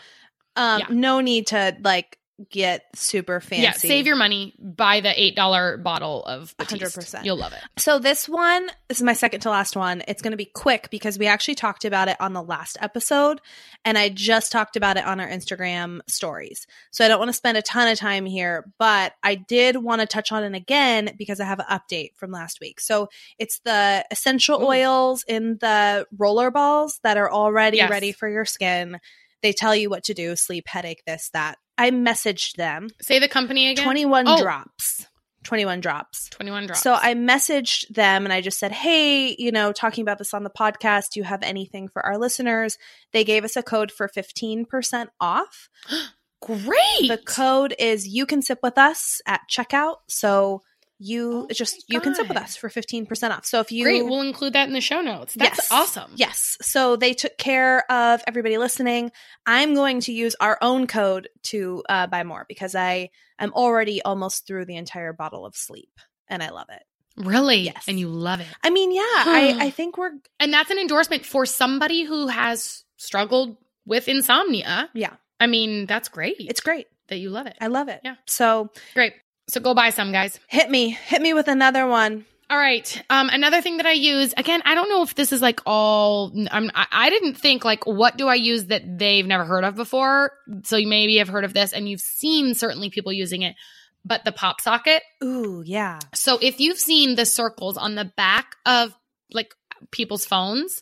Um 0.56 0.80
Yeah. 0.80 0.86
no 0.90 1.22
need 1.22 1.48
to 1.48 1.76
like 1.82 2.18
get 2.50 2.86
super 2.96 3.40
fancy. 3.40 3.64
Yeah. 3.64 3.72
Save 3.74 4.08
your 4.08 4.16
money. 4.16 4.54
Buy 4.60 5.02
the 5.02 5.10
$8 5.10 5.84
bottle 5.84 6.24
of 6.24 6.56
Batiste. 6.58 6.98
100%. 6.98 7.26
You'll 7.26 7.38
love 7.38 7.54
it. 7.54 7.60
So 7.78 8.00
this 8.00 8.30
one, 8.30 8.68
this 8.88 8.98
is 9.00 9.04
my 9.04 9.14
second 9.14 9.42
to 9.42 9.50
last 9.50 9.76
one. 9.76 10.04
It's 10.08 10.22
going 10.22 10.32
to 10.32 10.38
be 10.38 10.46
quick 10.46 10.90
because 10.90 11.20
we 11.20 11.28
actually 11.28 11.56
talked 11.56 11.86
about 11.86 12.08
it 12.08 12.18
on 12.20 12.34
the 12.34 12.42
last 12.42 12.78
episode 12.80 13.42
and 13.84 13.98
I 13.98 14.10
just 14.10 14.52
talked 14.52 14.76
about 14.76 14.98
it 14.98 15.06
on 15.06 15.20
our 15.20 15.28
Instagram 15.28 16.00
stories. 16.08 16.68
So 16.92 17.04
I 17.04 17.08
don't 17.08 17.20
want 17.20 17.30
to 17.30 17.34
spend 17.34 17.58
a 17.58 17.62
ton 17.62 17.88
of 17.88 17.98
time 17.98 18.26
here, 18.26 18.72
but 18.78 19.14
I 19.24 19.36
did 19.36 19.78
want 19.78 20.02
to 20.02 20.08
touch 20.08 20.32
on 20.32 20.44
it 20.44 20.56
again 20.56 21.16
because 21.18 21.40
I 21.40 21.46
have 21.46 21.60
an 21.60 21.66
update 21.70 22.16
from 22.16 22.32
last 22.32 22.60
week. 22.62 22.80
So 22.80 23.10
it's 23.38 23.60
the 23.60 24.06
essential 24.12 24.62
Ooh. 24.62 24.68
oils 24.68 25.24
in 25.28 25.58
the 25.60 26.08
roller 26.18 26.52
balls 26.52 27.00
that 27.04 27.18
are 27.18 27.32
already 27.32 27.78
Yes. 27.78 27.90
ready 27.90 28.12
for 28.12 28.28
your 28.28 28.46
skin. 28.46 29.00
They 29.42 29.54
tell 29.54 29.76
you 29.76 29.90
what 29.90 30.04
to 30.06 30.14
do, 30.14 30.36
sleep, 30.36 30.68
headache, 30.68 31.04
this, 31.08 31.30
that. 31.34 31.58
I 31.78 31.92
messaged 31.92 32.56
them 32.56 32.90
Say 33.02 33.20
the 33.20 33.30
company 33.30 33.70
again. 33.72 33.86
21 33.86 34.26
Oh. 34.28 34.42
drops. 34.42 35.06
21 35.46 35.80
drops. 35.80 36.30
21 36.32 36.68
drops. 36.68 36.82
So 36.82 36.94
I 36.94 37.14
messaged 37.14 37.88
them 37.88 38.26
and 38.26 38.34
I 38.34 38.42
just 38.42 38.60
said, 38.60 38.74
Hey, 38.74 39.34
you 39.40 39.52
know, 39.54 39.72
talking 39.72 40.02
about 40.02 40.18
this 40.18 40.34
on 40.34 40.44
the 40.44 40.50
podcast, 40.50 41.12
do 41.14 41.22
you 41.22 41.24
have 41.24 41.42
anything 41.44 41.88
for 41.88 42.06
our 42.06 42.18
listeners? 42.18 42.78
They 43.14 43.24
gave 43.24 43.46
us 43.46 43.56
a 43.56 43.64
code 43.64 43.92
for 43.92 44.10
15% 44.10 45.08
off. 45.22 45.70
Great. 46.42 47.08
The 47.08 47.22
code 47.26 47.74
is 47.80 48.08
you 48.08 48.26
can 48.26 48.42
sip 48.42 48.60
with 48.64 48.78
us 48.78 49.22
at 49.26 49.42
checkout. 49.50 49.98
So 50.08 50.62
you 51.00 51.48
Oh 51.50 51.54
just 51.54 51.86
you 51.88 52.02
can 52.02 52.14
sit 52.14 52.28
with 52.28 52.38
us 52.38 52.56
for 52.58 52.70
15% 52.70 53.32
off. 53.32 53.46
So 53.46 53.60
if 53.62 53.72
you 53.72 53.84
Great. 53.86 54.04
We'll 54.06 54.22
include 54.22 54.54
that 54.54 54.68
in 54.68 54.74
the 54.74 54.82
show 54.82 55.02
notes. 55.02 55.34
That's 55.34 55.58
Yes. 55.58 55.68
awesome. 55.72 56.12
Yes. 56.16 56.58
So 56.62 56.96
they 56.98 57.14
took 57.14 57.38
care 57.38 57.90
of 57.90 58.22
everybody 58.28 58.58
listening. 58.58 59.12
I'm 59.46 59.74
going 59.76 60.02
to 60.02 60.12
use 60.12 60.36
our 60.40 60.58
own 60.62 60.88
code 60.88 61.30
to 61.44 61.84
uh, 61.88 62.08
buy 62.08 62.24
more 62.24 62.46
because 62.50 62.76
I 62.76 63.10
I'm 63.40 63.54
already 63.54 64.02
almost 64.02 64.46
through 64.46 64.66
the 64.66 64.76
entire 64.76 65.14
bottle 65.14 65.46
of 65.46 65.56
sleep 65.56 65.92
and 66.28 66.44
I 66.44 66.50
love 66.50 66.68
it. 66.70 66.84
Really? 67.16 67.60
Yes. 67.62 67.86
And 67.88 68.00
you 68.00 68.08
love 68.10 68.40
it. 68.42 68.48
I 68.64 68.70
mean, 68.70 68.92
yeah, 68.94 69.02
I, 69.04 69.56
I 69.60 69.70
think 69.72 69.98
we're 69.98 70.12
And 70.40 70.54
that's 70.54 70.70
an 70.70 70.78
endorsement 70.80 71.26
for 71.26 71.46
somebody 71.46 72.04
who 72.04 72.28
has 72.28 72.84
struggled 72.98 73.58
with 73.86 74.08
insomnia. 74.08 74.90
yeah, 74.94 75.14
I 75.40 75.48
mean, 75.48 75.86
that's 75.86 76.10
great. 76.10 76.36
it's 76.40 76.62
great. 76.62 76.88
that 77.08 77.18
you 77.18 77.30
love 77.30 77.48
it. 77.48 77.58
I 77.60 77.68
love 77.68 77.88
it. 77.88 78.02
Yeah. 78.04 78.16
So 78.28 78.70
Great. 78.94 79.14
So 79.50 79.60
go 79.60 79.74
buy 79.74 79.90
some, 79.90 80.12
guys. 80.12 80.40
hit 80.48 80.70
me, 80.70 80.92
hit 80.92 81.22
me 81.22 81.34
with 81.34 81.48
another 81.48 81.88
one. 81.88 82.26
All 82.52 82.58
right. 82.58 83.04
Um, 83.10 83.30
another 83.30 83.62
thing 83.62 83.78
that 83.78 83.86
I 83.86 83.92
use 83.92 84.34
again, 84.36 84.62
I 84.66 84.74
don't 84.74 84.90
know 84.90 85.04
if 85.04 85.14
this 85.14 85.32
is 85.32 85.42
like 85.42 85.60
all. 85.68 86.32
I'm, 86.50 86.72
I, 86.74 86.88
I 86.92 87.10
didn't 87.12 87.36
think 87.36 87.64
like 87.64 87.86
what 87.86 88.18
do 88.18 88.28
I 88.28 88.36
use 88.36 88.66
that 88.66 88.98
they've 88.98 89.26
never 89.26 89.46
heard 89.46 89.64
of 89.64 89.76
before. 89.76 90.32
So 90.64 90.78
you 90.78 90.88
maybe 90.88 91.18
have 91.18 91.28
heard 91.28 91.46
of 91.46 91.54
this, 91.54 91.74
and 91.74 91.88
you've 91.88 92.02
seen 92.02 92.56
certainly 92.56 92.90
people 92.90 93.14
using 93.14 93.44
it. 93.44 93.56
But 94.04 94.26
the 94.26 94.32
pop 94.32 94.62
socket. 94.62 95.04
Ooh, 95.24 95.62
yeah. 95.64 96.00
So 96.16 96.40
if 96.42 96.60
you've 96.60 96.80
seen 96.80 97.16
the 97.16 97.26
circles 97.26 97.78
on 97.78 97.94
the 97.94 98.06
back 98.06 98.56
of 98.66 98.96
like 99.32 99.54
people's 99.92 100.26
phones, 100.26 100.82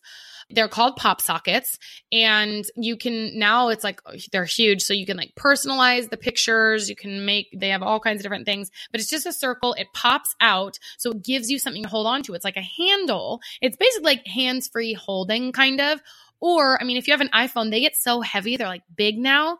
they're 0.50 0.68
called 0.68 0.96
pop 0.96 1.22
sockets 1.22 1.78
and 2.12 2.66
you 2.76 2.96
can 2.96 3.38
now 3.38 3.70
it's 3.70 3.84
like 3.84 4.02
they're 4.32 4.46
huge 4.46 4.82
so 4.82 4.94
you 4.94 5.06
can 5.06 5.18
like 5.18 5.34
personalize 5.36 6.10
the 6.10 6.18
pictures 6.18 6.90
you 6.90 6.96
can 6.96 7.26
make 7.26 7.48
they 7.54 7.70
have 7.70 7.84
all 7.84 8.00
kinds 8.00 8.20
of 8.20 8.24
different 8.24 8.46
things 8.46 8.72
but 8.92 9.02
it's 9.02 9.10
just 9.10 9.26
a 9.26 9.34
circle 9.34 9.74
it 9.74 9.88
pops 9.94 10.36
out 10.40 10.80
so 10.98 11.12
it 11.12 11.24
gives 11.24 11.50
you 11.50 11.60
something 11.60 11.84
to 11.84 11.90
hold 11.90 12.08
on 12.08 12.24
to 12.24 12.34
it's 12.34 12.46
like 12.46 12.58
a 12.58 12.62
handle 12.62 13.42
it's 13.62 13.78
basically 13.78 14.06
like 14.06 14.28
hands 14.28 14.68
free 14.68 14.94
holding 14.94 15.52
kind 15.52 15.82
of 15.82 16.02
or 16.40 16.82
i 16.82 16.86
mean 16.86 16.98
if 16.98 17.08
you 17.08 17.14
have 17.14 17.22
an 17.22 17.30
iphone 17.36 17.70
they 17.70 17.82
get 17.82 17.96
so 17.96 18.22
heavy 18.22 18.56
they're 18.56 18.68
like 18.68 18.84
big 18.96 19.18
now 19.18 19.58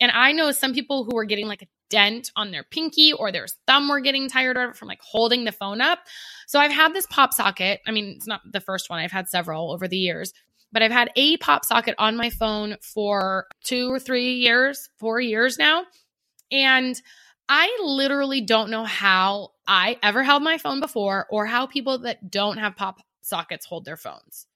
and 0.00 0.10
i 0.12 0.32
know 0.32 0.52
some 0.52 0.72
people 0.72 1.04
who 1.04 1.16
are 1.18 1.24
getting 1.24 1.46
like 1.46 1.62
a 1.62 1.66
dent 1.90 2.30
on 2.36 2.50
their 2.50 2.64
pinky 2.64 3.12
or 3.12 3.30
their 3.30 3.46
thumb 3.66 3.88
were 3.88 4.00
getting 4.00 4.28
tired 4.28 4.56
of 4.56 4.70
it 4.70 4.76
from 4.76 4.88
like 4.88 5.00
holding 5.02 5.44
the 5.44 5.52
phone 5.52 5.80
up 5.80 5.98
so 6.50 6.58
I've 6.58 6.72
had 6.72 6.92
this 6.92 7.06
pop 7.06 7.32
socket. 7.32 7.80
I 7.86 7.92
mean, 7.92 8.14
it's 8.16 8.26
not 8.26 8.40
the 8.44 8.58
first 8.58 8.90
one. 8.90 8.98
I've 8.98 9.12
had 9.12 9.28
several 9.28 9.70
over 9.70 9.86
the 9.86 9.96
years, 9.96 10.32
but 10.72 10.82
I've 10.82 10.90
had 10.90 11.08
a 11.14 11.36
pop 11.36 11.64
socket 11.64 11.94
on 11.96 12.16
my 12.16 12.30
phone 12.30 12.74
for 12.82 13.46
two 13.62 13.88
or 13.88 14.00
three 14.00 14.32
years, 14.32 14.88
four 14.98 15.20
years 15.20 15.60
now. 15.60 15.84
And 16.50 17.00
I 17.48 17.78
literally 17.84 18.40
don't 18.40 18.68
know 18.68 18.82
how 18.82 19.50
I 19.64 19.96
ever 20.02 20.24
held 20.24 20.42
my 20.42 20.58
phone 20.58 20.80
before 20.80 21.28
or 21.30 21.46
how 21.46 21.66
people 21.66 22.00
that 22.00 22.28
don't 22.28 22.58
have 22.58 22.74
pop 22.74 23.00
sockets 23.22 23.64
hold 23.64 23.84
their 23.84 23.96
phones. 23.96 24.48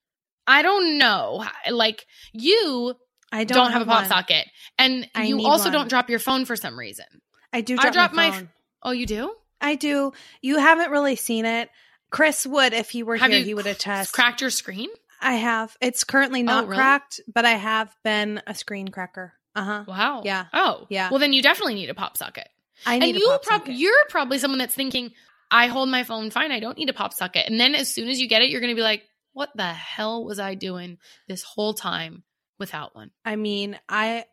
I 0.48 0.62
don't 0.62 0.98
know. 0.98 1.44
Like 1.70 2.06
you 2.32 2.94
I 3.30 3.44
don't, 3.44 3.56
don't, 3.56 3.72
have, 3.72 3.82
a 3.82 3.86
pop 3.86 4.00
one. 4.00 4.08
socket 4.08 4.48
and 4.80 5.08
I 5.14 5.26
you 5.26 5.46
also 5.46 5.66
one. 5.66 5.72
don't 5.74 5.88
drop 5.88 6.10
your 6.10 6.18
phone 6.18 6.44
for 6.44 6.56
some 6.56 6.76
reason. 6.76 7.06
I 7.54 7.60
do. 7.60 7.74
I 7.78 7.82
Drop 7.82 7.92
drop 7.92 8.12
my, 8.12 8.30
my- 8.30 8.48
Oh, 8.82 8.90
you 8.90 9.06
do? 9.06 9.32
I 9.60 9.76
do. 9.76 10.12
You 10.42 10.58
haven't 10.58 10.90
really 10.90 11.14
seen 11.14 11.46
it. 11.46 11.70
Chris 12.10 12.44
would 12.44 12.74
if 12.74 12.90
he 12.90 13.02
were 13.04 13.16
Have 13.16 13.30
here. 13.30 13.40
He 13.40 13.54
would 13.54 13.66
attest. 13.66 14.12
Cracked 14.12 14.40
your 14.40 14.50
screen? 14.50 14.88
I 15.20 15.34
have. 15.34 15.76
It's 15.80 16.02
currently 16.04 16.42
not 16.42 16.66
really? 16.66 16.76
cracked, 16.76 17.20
but 17.32 17.44
I 17.44 17.52
have 17.52 17.94
been 18.02 18.42
a 18.46 18.54
screen 18.54 18.88
cracker. 18.88 19.32
Uh 19.54 19.64
huh. 19.64 19.84
Wow. 19.86 20.22
Yeah. 20.24 20.46
Oh. 20.52 20.86
Yeah. 20.90 21.10
Well, 21.10 21.20
then 21.20 21.32
you 21.32 21.42
definitely 21.42 21.74
need 21.74 21.88
a 21.90 21.94
pop 21.94 22.16
socket. 22.16 22.48
I 22.84 22.98
need 22.98 23.08
and 23.10 23.16
a 23.16 23.20
you 23.20 23.28
pop 23.28 23.42
prob- 23.44 23.60
socket. 23.60 23.76
you're 23.76 24.04
probably 24.10 24.38
someone 24.38 24.58
that's 24.58 24.74
thinking, 24.74 25.12
I 25.48 25.68
hold 25.68 25.88
my 25.88 26.02
phone 26.02 26.30
fine. 26.30 26.50
I 26.50 26.58
don't 26.58 26.76
need 26.76 26.90
a 26.90 26.92
pop 26.92 27.14
socket. 27.14 27.46
And 27.48 27.60
then 27.60 27.76
as 27.76 27.94
soon 27.94 28.08
as 28.08 28.20
you 28.20 28.28
get 28.28 28.42
it, 28.42 28.50
you're 28.50 28.60
going 28.60 28.74
to 28.74 28.78
be 28.78 28.82
like, 28.82 29.04
what 29.32 29.50
the 29.54 29.64
hell 29.72 30.24
was 30.24 30.40
I 30.40 30.54
doing 30.56 30.98
this 31.28 31.44
whole 31.44 31.72
time 31.72 32.24
without 32.58 32.96
one? 32.96 33.12
I 33.24 33.36
mean, 33.36 33.78
I 33.88 34.24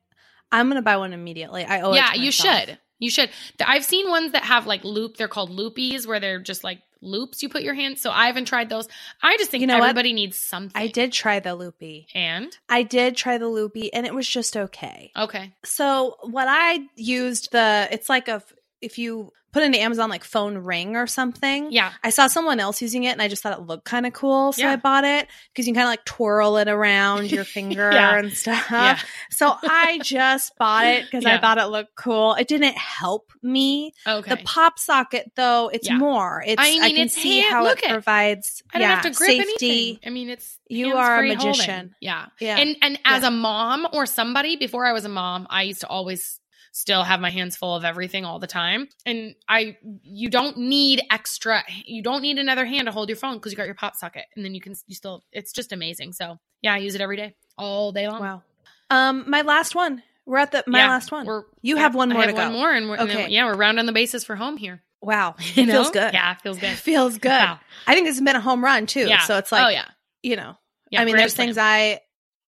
I'm 0.51 0.67
gonna 0.67 0.81
buy 0.81 0.97
one 0.97 1.13
immediately. 1.13 1.63
I 1.63 1.81
owe 1.81 1.93
it 1.93 1.97
yeah, 1.97 2.13
you 2.15 2.31
should. 2.31 2.77
You 3.01 3.09
should. 3.09 3.29
I've 3.65 3.83
seen 3.83 4.09
ones 4.09 4.31
that 4.31 4.45
have 4.45 4.65
like 4.65 4.85
loop. 4.85 5.17
They're 5.17 5.27
called 5.27 5.49
loopies, 5.51 6.07
where 6.07 6.21
they're 6.21 6.39
just 6.39 6.63
like 6.63 6.79
loops 7.01 7.41
you 7.41 7.49
put 7.49 7.63
your 7.63 7.73
hands. 7.73 7.99
So 7.99 8.11
I 8.11 8.27
haven't 8.27 8.45
tried 8.45 8.69
those. 8.69 8.87
I 9.21 9.35
just 9.37 9.51
think 9.51 9.61
You 9.61 9.67
know 9.67 9.79
what? 9.79 9.89
everybody 9.89 10.13
needs 10.13 10.37
something. 10.37 10.79
I 10.79 10.87
did 10.87 11.11
try 11.11 11.39
the 11.39 11.55
loopy. 11.55 12.07
And 12.13 12.55
I 12.69 12.83
did 12.83 13.17
try 13.17 13.37
the 13.37 13.47
loopy 13.47 13.91
and 13.91 14.05
it 14.05 14.13
was 14.13 14.27
just 14.27 14.55
okay. 14.55 15.11
okay. 15.17 15.51
So 15.63 16.17
what 16.21 16.47
I 16.47 16.81
used 16.95 17.51
the 17.51 17.87
it's 17.91 18.07
like 18.07 18.27
a 18.27 18.43
if 18.81 18.97
you 18.97 19.31
put 19.53 19.63
into 19.63 19.77
Amazon 19.77 20.09
like 20.09 20.23
phone 20.23 20.57
ring 20.59 20.95
or 20.95 21.05
something. 21.05 21.73
Yeah. 21.73 21.91
I 22.05 22.09
saw 22.11 22.27
someone 22.27 22.61
else 22.61 22.81
using 22.81 23.03
it 23.03 23.09
and 23.09 23.21
I 23.21 23.27
just 23.27 23.43
thought 23.43 23.51
it 23.59 23.65
looked 23.65 23.83
kind 23.83 24.05
of 24.05 24.13
cool. 24.13 24.53
So 24.53 24.61
Yeah. 24.61 24.71
I 24.71 24.75
bought 24.77 25.03
it 25.03 25.27
because 25.51 25.67
you 25.67 25.73
can 25.73 25.81
kind 25.81 25.87
of 25.87 25.91
like 25.91 26.05
twirl 26.05 26.55
it 26.55 26.69
around 26.69 27.29
your 27.29 27.43
finger 27.57 27.91
Yeah. 27.91 28.17
and 28.17 28.31
stuff. 28.31 28.65
Yeah. 28.71 28.97
So 29.29 29.53
I 29.61 29.99
just 30.01 30.53
bought 30.57 30.85
it 30.85 31.03
because 31.03 31.25
I 31.25 31.37
thought 31.37 31.57
it 31.57 31.65
looked 31.65 31.95
cool. 31.97 32.35
It 32.35 32.47
didn't 32.47 32.77
help 32.77 33.29
me. 33.43 33.91
Okay. 34.07 34.29
The 34.29 34.37
pop 34.45 34.79
socket 34.79 35.33
though, 35.35 35.67
it's 35.73 35.91
more. 35.91 36.41
It's 36.47 36.55
I 36.57 36.67
I, 36.67 36.79
mean, 36.87 36.95
can 36.95 37.05
it's 37.07 37.15
see 37.15 37.41
hand- 37.41 37.51
how 37.53 37.65
it 37.65 37.79
it. 37.83 37.89
provides 37.89 38.63
I 38.73 38.79
don't 38.79 38.87
yeah, 38.87 38.95
have 38.95 39.03
to 39.03 39.11
grip 39.11 39.31
safety. 39.31 39.65
anything. 39.65 39.99
I 40.05 40.09
mean, 40.11 40.29
it's 40.29 40.57
You 40.69 40.95
are 40.95 41.19
a 41.25 41.27
hands-free 41.27 41.35
holding. 41.35 41.49
magician. 41.59 41.95
Yeah. 41.99 42.27
Yeah. 42.39 42.55
And 42.57 42.77
and 42.81 42.99
as 43.03 43.23
a 43.25 43.31
mom 43.31 43.85
or 43.91 44.05
somebody 44.05 44.55
before 44.55 44.85
I 44.85 44.93
was 44.93 45.03
a 45.03 45.09
mom, 45.09 45.45
I 45.49 45.63
used 45.63 45.81
to 45.81 45.87
always 45.89 46.39
still 46.71 47.03
have 47.03 47.19
my 47.19 47.29
hands 47.29 47.55
full 47.57 47.75
of 47.75 47.83
everything 47.83 48.23
all 48.25 48.39
the 48.39 48.47
time. 48.47 48.87
And 49.05 49.35
I 49.47 49.77
you 50.03 50.29
don't 50.29 50.57
need 50.57 51.01
extra 51.11 51.63
you 51.85 52.01
don't 52.01 52.21
need 52.21 52.37
another 52.39 52.65
hand 52.65 52.85
to 52.85 52.91
hold 52.91 53.09
your 53.09 53.17
phone 53.17 53.33
because 53.35 53.51
you 53.51 53.57
got 53.57 53.65
your 53.65 53.75
pop 53.75 53.95
socket 53.95 54.25
and 54.35 54.45
then 54.45 54.55
you 54.55 54.61
can 54.61 54.73
you 54.87 54.95
still 54.95 55.23
it's 55.31 55.51
just 55.51 55.71
amazing. 55.73 56.13
So, 56.13 56.39
yeah, 56.61 56.73
I 56.73 56.77
use 56.77 56.95
it 56.95 57.01
every 57.01 57.17
day. 57.17 57.35
All 57.57 57.91
day 57.91 58.07
long. 58.07 58.21
wow. 58.21 58.43
Um 58.89 59.25
my 59.29 59.41
last 59.41 59.75
one. 59.75 60.01
We're 60.25 60.37
at 60.37 60.51
the 60.51 60.63
my 60.67 60.79
Yeah, 60.79 60.87
last 60.89 61.11
one. 61.11 61.25
We're, 61.25 61.43
You 61.61 61.77
have 61.77 61.95
one 61.95 62.11
I 62.11 62.13
more 62.13 62.21
have 62.23 62.31
to 62.31 62.37
go. 62.37 62.43
One 62.43 62.53
more, 62.53 62.71
and, 62.71 62.89
we're, 62.89 62.95
and 62.95 63.09
then- 63.09 63.17
Okay. 63.17 63.29
yeah, 63.31 63.45
we're 63.45 63.55
rounding 63.55 63.85
the 63.87 63.91
bases 63.91 64.23
for 64.23 64.35
home 64.35 64.55
here. 64.55 64.81
Wow. 65.01 65.35
You 65.55 65.63
It 65.63 65.71
feels 65.71 65.89
good. 65.89 66.13
Yeah, 66.13 66.33
it 66.33 66.41
feels 66.41 66.57
It 66.57 66.61
good. 66.61 66.77
feels 66.77 67.17
good. 67.17 67.29
Wow. 67.29 67.59
I 67.87 67.93
think 67.95 68.05
this 68.07 68.17
has 68.17 68.23
been 68.23 68.35
a 68.35 68.41
home 68.41 68.63
run 68.63 68.85
too. 68.85 69.07
Yeah. 69.07 69.19
So 69.21 69.37
it's 69.37 69.51
like 69.51 69.65
oh 69.65 69.69
yeah, 69.69 69.85
you 70.23 70.35
know, 70.35 70.55
yeah. 70.89 71.01
I 71.01 71.05
mean, 71.05 71.17
there's 71.17 71.33
things 71.33 71.57
I 71.57 71.99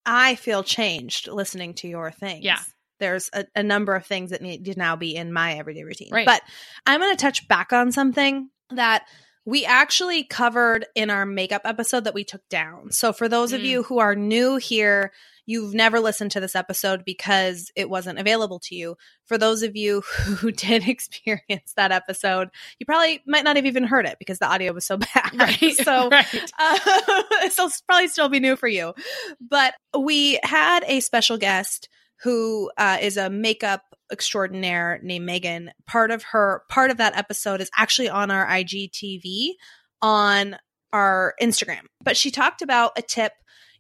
I 0.06 0.36
feel 0.36 0.64
changed 0.64 1.28
listening 1.28 1.74
to 1.76 1.88
your 1.88 2.12
things. 2.12 2.44
Yeah. 2.46 2.60
There's 3.00 3.30
a, 3.34 3.46
a 3.56 3.64
number 3.64 3.96
of 3.96 4.06
things 4.06 4.32
that 4.32 4.42
need 4.42 4.66
to 4.66 4.76
now 4.78 4.96
be 4.96 5.16
in 5.16 5.34
my 5.34 5.54
everyday 5.56 5.84
routine. 5.84 6.10
Right. 6.12 6.26
But 6.26 6.42
I'm 6.86 7.00
going 7.00 7.16
to 7.16 7.22
touch 7.22 7.48
back 7.48 7.74
on 7.74 7.92
something 7.92 8.50
that 8.72 9.04
we 9.46 9.66
actually 9.66 10.24
covered 10.24 10.86
in 10.96 11.10
our 11.10 11.26
makeup 11.26 11.64
episode 11.66 12.06
that 12.06 12.14
we 12.14 12.24
took 12.24 12.48
down. 12.50 12.92
So 12.92 13.12
for 13.12 13.28
those 13.28 13.52
of 13.52 13.60
Mm. 13.60 13.66
you 13.66 13.84
who 13.84 14.00
are 14.00 14.16
new 14.16 14.56
here, 14.56 15.12
you've 15.46 15.74
never 15.74 16.00
listened 16.00 16.32
to 16.32 16.40
this 16.40 16.56
episode 16.56 17.04
because 17.04 17.70
it 17.76 17.90
wasn't 17.90 18.20
available 18.20 18.60
to 18.62 18.76
you. 18.76 18.96
For 19.26 19.38
those 19.38 19.62
of 19.62 19.76
you 19.76 20.00
who 20.18 20.52
did 20.54 20.88
experience 20.88 21.74
that 21.76 21.92
episode, 21.92 22.48
you 22.80 22.86
probably 22.86 23.22
might 23.28 23.44
not 23.44 23.58
have 23.58 23.66
even 23.66 23.84
heard 23.84 24.06
it 24.06 24.16
because 24.18 24.40
the 24.40 24.48
audio 24.48 24.72
was 24.72 24.86
so 24.86 24.96
bad. 25.14 25.32
right. 25.38 25.76
So 25.76 26.08
right. 26.10 26.52
uh, 26.58 27.50
so 27.50 27.70
probably 27.86 28.08
still 28.08 28.30
be 28.30 28.40
new 28.40 28.56
for 28.56 28.70
you. 28.70 28.94
But 29.42 29.74
we 29.98 30.40
had 30.44 30.86
a 30.88 31.02
special 31.02 31.38
guest 31.38 31.90
who 32.24 32.72
uh, 32.78 32.98
is 33.02 33.18
a 33.18 33.30
makeup 33.30 33.84
extraordinaire 34.12 35.00
named 35.04 35.26
Megan. 35.26 35.72
Part 35.88 36.12
of 36.12 36.24
her 36.24 36.64
part 36.70 36.92
of 36.92 36.98
that 36.98 37.18
episode 37.18 37.62
is 37.62 37.70
actually 37.76 38.10
on 38.10 38.32
our 38.32 38.46
IGTV 38.48 39.50
on 40.02 40.58
our 40.92 41.34
Instagram. 41.42 41.82
But 42.04 42.18
she 42.18 42.32
talked 42.32 42.62
about 42.62 42.92
a 42.98 43.02
tip 43.02 43.34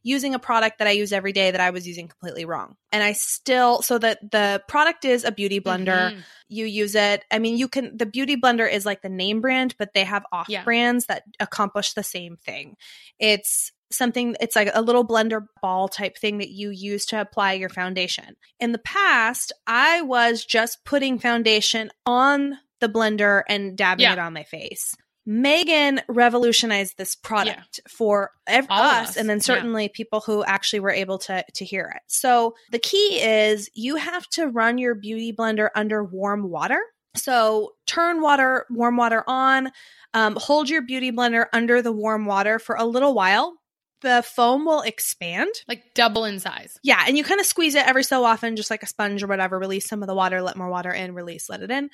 using 0.05 0.35
a 0.35 0.39
product 0.39 0.79
that 0.79 0.87
I 0.87 0.91
use 0.91 1.13
every 1.13 1.31
day 1.31 1.51
that 1.51 1.61
I 1.61 1.69
was 1.69 1.87
using 1.87 2.09
completely 2.09 2.43
wrong. 2.43 2.75
And 2.91 3.01
I 3.01 3.13
still 3.13 3.81
so 3.81 3.97
that 3.99 4.19
the 4.31 4.61
product 4.67 5.05
is 5.05 5.23
a 5.23 5.31
beauty 5.31 5.61
blender 5.61 6.11
Mhm. 6.11 6.23
you 6.49 6.65
use 6.65 6.93
it. 6.95 7.23
I 7.31 7.39
mean, 7.39 7.57
you 7.57 7.69
can, 7.69 7.95
the 7.95 8.05
Beauty 8.05 8.35
Blender 8.35 8.69
is 8.69 8.85
like 8.85 9.01
the 9.01 9.09
name 9.09 9.39
brand, 9.39 9.75
but 9.79 9.93
they 9.93 10.03
have 10.03 10.25
off 10.31 10.47
Yeah. 10.49 10.63
brands 10.65 11.05
that 11.05 11.23
accomplish 11.39 11.93
the 11.93 12.03
same 12.03 12.35
thing. 12.35 12.75
It's 13.17 13.71
something, 13.93 14.35
it's 14.41 14.55
like 14.55 14.69
a 14.73 14.81
little 14.81 15.07
blender 15.07 15.45
ball 15.61 15.87
type 15.87 16.17
thing 16.17 16.39
that 16.39 16.49
you 16.49 16.69
use 16.69 17.05
to 17.07 17.21
apply 17.21 17.53
your 17.53 17.69
foundation. 17.69 18.35
In 18.59 18.71
the 18.71 18.79
past, 18.79 19.51
I 19.67 20.01
was 20.01 20.45
just 20.45 20.83
putting 20.85 21.19
foundation 21.19 21.91
on 22.05 22.57
the 22.79 22.89
blender 22.89 23.43
and 23.47 23.77
dabbing 23.77 24.03
Yeah. 24.03 24.13
it 24.13 24.19
on 24.19 24.33
my 24.33 24.43
face. 24.43 24.95
Megan 25.25 26.01
revolutionized 26.09 26.97
this 26.97 27.15
product 27.15 27.79
for 27.89 28.31
ev- 28.45 28.67
us, 28.69 29.09
us, 29.11 29.15
and 29.15 29.29
then 29.29 29.37
yeah. 29.37 29.43
certainly 29.43 29.87
people 29.87 30.19
who 30.19 30.43
actually 30.43 30.81
were 30.81 30.91
able 30.91 31.17
to 31.17 31.45
to 31.53 31.63
hear 31.63 31.91
it. 31.95 32.01
So 32.07 32.55
the 32.71 32.79
key 32.79 33.21
is 33.21 33.69
you 33.73 33.95
have 33.95 34.27
to 34.31 34.47
run 34.47 34.77
your 34.77 34.95
beauty 34.95 35.31
blender 35.31 35.69
under 35.75 36.03
warm 36.03 36.49
water. 36.49 36.79
So 37.15 37.73
turn 37.87 38.21
water, 38.21 38.65
warm 38.69 38.97
water 38.97 39.23
on. 39.25 39.71
Um, 40.13 40.35
hold 40.35 40.69
your 40.69 40.81
beauty 40.81 41.11
blender 41.11 41.45
under 41.53 41.81
the 41.81 41.91
warm 41.91 42.25
water 42.25 42.59
for 42.59 42.75
a 42.75 42.85
little 42.85 43.13
while. 43.13 43.55
The 44.03 44.23
foam 44.23 44.65
will 44.65 44.81
expand. 44.81 45.49
like 45.67 45.93
double 45.95 46.25
in 46.25 46.39
size. 46.39 46.77
Yeah, 46.83 47.03
and 47.07 47.17
you 47.17 47.23
kind 47.23 47.39
of 47.39 47.45
squeeze 47.45 47.73
it 47.73 47.87
every 47.87 48.03
so 48.03 48.23
often, 48.23 48.55
just 48.55 48.69
like 48.69 48.83
a 48.83 48.87
sponge 48.87 49.23
or 49.23 49.27
whatever. 49.27 49.57
Release 49.57 49.87
some 49.87 50.03
of 50.03 50.07
the 50.07 50.15
water, 50.15 50.41
let 50.41 50.57
more 50.57 50.69
water 50.69 50.91
in, 50.91 51.15
release, 51.15 51.49
let 51.49 51.63
it 51.63 51.71
in. 51.71 51.89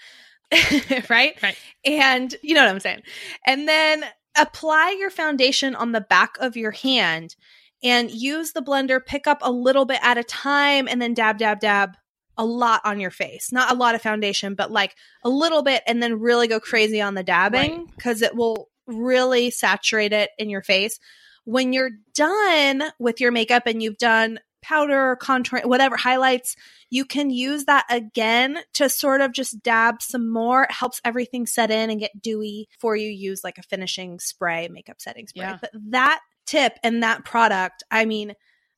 right? 1.10 1.41
Right. 1.41 1.56
And 1.86 2.36
you 2.41 2.56
know 2.56 2.62
what 2.62 2.72
I'm 2.72 2.80
saying. 2.80 3.04
And 3.45 3.67
then 3.67 4.04
apply 4.38 4.98
your 5.00 5.10
foundation 5.10 5.76
on 5.76 5.91
the 5.91 6.02
back 6.02 6.36
of 6.39 6.58
your 6.58 6.72
hand 6.72 7.36
and 7.84 8.12
use 8.12 8.52
the 8.52 8.62
blender, 8.62 9.04
pick 9.04 9.28
up 9.28 9.39
a 9.41 9.52
little 9.52 9.86
bit 9.86 10.00
at 10.02 10.17
a 10.17 10.24
time, 10.24 10.88
and 10.88 11.02
then 11.02 11.13
dab, 11.13 11.38
dab, 11.38 11.60
dab 11.60 11.95
a 12.38 12.45
lot 12.45 12.82
on 12.86 13.00
your 13.00 13.12
face. 13.12 13.52
Not 13.52 13.72
a 13.72 13.76
lot 13.76 13.95
of 13.95 14.02
foundation, 14.02 14.56
but 14.56 14.72
like 14.72 14.95
a 15.24 15.30
little 15.30 15.62
bit, 15.62 15.84
and 15.86 16.02
then 16.02 16.19
really 16.19 16.48
go 16.48 16.60
crazy 16.60 17.02
on 17.02 17.13
the 17.13 17.24
dabbing 17.24 17.86
because 17.95 18.22
it 18.22 18.36
will 18.36 18.69
really 18.88 19.52
saturate 19.52 20.13
it 20.13 20.32
in 20.38 20.50
your 20.50 20.63
face. 20.63 21.00
When 21.49 21.73
you're 21.73 21.91
done 22.13 22.83
with 22.99 23.19
your 23.19 23.31
makeup 23.31 23.63
and 23.65 23.81
you've 23.81 23.97
done 23.97 24.39
powder, 24.62 25.17
contour, 25.19 25.62
whatever 25.63 25.97
highlights, 25.97 26.55
you 26.91 27.05
can 27.05 27.31
use 27.31 27.65
that 27.65 27.85
again 27.89 28.59
to 28.73 28.88
sort 28.88 29.21
of 29.21 29.31
just 29.31 29.63
dab 29.63 30.01
some 30.01 30.31
more. 30.31 30.63
It 30.63 30.71
helps 30.71 31.01
everything 31.03 31.47
set 31.47 31.71
in 31.71 31.89
and 31.89 31.99
get 31.99 32.21
dewy 32.21 32.67
before 32.71 32.95
you 32.95 33.09
use 33.09 33.43
like 33.43 33.57
a 33.57 33.63
finishing 33.63 34.19
spray, 34.19 34.67
makeup 34.67 35.01
setting 35.01 35.27
spray. 35.27 35.45
Yeah. 35.45 35.57
But 35.59 35.71
that 35.89 36.19
tip 36.45 36.77
and 36.83 37.01
that 37.01 37.25
product, 37.25 37.83
I 37.89 38.05
mean, 38.05 38.33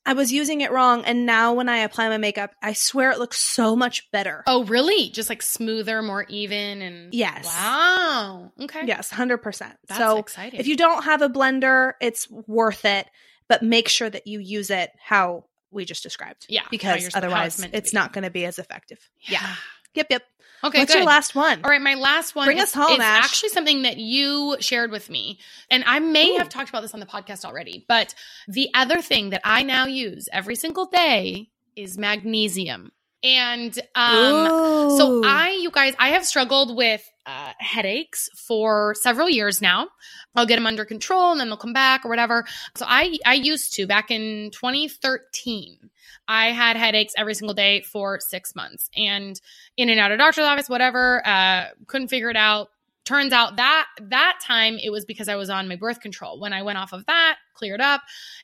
I 0.06 0.14
was 0.14 0.32
using 0.32 0.62
it 0.62 0.72
wrong. 0.72 1.04
And 1.06 1.26
now 1.26 1.54
when 1.54 1.70
I 1.70 1.78
apply 1.80 2.10
my 2.10 2.18
makeup, 2.18 2.52
I 2.62 2.74
swear 2.74 3.12
it 3.12 3.20
looks 3.20 3.40
so 3.40 3.76
much 3.76 4.10
better. 4.12 4.44
Oh, 4.48 4.64
really? 4.66 5.10
Just 5.10 5.30
like 5.30 5.42
smoother, 5.42 6.02
more 6.02 6.24
even, 6.28 6.82
and 6.82 7.14
Yes. 7.14 7.46
Wow. 7.46 8.52
Okay. 8.62 8.82
Yes, 8.86 9.10
100%. 9.12 9.42
That's 9.88 9.98
so 9.98 10.18
exciting. 10.18 10.60
if 10.60 10.68
you 10.68 10.76
don't 10.76 11.04
have 11.04 11.22
a 11.22 11.30
blender, 11.30 11.94
it's 12.02 12.30
worth 12.32 12.86
it, 12.86 13.06
but 13.48 13.62
make 13.62 13.88
sure 13.90 14.10
that 14.10 14.26
you 14.28 14.40
use 14.40 14.70
it 14.72 14.92
how 15.04 15.46
we 15.70 15.86
just 15.86 16.04
described. 16.04 16.46
Yeah, 16.50 16.64
Because 16.72 17.06
it's 17.06 17.16
otherwise 17.16 17.60
it's 17.72 17.92
be. 17.92 17.98
not 17.98 18.12
going 18.12 18.24
to 18.24 18.32
be 18.32 18.46
as 18.46 18.60
effective. 18.60 19.00
Yeah. 19.22 19.56
Yep, 19.94 20.08
yep. 20.10 20.24
Okay. 20.64 20.80
What's 20.80 20.94
good. 20.94 21.00
your 21.00 21.08
last 21.08 21.36
one? 21.36 21.62
All 21.64 21.70
right, 21.70 21.82
my 21.82 21.96
last 21.96 22.36
one 22.36 22.46
Bring 22.46 22.58
is, 22.58 22.66
us 22.66 22.74
home, 22.74 22.94
is 22.94 23.00
Ash. 23.00 23.26
actually 23.26 23.50
something 23.50 23.82
that 23.84 23.98
you 23.98 24.58
shared 24.60 24.92
with 24.92 25.10
me. 25.10 25.40
And 25.70 25.84
I 25.88 26.00
may 26.00 26.32
Ooh. 26.32 26.38
have 26.38 26.50
talked 26.50 26.70
about 26.70 26.82
this 26.82 26.94
on 26.94 27.00
the 27.00 27.06
podcast 27.06 27.46
already, 27.46 27.86
but 27.88 28.14
the 28.48 28.70
other 28.74 29.02
thing 29.02 29.32
that 29.32 29.42
I 29.44 29.64
now 29.64 29.86
use 29.86 30.30
every 30.32 30.56
single 30.56 30.86
day 30.86 31.50
is 31.76 31.98
magnesium. 31.98 32.92
And 33.24 33.80
um 33.94 34.50
so 34.98 35.22
I 35.24 35.58
you 35.62 35.70
guys 35.70 35.94
I 36.00 36.10
have 36.10 36.26
struggled 36.26 36.76
with 36.76 37.08
uh, 37.28 37.54
headaches 37.60 38.30
for 38.36 38.96
several 39.00 39.30
years 39.30 39.62
now. 39.62 39.90
I'll 40.36 40.48
get 40.48 40.56
them 40.56 40.66
under 40.66 40.86
control 40.86 41.32
and 41.32 41.40
then 41.40 41.48
they'll 41.48 41.58
come 41.58 41.74
back 41.74 42.04
or 42.04 42.10
whatever. 42.10 42.46
So 42.76 42.86
I 42.88 43.18
I 43.24 43.36
used 43.36 43.74
to 43.76 43.86
back 43.86 44.10
in 44.10 44.50
2013. 44.52 45.91
I 46.28 46.48
had 46.52 46.78
headaches 46.78 47.14
every 47.18 47.34
single 47.34 47.54
day 47.54 47.82
for 47.82 48.20
6 48.20 48.56
months 48.56 48.90
and 48.96 49.40
in 49.78 49.90
and 49.90 50.00
out 50.00 50.12
of 50.12 50.20
doctor's 50.20 50.46
office 50.46 50.70
whatever 50.70 51.26
uh 51.28 51.66
couldn't 51.88 52.08
figure 52.10 52.30
it 52.30 52.38
out. 52.38 52.70
Turns 53.04 53.34
out 53.34 53.56
that 53.58 53.88
that 54.10 54.40
time 54.46 54.78
it 54.78 54.92
was 54.92 55.06
because 55.06 55.28
I 55.28 55.36
was 55.36 55.50
on 55.50 55.68
my 55.68 55.76
birth 55.76 56.02
control. 56.02 56.40
When 56.40 56.54
I 56.54 56.62
went 56.62 56.78
off 56.78 56.94
of 56.94 57.06
that, 57.08 57.38
cleared 57.56 57.82
up. 57.82 58.02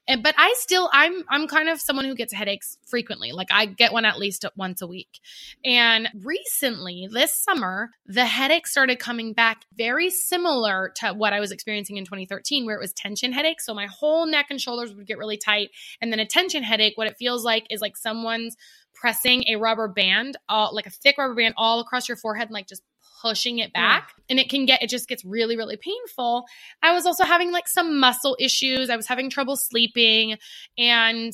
And 0.07 0.23
but 0.23 0.33
I 0.37 0.53
still 0.57 0.89
I'm 0.91 1.23
I'm 1.29 1.47
kind 1.47 1.69
of 1.69 1.79
someone 1.79 2.05
who 2.05 2.15
gets 2.15 2.33
headaches 2.33 2.77
frequently. 2.87 3.31
Like 3.31 3.49
I 3.51 3.67
get 3.67 3.93
one 3.93 4.05
at 4.05 4.17
least 4.17 4.45
once 4.55 4.81
a 4.81 4.87
week. 4.87 5.19
And 5.63 6.09
recently, 6.23 7.07
this 7.11 7.35
summer, 7.35 7.91
the 8.07 8.25
headache 8.25 8.67
started 8.67 8.97
coming 8.97 9.33
back 9.33 9.61
very 9.77 10.09
similar 10.09 10.91
to 10.97 11.13
what 11.13 11.33
I 11.33 11.39
was 11.39 11.51
experiencing 11.51 11.97
in 11.97 12.05
2013, 12.05 12.65
where 12.65 12.75
it 12.75 12.81
was 12.81 12.93
tension 12.93 13.33
headache. 13.33 13.61
So 13.61 13.75
my 13.75 13.87
whole 13.87 14.25
neck 14.25 14.47
and 14.49 14.59
shoulders 14.59 14.93
would 14.93 15.05
get 15.05 15.19
really 15.19 15.37
tight. 15.37 15.69
And 16.01 16.11
then 16.11 16.19
a 16.19 16.25
tension 16.25 16.63
headache, 16.63 16.93
what 16.95 17.07
it 17.07 17.17
feels 17.17 17.43
like 17.43 17.67
is 17.69 17.81
like 17.81 17.95
someone's 17.95 18.55
pressing 18.93 19.43
a 19.47 19.55
rubber 19.57 19.87
band, 19.87 20.37
all, 20.49 20.73
like 20.73 20.87
a 20.87 20.91
thick 20.91 21.17
rubber 21.17 21.35
band 21.35 21.53
all 21.55 21.79
across 21.79 22.07
your 22.07 22.17
forehead 22.17 22.47
and 22.47 22.53
like 22.53 22.67
just 22.67 22.81
pushing 23.21 23.59
it 23.59 23.73
back. 23.73 24.13
And 24.29 24.39
it 24.39 24.49
can 24.49 24.65
get, 24.65 24.83
it 24.83 24.89
just 24.89 25.07
gets 25.07 25.23
really, 25.25 25.57
really 25.57 25.77
painful. 25.77 26.45
I 26.81 26.93
was 26.93 27.05
also 27.05 27.23
having 27.23 27.51
like 27.51 27.67
some 27.67 27.99
muscle 27.99 28.35
issues. 28.39 28.89
I 28.89 28.95
was 28.95 29.07
having 29.07 29.29
trouble 29.29 29.55
sleeping. 29.55 30.37
And 30.77 31.33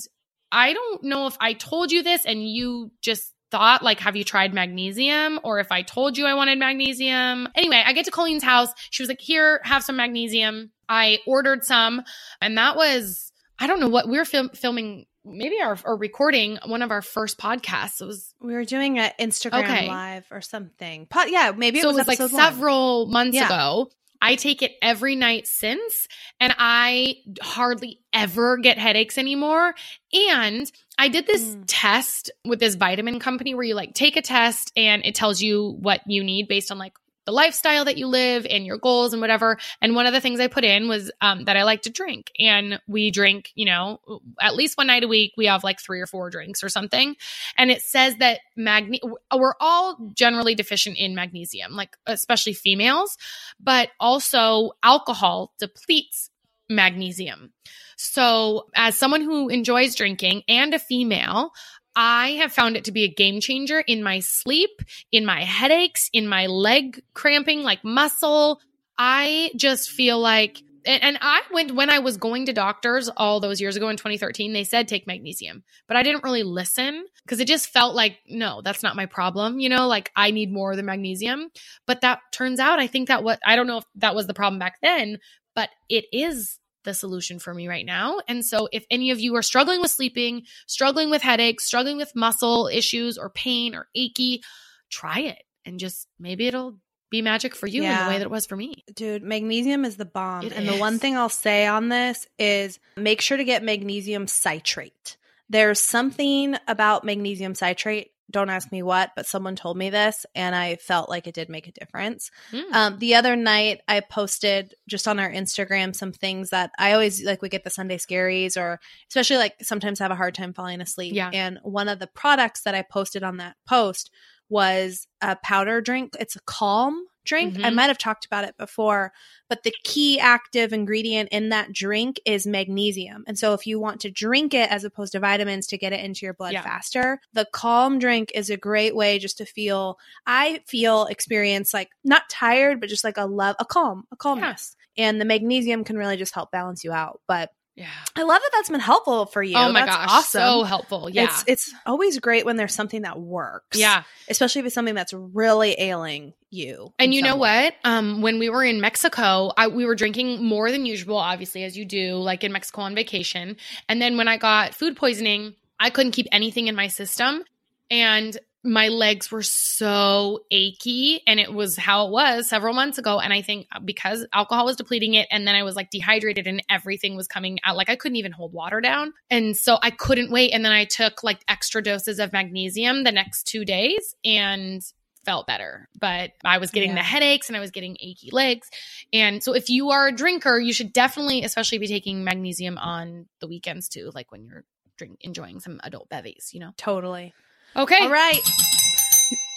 I 0.52 0.74
don't 0.74 1.04
know 1.04 1.28
if 1.28 1.36
I 1.40 1.54
told 1.54 1.92
you 1.92 2.04
this 2.04 2.26
and 2.26 2.48
you 2.48 2.92
just 3.02 3.34
thought 3.54 3.84
like 3.84 4.00
have 4.00 4.16
you 4.16 4.24
tried 4.24 4.52
magnesium 4.52 5.40
or 5.44 5.60
if 5.60 5.72
i 5.72 5.84
told 5.84 6.18
you 6.18 6.26
i 6.26 6.34
wanted 6.34 6.58
magnesium 6.58 7.48
anyway 7.54 7.84
i 7.86 7.94
get 7.94 8.04
to 8.04 8.10
colleen's 8.10 8.42
house 8.42 8.70
she 8.90 9.04
was 9.04 9.10
like 9.10 9.22
here 9.22 9.62
have 9.64 9.84
some 9.84 9.96
magnesium 9.96 10.72
i 10.90 11.20
ordered 11.28 11.64
some 11.64 12.02
and 12.42 12.58
that 12.58 12.76
was 12.76 13.32
i 13.60 13.68
don't 13.68 13.80
know 13.80 13.88
what 13.88 14.10
we 14.10 14.18
were 14.18 14.26
film- 14.26 14.50
filming 14.56 15.06
maybe 15.26 15.56
our 15.62 15.78
or 15.86 15.96
recording 15.98 16.58
one 16.66 16.82
of 16.82 16.92
our 16.92 17.02
first 17.02 17.38
podcasts 17.38 18.02
it 18.02 18.06
was 18.06 18.34
We 18.42 18.54
were 18.54 18.66
doing 18.66 19.00
an 19.00 19.12
Instagram 19.20 19.64
Okay. 19.64 19.88
live 19.88 20.26
or 20.32 20.42
something. 20.42 21.06
Po- 21.08 21.24
yeah, 21.26 21.52
maybe 21.56 21.80
so 21.82 21.90
it 21.90 21.94
was, 21.94 21.96
it 21.96 22.00
was 22.00 22.08
like 22.08 22.20
one. 22.20 22.30
several 22.30 23.06
months 23.08 23.36
Yeah. 23.36 23.46
ago. 23.46 23.90
I 24.22 24.36
take 24.36 24.62
it 24.62 24.72
every 24.82 25.18
night 25.18 25.48
since, 25.48 26.08
and 26.40 26.56
I 26.58 27.18
hardly 27.42 28.00
ever 28.14 28.56
get 28.58 28.78
headaches 28.78 29.18
anymore. 29.18 29.76
And 30.14 30.72
I 30.98 31.10
did 31.10 31.28
this 31.28 31.44
Mm. 31.44 31.64
test 31.68 32.32
with 32.46 32.62
this 32.62 32.76
vitamin 32.76 33.20
company 33.20 33.54
where 33.54 33.66
you 33.66 33.76
like 33.76 33.94
take 33.94 34.16
a 34.16 34.22
test 34.22 34.72
and 34.78 35.04
it 35.06 35.16
tells 35.16 35.42
you 35.42 35.72
what 35.82 36.00
you 36.08 36.24
need 36.24 36.48
based 36.48 36.72
on 36.72 36.78
like 36.78 36.94
the 37.26 37.32
lifestyle 37.32 37.86
that 37.86 37.98
you 37.98 38.08
live 38.08 38.46
and 38.50 38.66
your 38.66 38.78
goals 38.78 39.14
and 39.14 39.22
whatever. 39.22 39.58
And 39.82 39.96
one 39.96 40.06
of 40.06 40.14
the 40.14 40.22
things 40.22 40.40
I 40.40 40.48
put 40.48 40.64
in 40.64 40.88
was 40.88 41.12
um, 41.22 41.46
that 41.46 41.58
I 41.58 41.64
like 41.64 41.84
to 41.84 41.90
drink. 41.90 42.32
And 42.40 42.80
we 42.88 43.12
drink, 43.12 43.52
you 43.56 43.66
know, 43.66 44.00
at 44.42 44.56
least 44.56 44.78
one 44.78 44.88
night 44.88 45.04
a 45.04 45.08
week, 45.08 45.34
we 45.38 45.46
have 45.46 45.64
like 45.64 45.80
three 45.80 46.02
or 46.02 46.08
four 46.08 46.30
drinks 46.30 46.64
or 46.64 46.70
something. 46.70 47.16
And 47.58 47.72
it 47.72 47.82
says 47.82 48.18
that 48.18 48.40
magne- 48.56 49.02
we're 49.34 49.56
all 49.60 49.98
generally 50.14 50.56
deficient 50.56 50.98
in 50.98 51.16
magnesium, 51.16 51.74
like 51.74 51.96
especially 52.06 52.54
females, 52.54 53.18
but 53.60 53.90
also 54.00 54.72
alcohol 54.84 55.54
depletes 55.60 56.30
magnesium. 56.70 57.54
So, 57.96 58.68
as 58.76 58.98
someone 58.98 59.22
who 59.22 59.50
enjoys 59.50 59.96
drinking 59.96 60.44
and 60.48 60.74
a 60.74 60.80
female, 60.80 61.52
I 61.96 62.32
have 62.32 62.54
found 62.54 62.76
it 62.76 62.86
to 62.86 62.92
be 62.92 63.04
a 63.04 63.14
game 63.14 63.40
changer 63.40 63.80
in 63.80 64.04
my 64.04 64.20
sleep, 64.20 64.82
in 65.12 65.26
my 65.26 65.44
headaches, 65.44 66.10
in 66.14 66.28
my 66.28 66.48
leg 66.48 67.02
cramping, 67.14 67.64
like 67.64 67.84
muscle. 67.84 68.60
I 68.98 69.52
just 69.56 69.92
feel 69.92 70.20
like, 70.20 70.62
and, 70.86 71.18
I 71.22 71.42
went 71.52 71.76
when 71.76 71.90
I 71.90 72.00
was 72.00 72.18
going 72.18 72.48
to 72.48 72.54
doctors 72.54 73.10
all 73.10 73.40
those 73.40 73.62
years 73.62 73.76
ago 73.76 73.90
in 73.90 73.96
2013, 73.96 74.54
they 74.54 74.64
said 74.64 74.88
take 74.88 75.08
magnesium, 75.08 75.64
but 75.88 75.96
I 75.96 76.04
didn't 76.04 76.24
really 76.24 76.44
listen 76.44 77.06
because 77.24 77.40
it 77.40 77.48
just 77.48 77.70
felt 77.70 77.96
like, 77.96 78.18
no, 78.28 78.62
that's 78.62 78.84
not 78.84 78.96
my 78.96 79.06
problem. 79.06 79.60
You 79.60 79.70
know, 79.70 79.88
like 79.88 80.12
I 80.16 80.32
need 80.32 80.52
more 80.52 80.76
than 80.76 80.86
magnesium. 80.86 81.50
But 81.88 82.02
that 82.02 82.20
turns 82.32 82.60
out, 82.60 82.80
I 82.80 82.88
think 82.88 83.08
that 83.08 83.24
what, 83.24 83.40
I 83.46 83.56
don't 83.56 83.68
know 83.68 83.78
if 83.78 83.86
that 83.96 84.16
was 84.16 84.28
the 84.28 84.34
problem 84.34 84.60
back 84.60 84.80
then, 84.82 85.20
but 85.56 85.70
it 85.90 86.06
is 86.12 86.60
the 86.84 86.94
solution 86.94 87.40
for 87.40 87.54
me 87.54 87.68
right 87.68 87.86
now. 87.86 88.20
And 88.28 88.46
so 88.46 88.68
if 88.72 88.86
any 88.90 89.12
of 89.12 89.20
you 89.20 89.36
are 89.36 89.42
struggling 89.42 89.82
with 89.82 89.92
sleeping, 89.92 90.44
struggling 90.68 91.10
with 91.10 91.22
headaches, 91.22 91.66
struggling 91.66 91.98
with 91.98 92.16
muscle 92.16 92.68
issues 92.68 93.18
or 93.18 93.30
pain 93.30 93.76
or 93.76 93.88
achy, 93.96 94.44
try 94.90 95.20
it 95.20 95.44
and 95.66 95.80
just 95.80 96.08
maybe 96.20 96.48
it'll 96.48 96.78
be 97.10 97.22
magic 97.22 97.56
for 97.56 97.68
you 97.68 97.84
in 97.84 97.90
the 97.90 98.08
way 98.08 98.18
that 98.18 98.26
it 98.26 98.32
was 98.32 98.48
for 98.48 98.56
me. 98.56 98.84
Dude, 98.96 99.22
magnesium 99.22 99.86
is 99.86 99.98
the 99.98 100.06
bomb. 100.06 100.48
It 100.48 100.54
and 100.54 100.68
the 100.68 100.78
one 100.78 100.98
thing 100.98 101.16
I'll 101.16 101.30
say 101.30 101.68
on 101.68 101.90
this 101.90 102.28
is 102.40 102.80
make 102.98 103.22
sure 103.22 103.38
to 103.38 103.44
get 103.44 103.64
magnesium 103.64 104.26
citrate. 104.26 105.18
There's 105.48 105.80
something 105.80 106.56
about 106.68 107.04
magnesium 107.04 107.54
citrate. 107.54 108.12
Don't 108.34 108.50
ask 108.50 108.72
me 108.72 108.84
what, 108.84 109.12
but 109.16 109.26
someone 109.26 109.56
told 109.56 109.78
me 109.78 109.90
this 109.90 110.26
and 110.36 110.54
I 110.56 110.76
felt 110.76 111.08
like 111.08 111.28
it 111.28 111.36
did 111.36 111.48
make 111.48 111.68
a 111.68 111.72
difference. 111.72 112.32
Mm. 112.52 112.74
Um, 112.74 113.00
the 113.00 113.16
other 113.16 113.36
night, 113.36 113.82
I 113.88 114.02
posted 114.02 114.76
just 114.90 115.08
on 115.08 115.20
our 115.20 115.32
Instagram 115.32 115.96
some 115.96 116.12
things 116.12 116.50
that 116.50 116.72
I 116.78 116.92
always 116.94 117.24
like. 117.24 117.42
We 117.42 117.50
get 117.50 117.64
the 117.64 117.70
Sunday 117.70 117.98
scaries, 117.98 118.58
or 118.58 118.80
especially 119.08 119.38
like 119.38 119.56
sometimes 119.62 120.00
have 120.00 120.12
a 120.12 120.16
hard 120.16 120.36
time 120.36 120.54
falling 120.54 120.82
asleep. 120.82 121.14
Yeah. 121.14 121.30
And 121.32 121.60
one 121.64 121.88
of 121.88 122.00
the 122.00 122.08
products 122.08 122.64
that 122.64 122.76
I 122.76 122.82
posted 122.82 123.24
on 123.24 123.38
that 123.38 123.56
post 123.68 124.12
was 124.50 125.08
a 125.22 125.36
powder 125.36 125.80
drink. 125.80 126.16
It's 126.20 126.36
a 126.36 126.42
calm 126.42 127.06
drink. 127.24 127.56
I 127.64 127.70
Mhm. 127.70 127.76
might 127.76 127.88
have 127.88 127.98
talked 127.98 128.26
about 128.26 128.44
it 128.44 128.56
before, 128.58 129.14
but 129.50 129.64
the 129.64 129.74
key 129.84 130.20
active 130.20 130.74
ingredient 130.74 131.30
in 131.32 131.50
that 131.50 131.72
drink 131.74 132.20
is 132.26 132.46
magnesium. 132.46 133.24
And 133.28 133.38
so 133.38 133.54
if 133.54 133.66
you 133.68 133.80
want 133.80 134.02
to 134.02 134.12
drink 134.12 134.54
it 134.54 134.70
as 134.72 134.84
opposed 134.84 135.14
to 135.14 135.20
vitamins 135.20 135.68
to 135.68 135.78
get 135.78 135.94
it 135.94 136.00
into 136.04 136.26
your 136.26 136.34
blood 136.34 136.54
Yeah. 136.54 136.62
faster, 136.64 137.20
the 137.34 137.48
calm 137.54 138.00
drink 138.00 138.32
is 138.36 138.50
a 138.50 138.58
great 138.58 138.96
way 138.96 139.20
just 139.20 139.38
to 139.38 139.46
feel 139.46 139.98
I 140.26 140.62
feel 140.68 141.06
experience 141.06 141.74
like 141.74 141.90
not 142.04 142.30
tired, 142.30 142.80
but 142.80 142.90
just 142.90 143.04
like 143.04 143.18
a 143.18 143.26
love, 143.26 143.56
a 143.60 143.66
calm, 143.66 144.06
a 144.12 144.16
calmness. 144.16 144.76
And 144.98 145.20
the 145.20 145.26
magnesium 145.26 145.84
can 145.84 145.98
really 145.98 146.18
just 146.18 146.34
help 146.36 146.52
balance 146.52 146.84
you 146.84 146.92
out. 146.92 147.20
But 147.28 147.52
Yeah. 147.76 147.88
I 148.16 148.22
love 148.22 148.40
that 148.40 148.50
that's 148.54 148.70
been 148.70 148.80
helpful 148.80 149.26
for 149.26 149.42
you. 149.42 149.58
Oh 149.58 149.72
my 149.72 149.86
That's 149.86 149.96
gosh. 149.96 150.10
awesome. 150.10 150.42
So 150.42 150.64
helpful. 150.64 151.10
Yeah. 151.10 151.24
It's 151.24 151.44
it's 151.48 151.74
always 151.88 152.20
great 152.20 152.46
when 152.46 152.56
there's 152.56 152.74
something 152.76 153.02
that 153.02 153.20
works. 153.20 153.78
yeah. 153.80 154.04
Especially 154.30 154.60
if 154.60 154.68
it's 154.68 154.76
something 154.76 154.94
that's 154.94 155.14
really 155.14 155.72
ailing 155.80 156.34
you. 156.52 156.94
And 157.00 157.14
you 157.16 157.24
know 157.24 157.36
way. 157.36 157.66
what? 157.66 157.76
Um, 157.84 158.22
when 158.22 158.38
we 158.38 158.50
were 158.50 158.64
in 158.64 158.80
Mexico, 158.80 159.52
I, 159.58 159.70
we 159.70 159.86
were 159.86 159.96
drinking 159.96 160.44
more 160.44 160.72
than 160.72 160.86
usual, 160.86 161.18
obviously, 161.18 161.64
as 161.64 161.76
you 161.76 161.86
do, 161.86 162.16
like 162.18 162.44
in 162.44 162.52
Mexico 162.52 162.82
on 162.82 162.94
vacation. 162.94 163.58
And 163.90 164.00
then 164.00 164.18
when 164.18 164.28
I 164.28 164.38
got 164.38 164.76
food 164.76 164.96
poisoning, 164.96 165.56
I 165.80 165.90
couldn't 165.90 166.12
keep 166.12 166.28
anything 166.32 166.68
in 166.68 166.76
my 166.76 166.88
system. 166.88 167.44
And 167.90 168.38
my 168.64 168.88
legs 168.88 169.30
were 169.32 169.44
so 169.44 170.46
achy. 170.52 171.22
And 171.28 171.40
it 171.40 171.54
was 171.54 171.76
how 171.76 172.08
it 172.08 172.12
was 172.12 172.48
several 172.48 172.74
months 172.74 172.98
ago. 172.98 173.20
And 173.20 173.34
I 173.34 173.42
think 173.42 173.68
uh, 173.72 173.80
because 173.80 174.26
alcohol 174.34 174.66
was 174.66 174.76
depleting 174.78 175.16
it, 175.16 175.28
and 175.32 175.46
then 175.48 175.56
I 175.56 175.64
was 175.64 175.76
like 175.76 175.90
dehydrated 175.90 176.48
and 176.48 176.64
everything 176.70 177.16
was 177.16 177.28
coming 177.28 177.60
out, 177.66 177.76
like 177.76 177.90
I 177.90 177.96
couldn't 177.96 178.16
even 178.16 178.32
hold 178.32 178.54
water 178.54 178.80
down. 178.82 179.14
And 179.30 179.56
so 179.58 179.78
I 179.82 179.90
couldn't 179.90 180.32
wait. 180.32 180.52
And 180.52 180.64
then 180.64 180.72
I 180.72 180.86
took 180.86 181.24
like 181.24 181.44
extra 181.48 181.82
doses 181.84 182.20
of 182.20 182.32
magnesium 182.32 183.04
the 183.04 183.12
next 183.12 183.44
two 183.48 183.66
days. 183.66 184.16
And 184.24 184.82
felt 185.26 185.48
better, 185.48 185.88
but 185.98 186.32
I 186.44 186.58
was 186.58 186.72
getting 186.72 186.90
Yeah. 186.90 186.96
the 186.96 187.04
headaches 187.04 187.48
and 187.48 187.56
I 187.56 187.62
was 187.62 187.72
getting 187.72 187.96
achy 188.02 188.30
legs. 188.34 188.70
And 189.14 189.42
so 189.42 189.54
if 189.54 189.70
you 189.70 189.92
are 189.92 190.08
a 190.08 190.12
drinker, 190.12 190.60
you 190.60 190.74
should 190.74 190.92
definitely, 190.92 191.44
especially 191.46 191.78
be 191.78 191.88
taking 191.88 192.26
magnesium 192.26 192.78
on 192.78 193.28
the 193.40 193.48
weekends 193.48 193.88
too, 193.88 194.12
like 194.14 194.34
when 194.34 194.44
you're 194.44 194.66
drink, 194.98 195.20
enjoying 195.22 195.62
some 195.62 195.80
adult 195.82 196.10
bevies, 196.10 196.50
you 196.54 196.60
know? 196.60 196.72
Totally. 196.76 197.34
Okay. 197.76 198.00
All 198.02 198.10
right. 198.12 198.40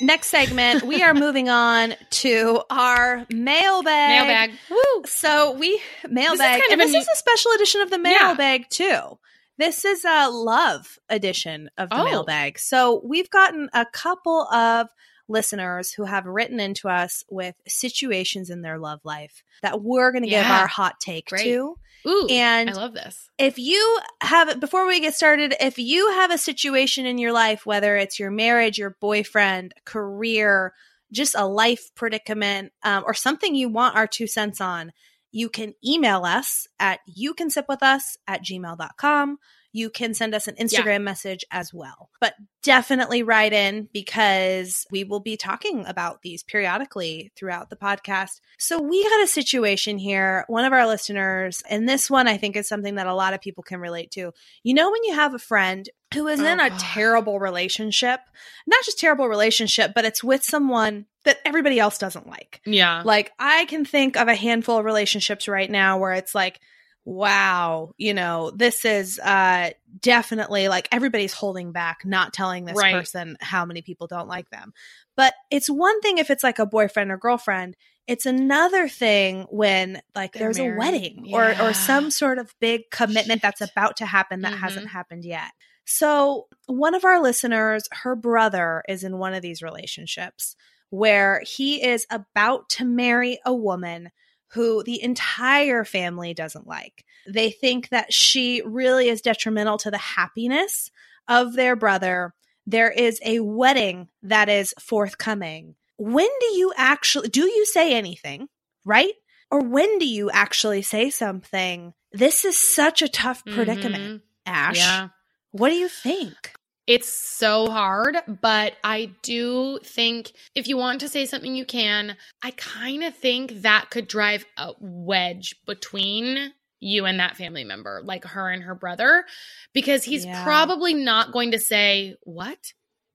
Next 0.00 0.28
segment, 0.28 0.82
we 0.82 1.02
are 1.02 1.14
moving 1.26 1.48
on 1.48 1.94
to 2.10 2.62
our 2.70 3.26
mailbag. 3.32 4.26
Mailbag. 4.26 4.50
Woo. 4.70 5.02
So 5.06 5.52
we 5.52 5.80
mailbag, 6.08 6.60
kind 6.60 6.72
and 6.72 6.80
of 6.82 6.86
this 6.86 6.92
new- 6.92 7.00
is 7.00 7.08
a 7.08 7.16
special 7.16 7.52
edition 7.52 7.80
of 7.80 7.90
the 7.90 7.96
Yeah. 8.04 8.18
mailbag 8.26 8.68
too. 8.68 9.18
This 9.58 9.86
is 9.86 10.04
a 10.04 10.28
love 10.28 10.98
edition 11.08 11.70
of 11.78 11.88
the 11.88 11.96
Oh. 12.00 12.04
mailbag. 12.04 12.58
So 12.58 13.00
we've 13.04 13.30
gotten 13.30 13.70
a 13.72 13.86
couple 13.86 14.42
of 14.52 14.88
listeners 15.28 15.92
who 15.92 16.04
have 16.04 16.26
written 16.26 16.60
into 16.60 16.88
us 16.88 17.24
with 17.30 17.54
situations 17.66 18.50
in 18.50 18.60
their 18.62 18.78
love 18.78 19.00
life 19.02 19.42
that 19.62 19.80
we're 19.80 20.12
going 20.12 20.22
to 20.24 20.28
give 20.30 20.44
our 20.46 20.66
hot 20.66 21.00
take 21.00 21.30
Great. 21.30 21.44
to. 21.44 21.78
Ooh. 22.06 22.26
And 22.30 22.70
I 22.70 22.72
love 22.74 22.94
this. 22.94 23.28
if 23.38 23.58
you 23.58 23.98
have 24.22 24.60
before 24.60 24.86
we 24.86 25.00
get 25.00 25.14
started 25.14 25.54
if 25.60 25.78
you 25.78 26.10
have 26.12 26.30
a 26.30 26.38
situation 26.38 27.06
in 27.06 27.18
your 27.18 27.32
life 27.32 27.66
whether 27.66 27.96
it's 27.96 28.18
your 28.18 28.30
marriage 28.30 28.78
your 28.78 28.96
boyfriend 29.00 29.74
career 29.84 30.72
just 31.12 31.34
a 31.34 31.46
life 31.46 31.90
predicament 31.94 32.72
um, 32.82 33.04
or 33.06 33.14
something 33.14 33.54
you 33.54 33.68
want 33.68 33.96
our 33.96 34.06
two 34.06 34.26
cents 34.26 34.60
on 34.60 34.92
you 35.32 35.48
can 35.48 35.74
email 35.84 36.24
us 36.24 36.66
at 36.78 37.00
you 37.06 37.34
can 37.34 37.50
sip 37.50 37.66
with 37.68 37.82
us 37.82 38.16
at 38.26 38.42
gmail.com 38.44 39.38
you 39.76 39.90
can 39.90 40.14
send 40.14 40.34
us 40.34 40.48
an 40.48 40.54
instagram 40.56 41.02
message 41.02 41.44
as 41.50 41.72
well 41.74 42.10
but 42.20 42.34
definitely 42.62 43.22
write 43.22 43.52
in 43.52 43.88
because 43.92 44.86
we 44.90 45.04
will 45.04 45.20
be 45.20 45.36
talking 45.36 45.84
about 45.86 46.22
these 46.22 46.42
periodically 46.42 47.30
throughout 47.36 47.70
the 47.70 47.76
podcast 47.76 48.40
so 48.58 48.80
we 48.80 49.02
got 49.04 49.22
a 49.22 49.26
situation 49.26 49.98
here. 49.98 50.44
One 50.48 50.64
of 50.64 50.72
our 50.72 50.86
listeners, 50.86 51.62
and 51.68 51.86
this 51.88 52.10
one 52.10 52.26
I 52.26 52.38
think 52.38 52.56
is 52.56 52.66
something 52.66 52.94
that 52.94 53.06
a 53.06 53.14
lot 53.14 53.34
of 53.34 53.40
people 53.40 53.62
can 53.62 53.80
relate 53.80 54.10
to. 54.12 54.32
You 54.62 54.74
know, 54.74 54.90
when 54.90 55.04
you 55.04 55.14
have 55.14 55.34
a 55.34 55.38
friend 55.38 55.88
who 56.14 56.26
is 56.28 56.40
Oh, 56.40 56.46
in 56.46 56.58
a 56.60 56.70
God. 56.70 56.78
terrible 56.78 57.38
relationship, 57.38 58.20
not 58.66 58.84
just 58.84 58.98
terrible 58.98 59.28
relationship, 59.28 59.92
but 59.94 60.04
it's 60.06 60.24
with 60.24 60.42
someone 60.42 61.04
that 61.24 61.38
everybody 61.44 61.78
else 61.78 61.98
doesn't 61.98 62.26
like. 62.26 62.60
Yeah. 62.64 63.02
Like 63.04 63.32
I 63.38 63.66
can 63.66 63.84
think 63.84 64.16
of 64.16 64.28
a 64.28 64.34
handful 64.34 64.78
of 64.78 64.84
relationships 64.84 65.48
right 65.48 65.70
now 65.70 65.98
where 65.98 66.12
it's 66.12 66.34
like, 66.34 66.60
wow, 67.06 67.92
you 67.96 68.12
know, 68.12 68.50
this 68.50 68.84
is 68.84 69.18
uh 69.20 69.70
definitely 70.00 70.68
like 70.68 70.88
everybody's 70.92 71.32
holding 71.32 71.70
back, 71.72 72.00
not 72.04 72.34
telling 72.34 72.64
this 72.66 72.76
Right. 72.76 72.92
person 72.92 73.36
how 73.40 73.64
many 73.64 73.80
people 73.80 74.08
don't 74.08 74.28
like 74.28 74.50
them. 74.50 74.74
But 75.16 75.32
it's 75.50 75.70
one 75.70 76.00
thing 76.02 76.18
if 76.18 76.30
it's 76.30 76.42
like 76.42 76.58
a 76.58 76.66
boyfriend 76.66 77.10
or 77.10 77.16
girlfriend. 77.16 77.76
It's 78.08 78.26
another 78.26 78.88
thing 78.88 79.46
when 79.50 80.02
like 80.14 80.32
They're 80.32 80.42
there's 80.52 80.58
married. 80.58 80.74
a 80.74 80.78
wedding 80.78 81.30
or 81.32 81.44
Yeah. 81.50 81.68
or 81.68 81.72
some 81.72 82.10
sort 82.10 82.38
of 82.38 82.52
big 82.60 82.82
commitment 82.90 83.40
that's 83.40 83.60
about 83.60 83.96
to 83.98 84.06
happen 84.06 84.42
that 84.42 84.52
Mhm. 84.54 84.58
hasn't 84.58 84.88
happened 84.88 85.24
yet. 85.24 85.52
So, 85.84 86.48
one 86.66 86.94
of 86.96 87.04
our 87.04 87.22
listeners, 87.22 87.88
her 87.92 88.16
brother 88.16 88.82
is 88.88 89.04
in 89.04 89.18
one 89.18 89.32
of 89.34 89.42
these 89.42 89.62
relationships 89.62 90.56
where 90.90 91.40
he 91.46 91.82
is 91.84 92.04
about 92.10 92.68
to 92.70 92.84
marry 92.84 93.38
a 93.46 93.54
woman 93.54 94.10
who 94.52 94.82
the 94.84 95.02
entire 95.02 95.84
family 95.84 96.34
doesn't 96.34 96.66
like. 96.66 97.04
They 97.28 97.50
think 97.50 97.88
that 97.88 98.12
she 98.12 98.62
really 98.64 99.08
is 99.08 99.20
detrimental 99.20 99.78
to 99.78 99.90
the 99.90 99.98
happiness 99.98 100.90
of 101.28 101.54
their 101.54 101.76
brother. 101.76 102.34
there 102.68 102.90
is 102.90 103.20
a 103.24 103.40
wedding 103.40 104.08
that 104.22 104.48
is 104.48 104.74
forthcoming. 104.80 105.76
When 105.98 106.28
do 106.40 106.46
you 106.46 106.72
actually 106.76 107.28
do 107.28 107.42
you 107.42 107.64
say 107.64 107.94
anything, 107.94 108.48
right? 108.84 109.12
Or 109.50 109.60
when 109.60 109.98
do 109.98 110.06
you 110.06 110.30
actually 110.30 110.82
say 110.82 111.10
something? 111.10 111.94
This 112.12 112.44
is 112.44 112.56
such 112.58 113.02
a 113.02 113.08
tough 113.08 113.44
predicament, 113.44 114.22
Ash. 114.44 114.78
Mm-hmm. 114.78 115.02
Yeah. 115.02 115.08
What 115.52 115.70
do 115.70 115.76
you 115.76 115.88
think? 115.88 116.52
It's 116.86 117.12
so 117.36 117.68
hard, 117.68 118.16
but 118.40 118.74
I 118.84 119.10
do 119.22 119.80
think 119.82 120.32
if 120.54 120.68
you 120.68 120.76
want 120.76 121.00
to 121.00 121.08
say 121.08 121.26
something, 121.26 121.54
you 121.56 121.64
can. 121.64 122.16
I 122.42 122.52
kind 122.52 123.02
of 123.02 123.16
think 123.16 123.62
that 123.62 123.90
could 123.90 124.06
drive 124.06 124.46
a 124.56 124.72
wedge 124.78 125.56
between 125.66 126.52
you 126.78 127.04
and 127.04 127.18
that 127.18 127.36
family 127.36 127.64
member, 127.64 128.02
like 128.04 128.24
her 128.24 128.50
and 128.50 128.62
her 128.62 128.74
brother, 128.74 129.24
because 129.72 130.04
he's 130.04 130.24
Yeah. 130.24 130.44
probably 130.44 130.94
not 130.94 131.32
going 131.32 131.50
to 131.52 131.58
say, 131.58 132.14
What? 132.22 132.72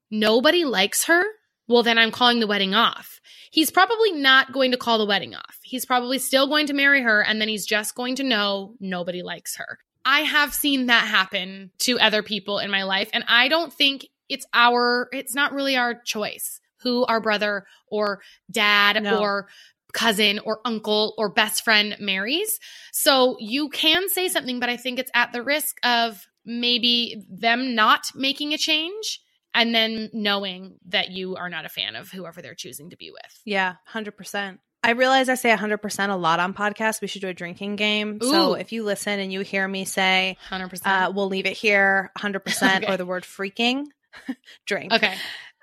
Nobody 0.10 0.66
likes 0.66 1.06
her? 1.06 1.24
Well, 1.70 1.84
then 1.84 1.98
I'm 1.98 2.12
calling 2.12 2.42
the 2.42 2.48
wedding 2.48 2.74
off. 2.76 3.22
He's 3.52 3.72
probably 3.72 4.12
not 4.12 4.52
going 4.52 4.72
to 4.72 4.78
call 4.78 4.98
the 4.98 5.06
wedding 5.06 5.34
off. 5.36 5.58
He's 5.64 5.86
probably 5.86 6.20
still 6.20 6.48
going 6.48 6.68
to 6.68 6.74
marry 6.74 7.02
her, 7.02 7.22
and 7.22 7.40
then 7.40 7.48
he's 7.48 7.66
just 7.66 7.96
going 7.96 8.16
to 8.16 8.24
know 8.24 8.76
nobody 8.82 9.22
likes 9.22 9.56
her. 9.56 9.80
I 10.06 10.22
have 10.22 10.54
seen 10.54 10.88
that 10.88 11.06
happen 11.08 11.72
to 11.80 12.00
other 12.00 12.24
people 12.24 12.60
in 12.60 12.72
my 12.72 12.84
life, 12.84 13.10
and 13.14 13.24
I 13.28 13.48
don't 13.48 13.72
think 13.74 14.08
it's 14.30 14.46
our, 14.54 15.10
it's 15.12 15.36
not 15.36 15.54
really 15.54 15.76
our 15.76 15.94
choice 15.94 16.60
who 16.82 17.06
our 17.06 17.22
brother 17.22 17.66
or 17.88 18.22
dad 18.50 19.04
No. 19.04 19.20
or 19.20 19.48
cousin 19.94 20.40
or 20.40 20.62
uncle 20.66 21.14
or 21.18 21.30
best 21.30 21.64
friend 21.64 21.96
marries. 22.00 22.60
So 22.92 23.36
you 23.40 23.70
can 23.70 24.10
say 24.10 24.30
something, 24.30 24.60
but 24.60 24.70
I 24.70 24.78
think 24.78 25.00
it's 25.00 25.12
at 25.14 25.34
the 25.34 25.44
risk 25.44 25.78
of 25.84 26.26
maybe 26.46 27.24
them 27.30 27.76
not 27.76 28.08
making 28.16 28.54
a 28.54 28.58
change 28.58 29.22
and 29.54 29.76
then 29.76 30.10
knowing 30.14 30.78
that 30.88 31.12
you 31.12 31.36
are 31.36 31.50
not 31.50 31.66
a 31.66 31.70
fan 31.70 31.96
of 31.96 32.10
whoever 32.10 32.42
they're 32.42 32.56
choosing 32.56 32.90
to 32.90 32.98
be 32.98 33.12
with. 33.12 33.42
Yeah, 33.46 33.76
100%. 33.94 34.60
I 34.84 34.92
realize 34.92 35.30
I 35.30 35.36
say 35.36 35.56
100% 35.56 36.10
a 36.10 36.16
lot 36.16 36.40
on 36.40 36.54
podcasts. 36.54 37.02
We 37.02 37.08
should 37.08 37.22
do 37.22 37.28
a 37.28 37.34
drinking 37.34 37.76
game. 37.76 38.20
So 38.22 38.56
if 38.56 38.72
you 38.72 38.84
listen 38.84 39.20
and 39.20 39.32
you 39.32 39.42
hear 39.42 39.68
me 39.68 39.86
say, 39.86 40.38
100%. 40.50 40.82
uh, 40.86 41.12
we'll 41.14 41.28
leave 41.28 41.46
it 41.46 41.56
here 41.56 42.12
100% 42.18 42.78
Okay. 42.84 42.92
or 42.92 42.98
the 42.98 43.06
word 43.06 43.24
freaking, 43.24 43.86
drink. 44.66 44.92
okay. 44.92 45.14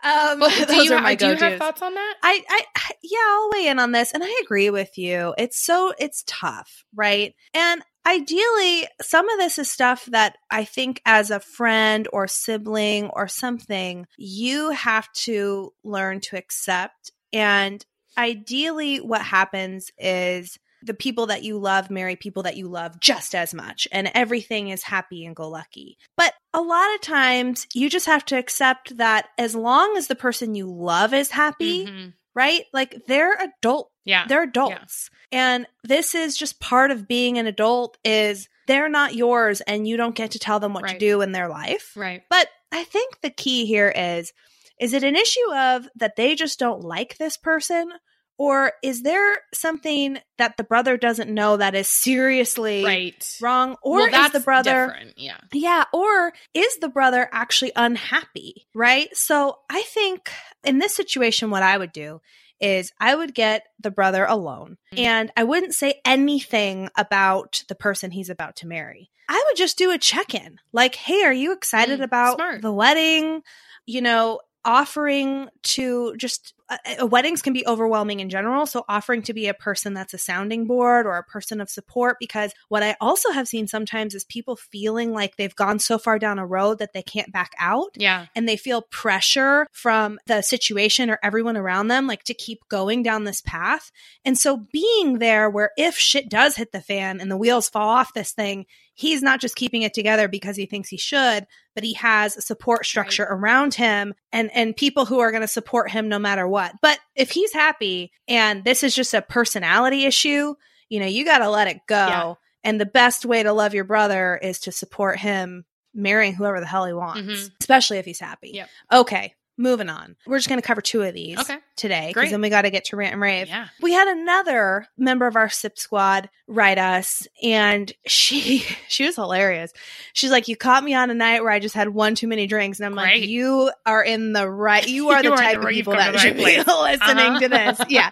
Um, 0.05 0.39
Well, 0.39 0.51
do 0.57 0.65
those 0.67 0.85
you, 0.85 0.95
are 0.95 1.01
my 1.03 1.17
do 1.17 1.27
you 1.27 1.35
have 1.37 1.59
thoughts 1.59 1.83
on 1.83 1.95
that? 1.95 2.15
I, 2.23 2.43
I, 2.49 2.93
yeah, 3.03 3.19
I'll 3.29 3.51
weigh 3.53 3.67
in 3.67 3.79
on 3.81 3.91
this, 3.91 4.13
and 4.13 4.23
I 4.23 4.41
agree 4.45 4.71
with 4.71 4.97
you. 4.97 5.35
It's 5.37 5.61
so 5.61 5.93
it's 5.99 6.23
tough, 6.27 6.85
right? 6.95 7.35
And 7.55 7.83
ideally, 8.07 8.87
some 9.03 9.29
of 9.29 9.39
this 9.39 9.59
is 9.59 9.69
stuff 9.69 10.07
that 10.13 10.37
I 10.51 10.65
think, 10.65 11.03
as 11.05 11.33
a 11.33 11.41
friend 11.41 12.07
or 12.13 12.29
sibling 12.29 13.09
or 13.09 13.27
something, 13.27 14.07
you 14.17 14.71
have 14.71 15.13
to 15.25 15.73
learn 15.83 16.21
to 16.21 16.37
accept. 16.37 17.11
And 17.33 17.85
ideally, 18.19 18.99
what 18.99 19.23
happens 19.23 19.91
is 19.97 20.59
the 20.83 20.95
people 20.95 21.27
that 21.27 21.43
you 21.43 21.59
love 21.59 21.91
marry 21.91 22.15
people 22.17 22.45
that 22.45 22.57
you 22.57 22.69
love 22.69 23.01
just 23.01 23.35
as 23.35 23.53
much, 23.55 23.89
and 23.91 24.11
everything 24.15 24.69
is 24.69 24.83
happy 24.83 25.25
and 25.25 25.35
go 25.35 25.49
lucky. 25.49 25.97
But 26.17 26.35
a 26.55 26.61
lot 26.61 26.95
of 26.95 27.01
times, 27.01 27.67
you 27.75 27.89
just 27.91 28.07
have 28.07 28.25
to 28.27 28.37
accept 28.39 28.97
that 28.99 29.27
as 29.39 29.55
long 29.55 29.97
as 29.97 30.07
the 30.07 30.15
person 30.15 30.55
you 30.55 30.67
love 30.71 31.13
is 31.15 31.31
happy, 31.31 31.87
Mhm. 31.87 32.13
right? 32.35 32.65
Like 32.73 33.07
they're 33.09 33.35
adult, 33.35 33.91
Yeah. 34.05 34.27
they're 34.29 34.45
adults. 34.45 35.11
And 35.33 35.67
this 35.85 36.15
is 36.15 36.37
just 36.37 36.61
part 36.61 36.91
of 36.93 37.09
being 37.09 37.39
an 37.39 37.47
adult 37.49 37.99
is 38.05 38.49
they're 38.69 38.89
not 38.89 39.15
yours 39.15 39.61
and 39.63 39.87
you 39.89 39.97
don't 39.97 40.15
get 40.15 40.31
to 40.33 40.39
tell 40.39 40.61
them 40.61 40.75
what 40.75 40.87
to 40.89 40.99
do 40.99 41.21
in 41.23 41.33
their 41.33 41.49
life. 41.49 41.93
right. 41.97 42.23
But 42.31 42.49
I 42.71 42.85
think 42.85 43.21
the 43.21 43.31
key 43.31 43.67
here 43.67 43.93
is 43.95 44.33
is 44.81 44.93
it 44.93 45.03
an 45.03 45.17
issue 45.17 45.53
of 45.55 45.89
that 45.97 46.15
they 46.15 46.37
just 46.37 46.59
don't 46.61 46.83
like 46.85 47.17
this 47.19 47.37
person 47.37 47.91
or 48.39 48.73
is 48.83 49.03
there 49.03 49.37
something 49.53 50.19
that 50.39 50.57
the 50.57 50.65
brother 50.65 50.97
doesn't 50.97 51.29
know 51.29 51.57
that 51.57 51.75
is 51.75 51.89
seriously 51.89 52.85
Right. 52.85 53.39
wrong 53.43 53.77
or 53.83 53.97
well, 54.11 54.27
is 54.27 54.33
the 54.33 54.41
brother 54.41 54.87
different. 54.87 55.19
Yeah. 55.19 55.39
yeah, 55.53 55.85
or 55.93 56.33
is 56.55 56.79
the 56.79 56.89
brother 56.89 57.29
actually 57.33 57.73
unhappy, 57.77 58.67
right? 58.75 59.15
So 59.17 59.59
I 59.69 59.83
think 59.83 60.31
in 60.65 60.79
this 60.79 60.95
situation, 60.95 61.51
what 61.51 61.63
I 61.63 61.77
would 61.77 61.93
do 61.93 62.21
is 62.61 62.93
I 63.01 63.15
would 63.15 63.35
get 63.35 63.65
the 63.81 63.91
brother 63.91 64.25
alone 64.25 64.79
Mhm. 64.93 64.99
and 65.05 65.33
I 65.37 65.45
wouldn't 65.45 65.75
say 65.75 66.01
anything 66.05 66.89
about 66.97 67.63
the 67.69 67.75
person 67.77 68.11
he's 68.11 68.31
about 68.31 68.57
to 68.57 68.67
marry. 68.67 69.11
I 69.29 69.45
would 69.47 69.57
just 69.57 69.77
do 69.79 69.91
a 69.91 69.99
check 69.99 70.35
in 70.35 70.59
like, 70.73 70.95
hey, 70.95 71.23
are 71.25 71.33
you 71.33 71.53
excited 71.53 72.01
Mm, 72.01 72.05
about 72.05 72.37
smart. 72.37 72.63
the 72.63 72.73
wedding? 72.73 73.43
You 73.87 74.01
know, 74.01 74.41
offering 74.65 75.49
to 75.63 76.15
just 76.17 76.55
uh, 76.69 76.77
uh, 77.03 77.07
weddings 77.07 77.43
can 77.43 77.53
be 77.53 77.67
overwhelming 77.67 78.21
in 78.21 78.29
general. 78.29 78.67
So 78.67 78.85
offering 78.89 79.23
to 79.23 79.33
be 79.33 79.49
a 79.49 79.55
person 79.55 79.95
that's 79.95 80.15
a 80.15 80.19
sounding 80.19 80.67
board 80.67 81.07
or 81.07 81.17
a 81.17 81.23
person 81.23 81.61
of 81.61 81.71
support 81.71 82.17
because 82.21 82.53
what 82.69 82.83
i 82.83 82.97
also 83.01 83.31
have 83.31 83.49
seen 83.49 83.67
sometimes 83.67 84.15
is 84.15 84.25
people 84.25 84.57
feeling 84.57 85.13
like 85.13 85.37
they've 85.37 85.55
gone 85.55 85.79
so 85.79 85.99
far 85.99 86.19
down 86.19 86.39
a 86.39 86.47
road 86.47 86.79
that 86.79 86.93
they 86.93 87.03
can't 87.03 87.33
back 87.33 87.53
out. 87.59 87.97
Yeah. 87.97 88.27
and 88.35 88.49
they 88.49 88.57
feel 88.57 88.83
pressure 88.83 89.67
from 89.73 90.19
the 90.27 90.43
situation 90.43 91.11
or 91.11 91.19
everyone 91.23 91.57
around 91.57 91.89
them 91.89 92.07
like 92.07 92.25
to 92.25 92.35
keep 92.35 92.61
going 92.69 93.03
down 93.03 93.25
this 93.25 93.41
path. 93.41 93.91
And 94.25 94.37
so 94.37 94.57
being 94.73 95.19
there 95.19 95.51
where 95.51 95.71
if 95.77 95.97
shit 95.97 96.29
does 96.29 96.57
hit 96.57 96.73
the 96.73 96.81
fan 96.81 97.21
and 97.21 97.31
the 97.31 97.37
wheels 97.37 97.69
fall 97.69 97.89
off 97.89 98.15
this 98.15 98.33
thing 98.33 98.67
he's 98.95 99.23
not 99.23 99.41
just 99.41 99.55
keeping 99.55 99.83
it 99.83 99.95
together 99.95 100.27
because 100.27 100.57
he 100.57 100.67
thinks 100.67 100.89
he 100.89 100.97
should 100.97 101.47
but 101.79 101.85
he 101.85 101.95
has 101.95 102.37
a 102.37 102.43
support 102.43 102.85
structure 102.85 103.23
around 103.31 103.73
him. 103.73 104.13
And 104.33 104.51
and 104.53 104.77
people 104.77 105.07
who 105.07 105.21
are 105.21 105.31
going 105.31 105.43
to 105.43 105.47
support 105.47 105.93
him 105.93 106.09
no 106.09 106.19
matter 106.19 106.49
what 106.49 106.58
but 106.83 106.99
if 107.15 107.31
he's 107.31 107.53
happy 107.53 108.11
and 108.29 108.65
this 108.65 108.83
is 108.83 108.95
just 108.95 109.15
a 109.15 109.23
personality 109.23 110.05
issue 110.05 110.55
you 110.89 111.01
know 111.01 111.07
you 111.07 111.25
got 111.25 111.39
to 111.39 111.51
let 111.51 111.69
it 111.69 111.79
go 111.87 111.95
Yeah. 111.97 112.35
and 112.65 112.81
the 112.81 112.87
best 112.87 113.25
way 113.25 113.43
to 113.43 113.53
love 113.53 113.75
your 113.75 113.85
brother 113.85 114.37
is 114.43 114.59
to 114.61 114.73
support 114.73 115.19
him 115.19 115.65
marrying 115.95 116.35
whoever 116.35 116.61
the 116.61 116.67
hell 116.67 116.85
he 116.87 116.93
wants 116.93 117.21
Mhm. 117.21 117.51
especially 117.61 117.99
if 117.99 118.05
he's 118.05 118.21
happy 118.21 118.51
Yep. 118.55 118.69
okay 118.93 119.35
moving 119.59 119.89
on 119.91 120.17
we're 120.27 120.39
just 120.39 120.49
going 120.49 120.61
to 120.61 120.67
cover 120.67 120.81
two 120.81 121.03
of 121.03 121.13
these 121.13 121.39
Okay. 121.39 121.57
today 121.77 122.13
Great. 122.13 122.23
because 122.23 122.31
then 122.31 122.41
we 122.41 122.49
got 122.49 122.63
to 122.63 122.71
get 122.71 122.85
to 122.87 122.97
rant 122.97 123.13
and 123.13 123.21
rave 123.21 123.49
Yeah. 123.49 123.69
we 123.83 123.93
had 123.93 124.07
another 124.09 124.87
member 124.97 125.27
of 125.27 125.35
our 125.37 125.49
sip 125.49 125.79
squad 125.79 126.31
write 126.47 126.79
us 126.79 127.27
and 127.43 127.93
she 128.07 128.59
she 128.89 129.05
was 129.05 129.17
hilarious 129.17 129.73
she's 130.13 130.31
like 130.31 130.47
you 130.49 130.57
caught 130.57 130.85
me 130.85 130.95
on 130.95 131.11
a 131.11 131.15
night 131.15 131.43
where 131.43 131.51
i 131.51 131.59
just 131.59 131.75
had 131.75 131.89
one 131.89 132.15
too 132.15 132.29
many 132.29 132.47
drinks 132.47 132.79
and 132.79 132.87
i'm 132.87 132.95
like 132.95 133.23
you 133.23 133.71
are 133.85 134.03
in 134.03 134.33
the 134.33 134.49
right 134.49 134.89
you 134.89 135.09
are 135.11 135.23
the 135.23 135.31
type 135.31 135.59
of 135.59 135.69
people 135.69 135.93
that 135.93 136.19
should 136.21 136.37
right 136.39 136.65
be 136.65 136.73
listening 136.73 137.41
to 137.41 137.55
Uh-huh. 137.55 137.73
this 137.75 137.81
yeah 137.91 138.11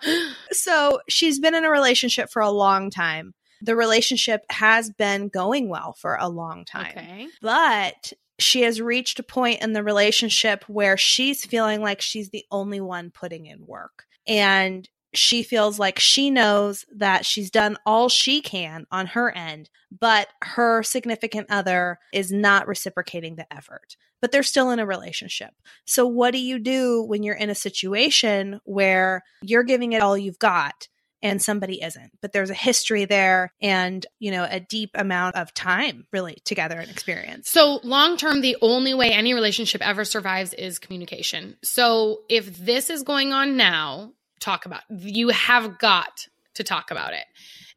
so 0.50 1.00
she's 1.08 1.38
been 1.38 1.54
in 1.54 1.64
a 1.64 1.70
relationship 1.70 2.28
for 2.30 2.42
a 2.42 2.50
long 2.50 2.90
time 2.90 3.32
the 3.62 3.74
relationship 3.74 4.42
has 4.50 4.90
been 4.90 5.28
going 5.28 5.68
well 5.70 5.94
for 5.94 6.16
a 6.20 6.28
long 6.28 6.64
time 6.66 6.92
Okay. 6.96 7.28
but 7.40 8.12
she 8.38 8.62
has 8.62 8.80
reached 8.80 9.18
a 9.18 9.22
point 9.22 9.62
in 9.62 9.72
the 9.72 9.82
relationship 9.82 10.64
where 10.68 10.96
she's 10.96 11.44
feeling 11.44 11.80
like 11.80 12.00
she's 12.00 12.30
the 12.30 12.44
only 12.50 12.80
one 12.80 13.10
putting 13.10 13.46
in 13.46 13.66
work. 13.66 14.06
And 14.26 14.88
she 15.14 15.42
feels 15.42 15.78
like 15.78 15.98
she 15.98 16.30
knows 16.30 16.84
that 16.94 17.24
she's 17.24 17.50
done 17.50 17.78
all 17.86 18.08
she 18.08 18.40
can 18.40 18.86
on 18.90 19.06
her 19.08 19.30
end, 19.34 19.70
but 19.98 20.28
her 20.42 20.82
significant 20.82 21.46
other 21.50 21.98
is 22.12 22.30
not 22.30 22.68
reciprocating 22.68 23.36
the 23.36 23.50
effort. 23.52 23.96
But 24.20 24.32
they're 24.32 24.42
still 24.42 24.70
in 24.70 24.78
a 24.78 24.86
relationship. 24.86 25.54
So, 25.84 26.06
what 26.06 26.32
do 26.32 26.38
you 26.38 26.58
do 26.58 27.02
when 27.02 27.22
you're 27.22 27.34
in 27.34 27.50
a 27.50 27.54
situation 27.54 28.60
where 28.64 29.22
you're 29.42 29.62
giving 29.62 29.92
it 29.92 30.02
all 30.02 30.16
you've 30.16 30.38
got? 30.38 30.88
And 31.22 31.42
somebody 31.42 31.82
isn't 31.82 32.12
but 32.20 32.32
there's 32.32 32.50
a 32.50 32.54
history 32.54 33.04
there 33.04 33.50
and 33.60 34.06
you 34.18 34.30
know 34.30 34.46
a 34.48 34.60
deep 34.60 34.90
amount 34.94 35.36
of 35.36 35.52
time 35.54 36.06
really 36.12 36.38
together 36.44 36.78
and 36.78 36.90
experience 36.90 37.46
So, 37.56 37.80
long 37.84 38.16
term, 38.16 38.40
the 38.40 38.56
only 38.60 38.92
way 38.92 39.12
any 39.12 39.32
relationship 39.32 39.80
ever 39.80 40.04
survives 40.04 40.52
is 40.52 40.78
communication. 40.78 41.56
So, 41.62 42.22
if 42.28 42.56
this 42.58 42.90
is 42.90 43.02
going 43.02 43.32
on 43.32 43.56
now, 43.56 44.12
talk 44.40 44.66
about 44.66 44.82
you 44.90 45.28
have 45.28 45.78
got 45.78 46.26
to 46.54 46.64
talk 46.64 46.90
about 46.90 47.12
it. 47.12 47.24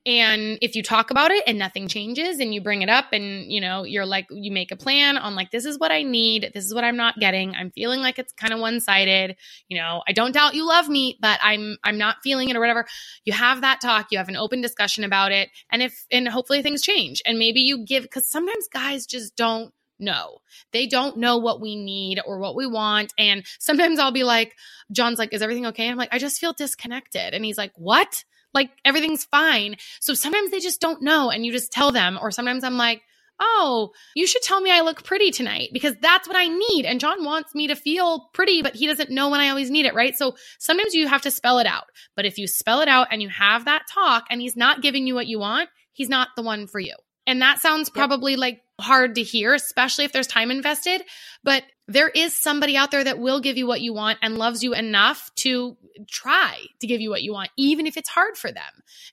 And 0.10 0.58
if 0.64 0.76
you 0.76 0.82
talk 0.82 1.12
about 1.12 1.30
it 1.30 1.44
and 1.46 1.60
nothing 1.60 1.88
changes 1.88 2.40
and 2.40 2.52
you 2.52 2.62
bring 2.62 2.82
it 2.82 2.90
up 2.90 3.14
and 3.14 3.52
you 3.52 3.62
know, 3.62 3.84
you're 3.84 4.08
like 4.08 4.26
you 4.32 4.52
make 4.52 4.72
a 4.72 4.76
plan 4.76 5.20
on 5.20 5.36
like 5.36 5.52
this 5.52 5.66
is 5.66 5.78
what 5.78 5.92
I 5.92 6.02
need, 6.02 6.50
this 6.56 6.66
is 6.66 6.74
what 6.74 6.84
I'm 6.84 6.98
not 6.98 7.20
getting. 7.20 7.54
I'm 7.54 7.70
feeling 7.70 8.00
like 8.00 8.18
it's 8.18 8.34
kind 8.34 8.52
of 8.52 8.60
one-sided. 8.60 9.36
You 9.68 9.78
know, 9.78 10.02
I 10.08 10.14
don't 10.14 10.32
doubt 10.32 10.56
you 10.56 10.68
love 10.68 10.90
me, 10.90 11.20
but 11.22 11.40
I'm 11.44 11.78
I'm 11.84 12.00
not 12.00 12.18
feeling 12.24 12.50
it 12.50 12.56
or 12.56 12.60
whatever. 12.60 12.88
You 13.24 13.34
have 13.34 13.62
that 13.62 13.82
talk, 13.82 14.08
you 14.10 14.18
have 14.18 14.30
an 14.30 14.36
open 14.36 14.62
discussion 14.62 15.04
about 15.04 15.32
it, 15.32 15.50
and 15.72 15.84
if 15.84 16.08
and 16.10 16.28
hopefully 16.28 16.64
things 16.64 16.82
change. 16.82 17.22
And 17.24 17.38
maybe 17.38 17.60
you 17.60 17.86
give 17.86 18.10
cuz 18.10 18.26
sometimes 18.28 18.68
guys 18.68 19.06
just 19.06 19.36
don't 19.36 19.72
know. 20.00 20.40
They 20.72 20.88
don't 20.88 21.18
know 21.18 21.38
what 21.38 21.62
we 21.62 21.76
need 21.76 22.20
or 22.26 22.40
what 22.40 22.56
we 22.56 22.66
want. 22.66 23.14
And 23.20 23.46
sometimes 23.60 24.00
I'll 24.00 24.12
be 24.12 24.24
like, 24.24 24.56
John's 24.92 25.20
like, 25.20 25.34
is 25.34 25.44
everything 25.44 25.68
okay? 25.68 25.88
I'm 25.88 25.98
like, 25.98 26.14
I 26.14 26.18
just 26.18 26.40
feel 26.40 26.54
disconnected. 26.54 27.36
And 27.36 27.46
he's 27.46 27.60
like, 27.60 27.74
what? 27.76 28.24
Like 28.54 28.72
everything's 28.84 29.26
fine. 29.26 29.76
So 30.00 30.14
sometimes 30.14 30.52
they 30.52 30.60
just 30.60 30.82
don't 30.82 31.02
know 31.02 31.30
and 31.30 31.46
you 31.46 31.52
just 31.52 31.72
tell 31.72 31.92
them. 31.92 32.18
Or 32.22 32.32
sometimes 32.32 32.64
I'm 32.64 32.78
like, 32.78 33.02
oh, 33.40 33.92
you 34.16 34.28
should 34.28 34.42
tell 34.42 34.60
me 34.60 34.72
I 34.72 34.82
look 34.82 35.04
pretty 35.04 35.32
tonight 35.32 35.70
because 35.72 35.96
that's 36.02 36.28
what 36.28 36.38
I 36.38 36.48
need. 36.48 36.86
And 36.86 37.00
John 37.00 37.24
wants 37.24 37.56
me 37.56 37.68
to 37.68 37.76
feel 37.76 38.30
pretty, 38.34 38.62
but 38.62 38.76
he 38.76 38.88
doesn't 38.88 39.10
know 39.10 39.30
when 39.30 39.40
I 39.40 39.50
always 39.50 39.72
need 39.72 39.86
it, 39.86 39.96
right? 39.96 40.16
So 40.16 40.36
sometimes 40.60 40.94
you 40.94 41.08
have 41.08 41.22
to 41.22 41.32
spell 41.32 41.60
it 41.60 41.68
out. 41.68 41.86
But 42.16 42.26
if 42.26 42.38
you 42.38 42.48
spell 42.48 42.82
it 42.82 42.88
out 42.88 43.08
and 43.12 43.22
you 43.22 43.30
have 43.30 43.66
that 43.66 43.84
talk 43.92 44.26
and 44.30 44.42
he's 44.42 44.58
not 44.58 44.82
giving 44.82 45.08
you 45.08 45.16
what 45.16 45.28
you 45.28 45.40
want, 45.40 45.70
he's 45.94 46.10
not 46.10 46.30
the 46.36 46.42
one 46.42 46.68
for 46.68 46.80
you. 46.80 46.96
And 47.26 47.42
that 47.42 47.60
sounds 47.60 47.90
probably 47.90 48.36
like 48.36 48.62
hard 48.80 49.16
to 49.16 49.24
hear, 49.24 49.54
especially 49.54 50.06
if 50.06 50.12
there's 50.12 50.28
time 50.28 50.52
invested. 50.52 51.04
But 51.44 51.64
there 51.88 52.10
is 52.10 52.36
somebody 52.36 52.78
out 52.78 52.92
there 52.92 53.04
that 53.04 53.20
will 53.20 53.40
give 53.40 53.58
you 53.58 53.66
what 53.68 53.82
you 53.82 53.94
want 53.94 54.20
and 54.22 54.38
loves 54.38 54.64
you 54.64 54.74
enough 54.74 55.32
to 55.38 55.78
try 56.10 56.58
to 56.82 56.88
give 56.88 57.02
you 57.02 57.10
what 57.10 57.24
you 57.24 57.34
want, 57.34 57.50
even 57.58 57.88
if 57.88 57.98
it's 57.98 58.10
hard 58.10 58.38
for 58.38 58.52
them. 58.52 58.64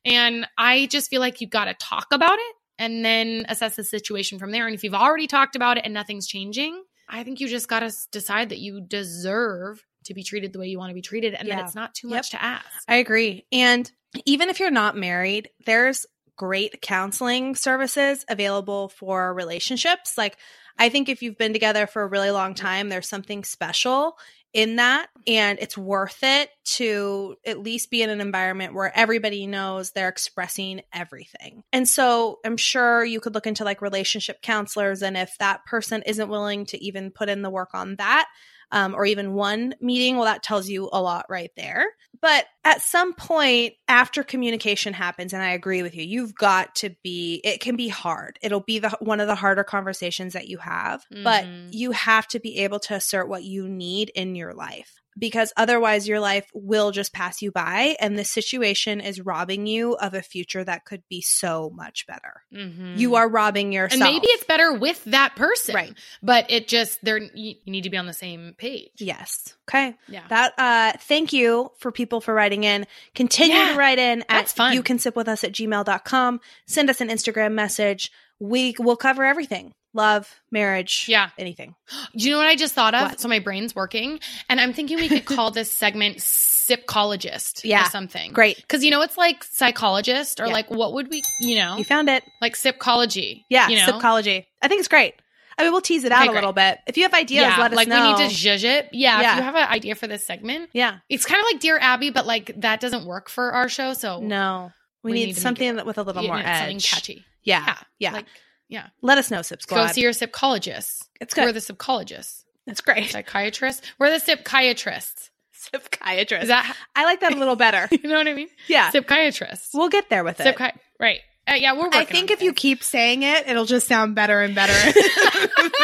And 0.04 0.46
I 0.58 0.86
just 0.86 1.10
feel 1.10 1.20
like 1.20 1.40
you've 1.40 1.50
got 1.50 1.66
to 1.66 1.74
talk 1.74 2.08
about 2.12 2.38
it 2.38 2.54
and 2.78 3.04
then 3.04 3.46
assess 3.48 3.76
the 3.76 3.84
situation 3.84 4.38
from 4.38 4.50
there. 4.50 4.66
And 4.66 4.74
if 4.74 4.84
you've 4.84 4.94
already 4.94 5.26
talked 5.26 5.56
about 5.56 5.78
it 5.78 5.84
and 5.84 5.94
nothing's 5.94 6.26
changing, 6.26 6.82
I 7.08 7.22
think 7.24 7.40
you 7.40 7.48
just 7.48 7.68
got 7.68 7.80
to 7.80 7.92
decide 8.12 8.48
that 8.50 8.58
you 8.58 8.80
deserve 8.80 9.82
to 10.04 10.14
be 10.14 10.22
treated 10.22 10.52
the 10.52 10.58
way 10.58 10.66
you 10.68 10.78
want 10.78 10.90
to 10.90 10.94
be 10.94 11.02
treated 11.02 11.34
and 11.34 11.48
Yeah. 11.48 11.56
that 11.56 11.64
it's 11.66 11.74
not 11.74 11.94
too 11.94 12.08
Yep. 12.08 12.16
much 12.16 12.30
to 12.30 12.42
ask. 12.42 12.66
I 12.88 12.96
agree. 12.96 13.46
And 13.50 13.90
even 14.24 14.48
if 14.50 14.60
you're 14.60 14.70
not 14.70 14.96
married, 14.96 15.50
there's 15.64 16.06
great 16.36 16.80
counseling 16.82 17.54
services 17.54 18.24
available 18.28 18.88
for 18.88 19.32
relationships. 19.32 20.16
Like, 20.18 20.36
I 20.78 20.88
think 20.88 21.08
if 21.08 21.22
you've 21.22 21.38
been 21.38 21.52
together 21.52 21.86
for 21.86 22.02
a 22.02 22.06
really 22.06 22.30
long 22.30 22.54
time, 22.54 22.88
there's 22.88 23.08
something 23.08 23.44
special 23.44 24.18
in 24.52 24.76
that. 24.76 25.08
And 25.26 25.58
it's 25.60 25.76
worth 25.76 26.18
it 26.22 26.48
to 26.76 27.36
at 27.44 27.58
least 27.58 27.90
be 27.90 28.02
in 28.02 28.10
an 28.10 28.20
environment 28.20 28.74
where 28.74 28.96
everybody 28.96 29.46
knows 29.46 29.90
they're 29.90 30.08
expressing 30.08 30.82
everything. 30.92 31.62
And 31.72 31.88
so 31.88 32.38
I'm 32.44 32.56
sure 32.56 33.04
you 33.04 33.20
could 33.20 33.34
look 33.34 33.46
into 33.46 33.64
like 33.64 33.82
relationship 33.82 34.40
counselors. 34.42 35.02
And 35.02 35.16
if 35.16 35.36
that 35.38 35.64
person 35.66 36.02
isn't 36.06 36.30
willing 36.30 36.66
to 36.66 36.82
even 36.82 37.10
put 37.10 37.28
in 37.28 37.42
the 37.42 37.50
work 37.50 37.70
on 37.74 37.96
that, 37.96 38.28
um, 38.72 38.94
or 38.94 39.06
even 39.06 39.34
one 39.34 39.74
meeting, 39.80 40.16
well, 40.16 40.24
that 40.24 40.42
tells 40.42 40.68
you 40.68 40.88
a 40.92 41.00
lot 41.00 41.26
right 41.28 41.50
there. 41.56 41.84
But 42.20 42.46
at 42.64 42.82
some 42.82 43.14
point 43.14 43.74
after 43.88 44.22
communication 44.22 44.92
happens, 44.92 45.32
and 45.32 45.42
I 45.42 45.50
agree 45.50 45.82
with 45.82 45.94
you, 45.94 46.02
you've 46.02 46.34
got 46.34 46.74
to 46.76 46.90
be, 47.02 47.40
it 47.44 47.60
can 47.60 47.76
be 47.76 47.88
hard. 47.88 48.38
It'll 48.42 48.60
be 48.60 48.78
the 48.78 48.96
one 49.00 49.20
of 49.20 49.26
the 49.28 49.34
harder 49.34 49.64
conversations 49.64 50.32
that 50.32 50.48
you 50.48 50.58
have, 50.58 51.04
but 51.10 51.44
Mhm. 51.44 51.68
you 51.72 51.92
have 51.92 52.26
to 52.28 52.40
be 52.40 52.58
able 52.58 52.80
to 52.80 52.94
assert 52.94 53.28
what 53.28 53.44
you 53.44 53.68
need 53.68 54.10
in 54.14 54.34
your 54.34 54.54
life 54.54 55.00
because 55.18 55.52
otherwise 55.56 56.06
your 56.06 56.20
life 56.20 56.46
will 56.54 56.90
just 56.90 57.12
pass 57.12 57.40
you 57.42 57.50
by. 57.50 57.96
And 58.00 58.18
the 58.18 58.24
situation 58.24 59.00
is 59.00 59.20
robbing 59.20 59.66
you 59.66 59.94
of 59.96 60.14
a 60.14 60.22
future 60.22 60.62
that 60.64 60.84
could 60.84 61.02
be 61.08 61.20
so 61.22 61.70
much 61.74 62.06
better. 62.06 62.42
Mhm. 62.54 62.98
You 62.98 63.14
are 63.16 63.28
robbing 63.28 63.72
yourself. 63.72 64.00
and 64.02 64.12
maybe 64.12 64.26
it's 64.28 64.44
better 64.44 64.72
with 64.74 65.02
that 65.04 65.34
person. 65.36 65.74
Right. 65.74 65.94
But 66.22 66.50
it 66.50 66.68
just, 66.68 66.98
there, 67.02 67.18
you, 67.18 67.54
you 67.64 67.72
need 67.72 67.84
to 67.84 67.90
be 67.90 67.96
on 67.96 68.06
the 68.06 68.12
same 68.12 68.54
page. 68.58 68.90
Yes. 68.98 69.54
Okay. 69.68 69.94
Yeah. 70.08 70.22
That 70.28 70.52
uh 70.58 70.92
thank 71.00 71.32
you 71.32 71.70
for 71.78 71.90
people 71.90 72.20
for 72.20 72.32
writing 72.34 72.64
in. 72.64 72.86
Continue 73.14 73.56
Yeah, 73.56 73.72
to 73.72 73.78
write 73.78 73.98
in 73.98 74.24
at 74.28 74.48
fun. 74.48 74.74
you 74.74 74.82
can 74.82 74.98
sip 74.98 75.16
with 75.16 75.28
us 75.28 75.42
at 75.44 75.52
gmail.com. 75.52 76.40
Send 76.66 76.90
us 76.90 77.00
an 77.00 77.08
Instagram 77.08 77.52
message. 77.52 78.12
We 78.38 78.74
will 78.78 78.96
cover 78.96 79.24
everything. 79.24 79.72
Love, 79.96 80.32
marriage, 80.52 81.06
Yeah. 81.08 81.30
anything. 81.38 81.74
Do 82.14 82.24
you 82.24 82.30
know 82.30 82.36
what 82.38 82.46
I 82.46 82.54
just 82.54 82.74
thought 82.74 82.94
of? 82.94 83.10
What? 83.10 83.20
So 83.20 83.28
my 83.28 83.38
brain's 83.38 83.74
working, 83.74 84.20
and 84.50 84.60
I'm 84.60 84.72
thinking 84.74 84.98
we 84.98 85.08
could 85.08 85.24
call 85.36 85.50
this 85.50 85.72
segment 85.72 86.18
"Sipcologist" 86.18 87.62
Yeah. 87.64 87.86
or 87.86 87.90
something. 87.90 88.32
Great. 88.32 88.56
because 88.56 88.84
you 88.84 88.90
know 88.90 89.02
it's 89.02 89.16
like 89.16 89.42
psychologist 89.44 90.40
or 90.40 90.46
Yeah. 90.46 90.52
like 90.52 90.70
what 90.70 90.92
would 90.94 91.08
we, 91.10 91.22
you 91.40 91.56
know, 91.56 91.76
You 91.78 91.84
found 91.84 92.08
it. 92.08 92.22
like 92.40 92.54
sipcology. 92.54 93.44
Yeah, 93.48 93.68
you 93.68 93.76
know? 93.76 93.86
Sipcology. 93.86 94.44
I 94.62 94.68
think 94.68 94.80
it's 94.80 94.88
great. 94.88 95.14
I 95.58 95.62
mean, 95.62 95.72
we'll 95.72 95.80
tease 95.80 96.04
it 96.04 96.12
out 96.12 96.22
Okay, 96.24 96.32
a 96.32 96.34
little 96.34 96.52
bit. 96.52 96.78
If 96.86 96.98
you 96.98 97.04
have 97.04 97.14
ideas, 97.14 97.40
yeah, 97.46 97.56
let 97.58 97.72
us 97.72 97.76
like 97.76 97.88
know. 97.88 98.12
we 98.18 98.22
need 98.22 98.28
to 98.28 98.34
zhuzh 98.34 98.62
it. 98.64 98.90
Yeah, 98.92 99.22
Yeah. 99.22 99.32
if 99.32 99.36
you 99.38 99.42
have 99.44 99.54
an 99.54 99.68
idea 99.68 99.94
for 99.94 100.06
this 100.06 100.26
segment, 100.26 100.68
yeah. 100.74 100.98
it's 101.08 101.24
kind 101.24 101.40
of 101.40 101.46
like 101.50 101.60
Dear 101.62 101.78
Abby, 101.78 102.10
but 102.10 102.26
like 102.26 102.52
that 102.60 102.80
doesn't 102.80 103.06
work 103.06 103.30
for 103.30 103.52
our 103.52 103.68
show. 103.70 103.94
So 103.94 104.20
No. 104.20 104.72
We, 105.02 105.12
We 105.12 105.18
need, 105.20 105.26
need 105.28 105.36
something 105.38 105.82
with 105.86 105.96
a 105.96 106.02
little 106.02 106.24
more 106.24 106.36
know, 106.36 106.42
something 106.44 106.76
edge. 106.76 106.90
catchy. 106.90 107.24
Yeah. 107.42 107.62
Yeah, 107.64 107.76
Yeah. 108.00 108.12
Like, 108.12 108.26
yeah, 108.68 108.88
Let 109.02 109.18
us 109.18 109.30
know, 109.30 109.42
Sip 109.42 109.60
go 109.66 109.86
see 109.88 110.00
your 110.02 110.12
sipcologist. 110.12 111.04
it's 111.20 111.34
good. 111.34 111.44
We're 111.44 111.52
the 111.52 111.60
sipcologists, 111.60 112.44
it's 112.66 112.80
great. 112.80 113.10
psychiatrists. 113.10 113.82
We're 113.98 114.10
the 114.10 114.24
sipchiatrists. 114.24 115.30
Sipchiatrist. 115.72 116.42
Is 116.42 116.48
that 116.48 116.76
I 116.94 117.04
like 117.04 117.20
that 117.20 117.32
a 117.34 117.36
little 117.38 117.56
better. 117.56 117.88
you 117.90 118.08
know 118.08 118.16
what 118.16 118.28
I 118.28 118.34
mean? 118.34 118.48
yeah. 118.68 118.90
Sipchiatrists. 118.92 119.70
We'll 119.74 119.88
get 119.88 120.08
there 120.10 120.22
with 120.24 120.38
it. 120.40 120.54
Sipchi- 120.56 120.76
right. 121.00 121.20
Uh, 121.48 121.54
yeah, 121.54 121.72
we're 121.74 121.84
working 121.84 122.00
I 122.00 122.04
think 122.04 122.30
if 122.32 122.42
you 122.42 122.52
keep 122.52 122.82
saying 122.82 123.22
it, 123.22 123.46
it'll 123.48 123.66
just 123.66 123.86
sound 123.86 124.16
better 124.16 124.40
and 124.42 124.52
better. 124.54 124.72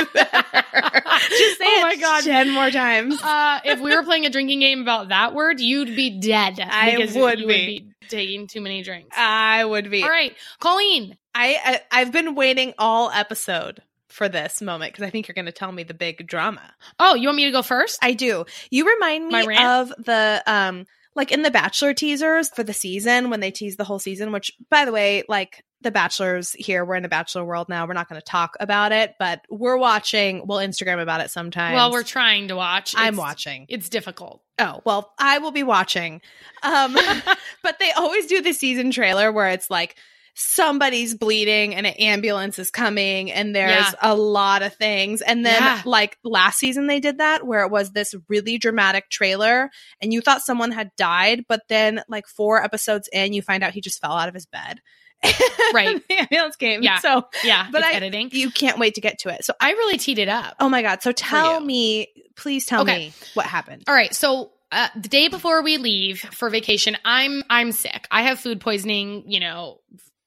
just 0.08 0.12
say 0.12 1.64
Oh 1.64 1.78
it 1.78 1.82
my 1.82 1.96
God. 2.00 2.24
ten 2.24 2.50
more 2.50 2.70
times. 2.70 3.20
uh, 3.22 3.60
if 3.64 3.78
we 3.80 3.94
were 3.94 4.02
playing 4.02 4.26
a 4.26 4.30
drinking 4.30 4.60
game 4.60 4.82
about 4.82 5.08
that 5.08 5.34
word, 5.34 5.60
you'd 5.60 5.94
be 5.94 6.18
dead. 6.20 6.58
I 6.60 6.96
would 6.98 7.08
you 7.08 7.14
be. 7.14 7.20
would 7.20 7.38
be 7.46 7.91
taking 8.08 8.46
too 8.46 8.60
many 8.60 8.82
drinks. 8.82 9.16
I 9.16 9.64
would 9.64 9.90
be. 9.90 10.02
All 10.02 10.10
right, 10.10 10.34
Colleen. 10.60 11.16
I, 11.34 11.58
I 11.64 12.00
I've 12.00 12.12
been 12.12 12.34
waiting 12.34 12.74
all 12.78 13.10
episode 13.10 13.82
for 14.08 14.28
this 14.28 14.60
moment 14.60 14.92
because 14.92 15.06
I 15.06 15.10
think 15.10 15.26
you're 15.26 15.34
going 15.34 15.46
to 15.46 15.52
tell 15.52 15.72
me 15.72 15.82
the 15.82 15.94
big 15.94 16.26
drama. 16.26 16.74
Oh, 16.98 17.14
you 17.14 17.28
want 17.28 17.36
me 17.36 17.46
to 17.46 17.50
go 17.50 17.62
first? 17.62 17.98
I 18.02 18.12
do. 18.12 18.44
You 18.70 18.86
remind 18.86 19.28
me 19.28 19.56
of 19.56 19.88
the 19.98 20.42
um 20.46 20.86
like 21.14 21.32
in 21.32 21.42
the 21.42 21.50
Bachelor 21.50 21.94
teasers 21.94 22.48
for 22.50 22.62
the 22.62 22.72
season 22.72 23.30
when 23.30 23.40
they 23.40 23.50
tease 23.50 23.76
the 23.76 23.84
whole 23.84 23.98
season. 23.98 24.32
Which, 24.32 24.52
by 24.70 24.84
the 24.84 24.92
way, 24.92 25.24
like 25.28 25.64
the 25.82 25.90
Bachelors 25.90 26.52
here, 26.52 26.84
we're 26.84 26.94
in 26.96 27.04
a 27.04 27.08
Bachelor 27.08 27.44
world 27.44 27.68
now. 27.68 27.86
We're 27.86 27.92
not 27.94 28.08
going 28.08 28.20
to 28.20 28.24
talk 28.24 28.56
about 28.60 28.92
it, 28.92 29.14
but 29.18 29.44
we're 29.50 29.76
watching. 29.76 30.46
We'll 30.46 30.58
Instagram 30.58 31.00
about 31.02 31.20
it 31.20 31.30
sometime. 31.30 31.74
well, 31.74 31.92
we're 31.92 32.02
trying 32.02 32.48
to 32.48 32.56
watch. 32.56 32.94
I'm 32.96 33.14
It's- 33.14 33.18
watching. 33.18 33.66
It's 33.68 33.88
difficult. 33.88 34.42
Oh, 34.58 34.80
well, 34.84 35.12
I 35.18 35.38
will 35.38 35.50
be 35.52 35.62
watching. 35.62 36.20
Um, 36.62 36.96
but 37.62 37.78
they 37.78 37.90
always 37.92 38.26
do 38.26 38.42
the 38.42 38.52
season 38.52 38.90
trailer 38.90 39.32
where 39.32 39.48
it's 39.48 39.70
like 39.70 39.96
somebody's 40.34 41.14
bleeding 41.14 41.74
and 41.74 41.86
an 41.86 41.92
ambulance 41.94 42.58
is 42.58 42.70
coming 42.70 43.30
and 43.30 43.54
there's 43.54 43.70
Yeah. 43.70 43.92
a 44.00 44.14
lot 44.14 44.62
of 44.62 44.74
things. 44.74 45.20
And 45.20 45.44
then 45.44 45.60
Yeah. 45.62 45.82
like 45.84 46.16
last 46.24 46.58
season 46.58 46.86
they 46.86 47.00
did 47.00 47.18
that 47.18 47.46
where 47.46 47.62
it 47.64 47.70
was 47.70 47.90
this 47.92 48.14
really 48.28 48.56
dramatic 48.56 49.10
trailer 49.10 49.70
and 50.00 50.10
you 50.12 50.20
thought 50.22 50.40
someone 50.40 50.72
had 50.72 50.90
died, 50.96 51.44
but 51.48 51.60
then 51.68 52.02
like 52.08 52.26
four 52.26 52.62
episodes 52.64 53.08
in 53.12 53.34
you 53.34 53.42
find 53.42 53.62
out 53.62 53.74
he 53.74 53.82
just 53.82 54.00
fell 54.00 54.12
out 54.12 54.28
of 54.28 54.34
his 54.34 54.46
bed. 54.46 54.80
Right. 55.74 56.02
the 56.08 56.14
ambulance 56.18 56.56
came. 56.56 56.82
Yeah. 56.82 56.98
So 56.98 57.26
Yeah, 57.44 57.66
But 57.70 57.82
I- 57.84 57.92
editing. 57.92 58.30
you 58.32 58.50
can't 58.50 58.78
wait 58.78 58.94
to 58.96 59.00
get 59.00 59.20
to 59.20 59.28
it. 59.30 59.44
So 59.44 59.54
I 59.60 59.70
really 59.72 59.96
teed 59.98 60.18
it 60.18 60.28
up. 60.28 60.56
oh 60.60 60.68
my 60.68 60.82
God. 60.82 61.02
So 61.02 61.12
tell 61.12 61.60
me, 61.60 62.08
please 62.36 62.66
tell 62.66 62.82
Okay. 62.82 62.98
me 63.08 63.12
what 63.34 63.46
happened. 63.46 63.84
All 63.88 63.94
right, 63.94 64.14
so 64.14 64.52
uh, 64.70 64.88
the 64.96 65.08
day 65.08 65.28
before 65.28 65.62
we 65.62 65.76
leave 65.76 66.20
for 66.20 66.48
vacation, 66.50 66.96
I'm 67.04 67.42
I'm 67.50 67.72
sick. 67.72 68.06
I 68.10 68.22
have 68.22 68.40
food 68.40 68.60
poisoning. 68.60 69.24
You 69.26 69.40
know, 69.40 69.80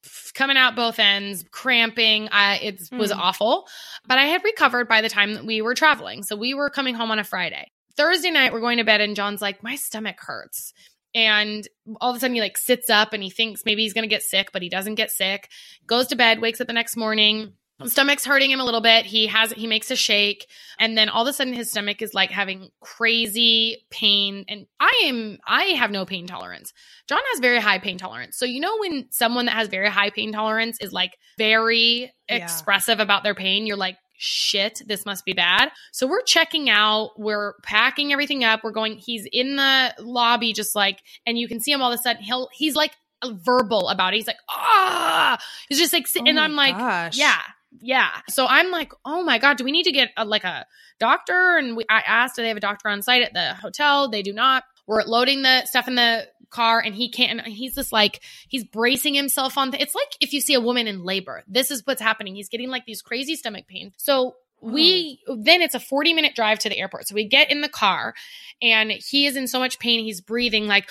f- 0.05 0.31
coming 0.35 0.55
out 0.55 0.75
both 0.75 0.99
ends, 0.99 1.43
cramping. 1.51 2.29
I 2.31 2.57
it 2.57 2.81
was 2.91 3.11
Mm. 3.11 3.17
awful, 3.17 3.67
but 4.07 4.19
I 4.19 4.25
had 4.25 4.43
recovered 4.43 4.87
by 4.87 5.01
the 5.01 5.09
time 5.09 5.33
that 5.33 5.45
we 5.45 5.61
were 5.63 5.73
traveling. 5.73 6.21
So 6.21 6.35
we 6.35 6.53
were 6.53 6.69
coming 6.69 6.93
home 6.93 7.09
on 7.11 7.17
a 7.19 7.23
Friday. 7.23 7.71
Thursday 7.97 8.29
night, 8.29 8.53
we're 8.53 8.59
going 8.59 8.77
to 8.77 8.83
bed, 8.83 9.01
and 9.01 9.15
John's 9.15 9.41
like, 9.41 9.63
"My 9.63 9.75
stomach 9.77 10.17
hurts." 10.19 10.73
And 11.15 11.67
all 12.01 12.11
of 12.11 12.17
a 12.17 12.19
sudden, 12.19 12.35
he 12.35 12.41
like 12.41 12.57
sits 12.57 12.89
up 12.89 13.13
and 13.13 13.23
he 13.23 13.29
thinks 13.31 13.63
maybe 13.65 13.81
he's 13.81 13.93
going 13.93 14.03
to 14.03 14.13
get 14.13 14.21
sick, 14.21 14.51
but 14.51 14.61
he 14.61 14.69
doesn't 14.69 14.95
get 14.95 15.09
sick. 15.09 15.49
Goes 15.87 16.07
to 16.07 16.15
bed, 16.15 16.41
wakes 16.41 16.61
up 16.61 16.67
the 16.67 16.73
next 16.73 16.97
morning. 16.97 17.53
Stomach's 17.85 18.23
hurting 18.25 18.51
him 18.51 18.61
a 18.61 18.63
little 18.63 18.79
bit. 18.79 19.05
He 19.05 19.27
has 19.27 19.51
he 19.51 19.67
makes 19.67 19.91
a 19.91 19.97
shake, 19.97 20.47
and 20.79 20.97
then 20.97 21.09
all 21.09 21.23
of 21.23 21.27
a 21.27 21.33
sudden 21.33 21.53
his 21.53 21.69
stomach 21.71 22.01
is 22.01 22.13
like 22.13 22.31
having 22.31 22.69
crazy 22.79 23.85
pain. 23.89 24.45
And 24.47 24.65
I 24.79 25.03
am 25.07 25.39
I 25.45 25.63
have 25.63 25.91
no 25.91 26.05
pain 26.05 26.25
tolerance. 26.25 26.71
John 27.09 27.19
has 27.31 27.41
very 27.41 27.59
high 27.59 27.79
pain 27.79 27.97
tolerance. 27.97 28.37
So 28.37 28.45
you 28.45 28.61
know 28.61 28.77
when 28.77 29.07
someone 29.11 29.47
that 29.47 29.55
has 29.55 29.67
very 29.67 29.89
high 29.89 30.09
pain 30.09 30.31
tolerance 30.31 30.77
is 30.79 30.93
like 30.93 31.17
very 31.37 32.13
Yeah. 32.29 32.35
expressive 32.37 33.01
about 33.01 33.23
their 33.23 33.35
pain, 33.35 33.67
you're 33.67 33.75
like 33.75 33.97
shit, 34.17 34.81
this 34.87 35.05
must 35.05 35.25
be 35.25 35.33
bad. 35.33 35.69
So 35.91 36.07
we're 36.07 36.21
checking 36.23 36.69
out, 36.69 37.11
we're 37.17 37.53
packing 37.63 38.11
everything 38.11 38.43
up. 38.43 38.61
We're 38.63 38.71
going, 38.71 38.97
he's 38.97 39.27
in 39.31 39.55
the 39.55 39.93
lobby, 39.99 40.53
just 40.53 40.75
like, 40.75 41.01
and 41.25 41.37
you 41.37 41.47
can 41.47 41.59
see 41.59 41.71
him 41.71 41.81
all 41.81 41.91
of 41.91 41.99
a 41.99 42.01
sudden. 42.01 42.21
He'll, 42.23 42.49
he's 42.53 42.75
like 42.75 42.91
verbal 43.23 43.89
about 43.89 44.13
it. 44.13 44.17
He's 44.17 44.27
like, 44.27 44.37
ah, 44.49 45.37
he's 45.69 45.79
just 45.79 45.93
like, 45.93 46.07
sit- 46.07 46.27
and 46.27 46.37
Oh 46.37 46.41
I'm 46.41 46.55
like, 46.55 46.77
gosh. 46.77 47.17
yeah, 47.17 47.41
yeah. 47.81 48.09
So 48.29 48.45
I'm 48.47 48.71
like, 48.71 48.91
oh 49.03 49.23
my 49.23 49.37
God, 49.37 49.57
do 49.57 49.63
we 49.63 49.71
need 49.71 49.83
to 49.83 49.91
get 49.91 50.09
a, 50.17 50.25
like 50.25 50.43
a 50.43 50.65
doctor? 50.99 51.57
And 51.57 51.75
we, 51.75 51.85
I 51.89 52.01
asked, 52.05 52.35
do 52.35 52.41
they 52.41 52.47
have 52.49 52.57
a 52.57 52.61
doctor 52.61 52.89
on 52.89 53.01
site 53.01 53.21
at 53.21 53.33
the 53.33 53.53
hotel? 53.55 54.09
They 54.09 54.21
do 54.21 54.33
not. 54.33 54.63
We're 54.87 55.01
loading 55.03 55.41
the 55.41 55.65
stuff 55.65 55.87
in 55.87 55.95
the 55.95 56.27
car 56.55 56.79
and 56.79 56.95
he 56.95 57.09
can't, 57.09 57.39
and 57.39 57.53
he's 57.53 57.75
just 57.75 57.91
like, 57.91 58.21
he's 58.47 58.63
bracing 58.63 59.13
himself 59.13 59.57
on. 59.57 59.73
it's 59.73 59.95
like 59.95 60.15
if 60.21 60.33
you 60.33 60.41
see 60.41 60.53
a 60.53 60.61
woman 60.61 60.87
in 60.87 61.03
labor, 61.03 61.43
this 61.47 61.69
is 61.69 61.85
what's 61.85 62.01
happening. 62.01 62.35
He's 62.35 62.49
getting 62.49 62.69
like 62.69 62.85
these 62.85 63.01
crazy 63.01 63.35
stomach 63.35 63.67
pains. 63.67 63.93
So 63.97 64.35
we 64.61 65.19
oh. 65.27 65.37
then 65.39 65.61
it's 65.61 65.75
a 65.75 65.79
40 65.79 66.13
minute 66.13 66.35
drive 66.35 66.59
to 66.59 66.69
the 66.69 66.77
airport. 66.77 67.07
So 67.07 67.15
we 67.15 67.27
get 67.27 67.51
in 67.51 67.61
the 67.61 67.69
car 67.69 68.13
and 68.61 68.91
he 68.91 69.25
is 69.25 69.35
in 69.35 69.47
so 69.47 69.59
much 69.59 69.79
pain. 69.79 70.03
He's 70.03 70.21
breathing 70.21 70.67
like, 70.67 70.89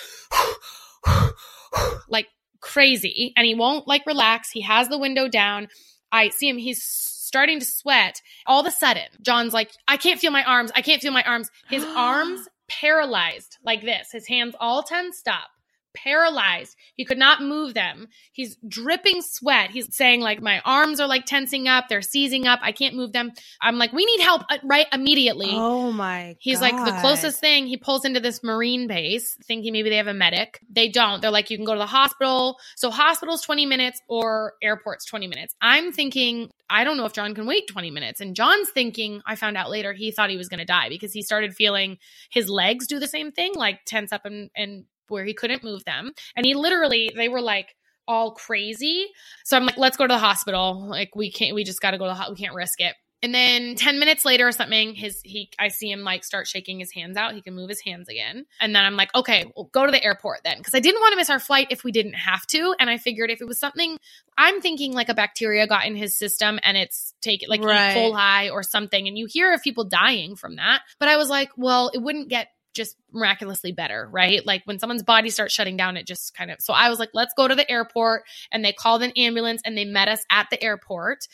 like 2.09 2.29
crazy 2.61 3.33
and 3.37 3.47
he 3.47 3.55
won't 3.55 3.89
like 3.89 4.07
relax. 4.07 4.51
He 4.51 4.61
has 4.63 4.89
the 4.89 4.99
window 4.99 5.29
down. 5.29 5.69
I 6.13 6.29
see 6.29 6.49
him. 6.49 6.59
He's 6.59 6.83
starting 6.83 7.59
to 7.59 7.67
sweat. 7.67 8.21
All 8.47 8.61
of 8.61 8.67
a 8.67 8.71
sudden, 8.71 9.07
John's 9.23 9.53
like, 9.53 9.71
I 9.89 9.97
can't 9.97 10.21
feel 10.21 10.31
my 10.31 10.45
arms. 10.45 10.71
I 10.77 10.83
can't 10.83 11.03
feel 11.03 11.13
my 11.13 11.25
arms. 11.25 11.51
His 11.69 11.85
arms 11.97 12.47
paralyzed 12.69 13.59
like 13.65 13.83
this, 13.83 14.09
his 14.13 14.27
hands 14.27 14.55
all 14.61 14.83
tensed 14.83 15.29
up 15.29 15.51
paralyzed. 15.95 16.77
He 16.95 17.05
could 17.05 17.19
not 17.19 17.43
move 17.43 17.75
them. 17.75 18.09
He's 18.33 18.57
dripping 18.67 19.23
sweat. 19.23 19.71
He's 19.71 19.95
saying 19.95 20.21
like 20.21 20.43
my 20.43 20.61
arms 20.65 21.01
are 21.01 21.07
like 21.07 21.27
tensing 21.27 21.69
up, 21.69 21.89
they're 21.89 22.03
seizing 22.03 22.47
up. 22.47 22.61
I 22.63 22.73
can't 22.73 22.95
move 22.95 23.13
them. 23.13 23.33
I'm 23.61 23.79
like 23.79 23.93
we 23.93 24.05
need 24.05 24.21
help 24.21 24.43
uh, 24.51 24.59
right 24.65 24.87
immediately. 24.93 25.51
Oh 25.53 25.93
my 25.93 26.37
He's 26.41 26.61
like 26.61 26.77
the 26.77 26.99
closest 27.01 27.41
thing. 27.41 27.67
He 27.67 27.77
pulls 27.77 28.05
into 28.05 28.21
this 28.21 28.43
marine 28.43 28.87
base 28.87 29.37
thinking 29.45 29.73
maybe 29.73 29.91
they 29.91 29.97
have 29.97 30.07
a 30.07 30.15
medic. 30.15 30.61
They 30.71 30.89
don't. 30.89 31.21
They're 31.21 31.31
like 31.31 31.51
you 31.51 31.57
can 31.57 31.67
go 31.67 31.75
to 31.75 31.79
the 31.79 31.87
hospital. 31.87 32.59
So 32.77 32.91
hospital's 32.91 33.43
20 33.43 33.67
minutes 33.67 34.01
or 34.09 34.55
airport's 34.63 35.05
20 35.07 35.27
minutes. 35.27 35.55
I'm 35.61 35.93
thinking 35.93 36.51
I 36.71 36.85
don't 36.85 36.97
know 36.97 37.05
if 37.05 37.13
John 37.13 37.35
can 37.35 37.47
wait 37.47 37.69
20 37.69 37.91
minutes. 37.91 38.21
And 38.21 38.35
John's 38.35 38.71
thinking, 38.71 39.21
I 39.27 39.37
found 39.37 39.57
out 39.57 39.71
later, 39.71 39.93
he 39.93 40.11
thought 40.11 40.31
he 40.31 40.37
was 40.37 40.49
going 40.49 40.59
to 40.59 40.65
die 40.65 40.89
because 40.89 41.13
he 41.13 41.23
started 41.23 41.55
feeling 41.55 41.99
his 42.31 42.49
legs 42.49 42.87
do 42.87 42.99
the 42.99 43.07
same 43.07 43.33
thing, 43.33 43.55
like 43.55 43.85
tense 43.85 44.13
up 44.13 44.25
and, 44.25 44.51
and 44.57 44.85
where 45.09 45.25
he 45.25 45.35
couldn't 45.35 45.65
move 45.65 45.85
them. 45.85 46.13
And 46.37 46.47
he 46.47 46.55
literally, 46.55 47.13
they 47.15 47.29
were 47.29 47.43
like 47.43 47.75
all 48.07 48.33
crazy. 48.33 49.07
So 49.45 49.57
I'm 49.57 49.67
like, 49.67 49.79
let's 49.79 49.97
go 49.97 50.07
to 50.07 50.13
the 50.13 50.19
hospital. 50.19 50.87
Like 50.89 51.15
we 51.17 51.31
can't, 51.31 51.55
we 51.55 51.65
just 51.65 51.81
got 51.81 51.93
to 51.93 51.99
go 51.99 52.05
to 52.05 52.11
the 52.11 52.15
hospital. 52.15 52.35
We 52.35 52.45
can't 52.45 52.55
risk 52.55 52.81
it. 52.81 52.95
And 53.25 53.35
then 53.35 53.75
10 53.75 53.99
minutes 53.99 54.27
later 54.27 54.47
or 54.47 54.53
something, 54.53 54.95
his 54.95 55.23
he 55.25 55.49
I 55.59 55.69
see 55.69 55.91
him 55.91 56.01
like 56.01 56.25
start 56.25 56.47
shaking 56.47 56.79
his 56.79 56.93
hands 56.93 57.17
out. 57.17 57.33
He 57.33 57.41
can 57.41 57.55
move 57.55 57.71
his 57.71 57.81
hands 57.81 58.11
again. 58.11 58.45
And 58.61 58.77
then 58.77 58.85
I'm 58.85 58.97
like, 58.97 59.15
okay, 59.15 59.51
we'll 59.57 59.71
go 59.73 59.87
to 59.87 59.91
the 59.91 60.05
airport 60.05 60.41
then. 60.45 60.63
Cause 60.63 60.75
I 60.75 60.81
didn't 60.81 61.01
want 61.01 61.13
to 61.13 61.17
miss 61.17 61.31
our 61.31 61.39
flight 61.39 61.69
if 61.71 61.85
we 61.85 61.91
didn't 61.91 62.17
have 62.17 62.47
to. 62.49 62.75
And 62.79 62.91
I 62.91 62.99
figured 62.99 63.31
if 63.31 63.41
it 63.41 63.47
was 63.47 63.59
something 63.59 63.97
I'm 64.37 64.61
thinking 64.61 64.93
like 64.93 65.09
a 65.09 65.15
bacteria 65.15 65.67
got 65.67 65.87
in 65.87 65.97
his 65.97 66.15
system 66.15 66.59
and 66.63 66.77
it's 66.77 67.15
taken 67.23 67.49
like 67.49 67.65
Right. 67.65 67.97
E. 67.97 67.99
coli 67.99 68.53
or 68.53 68.63
something. 68.63 69.09
And 69.09 69.17
you 69.17 69.25
hear 69.27 69.55
of 69.55 69.63
people 69.63 69.85
dying 69.85 70.37
from 70.37 70.57
that. 70.57 70.83
But 70.99 71.09
I 71.09 71.17
was 71.17 71.31
like, 71.31 71.49
well, 71.57 71.91
it 71.95 72.03
wouldn't 72.03 72.29
get 72.29 72.49
just 72.75 72.97
miraculously 73.13 73.73
better, 73.73 74.09
right? 74.13 74.45
Like 74.45 74.63
when 74.65 74.79
someone's 74.79 75.03
body 75.03 75.31
starts 75.31 75.55
shutting 75.55 75.77
down, 75.77 75.97
it 75.97 76.07
just 76.07 76.35
kind 76.35 76.51
of. 76.51 76.61
So 76.61 76.73
I 76.73 76.89
was 76.89 76.99
like, 76.99 77.11
let's 77.15 77.35
go 77.35 77.49
to 77.49 77.55
the 77.55 77.71
airport. 77.71 78.25
And 78.53 78.65
they 78.65 78.73
called 78.73 79.03
an 79.03 79.13
ambulance 79.13 79.63
and 79.65 79.77
they 79.79 79.85
met 79.85 80.09
us 80.09 80.25
at 80.31 80.49
the 80.51 80.63
airport. 80.63 81.27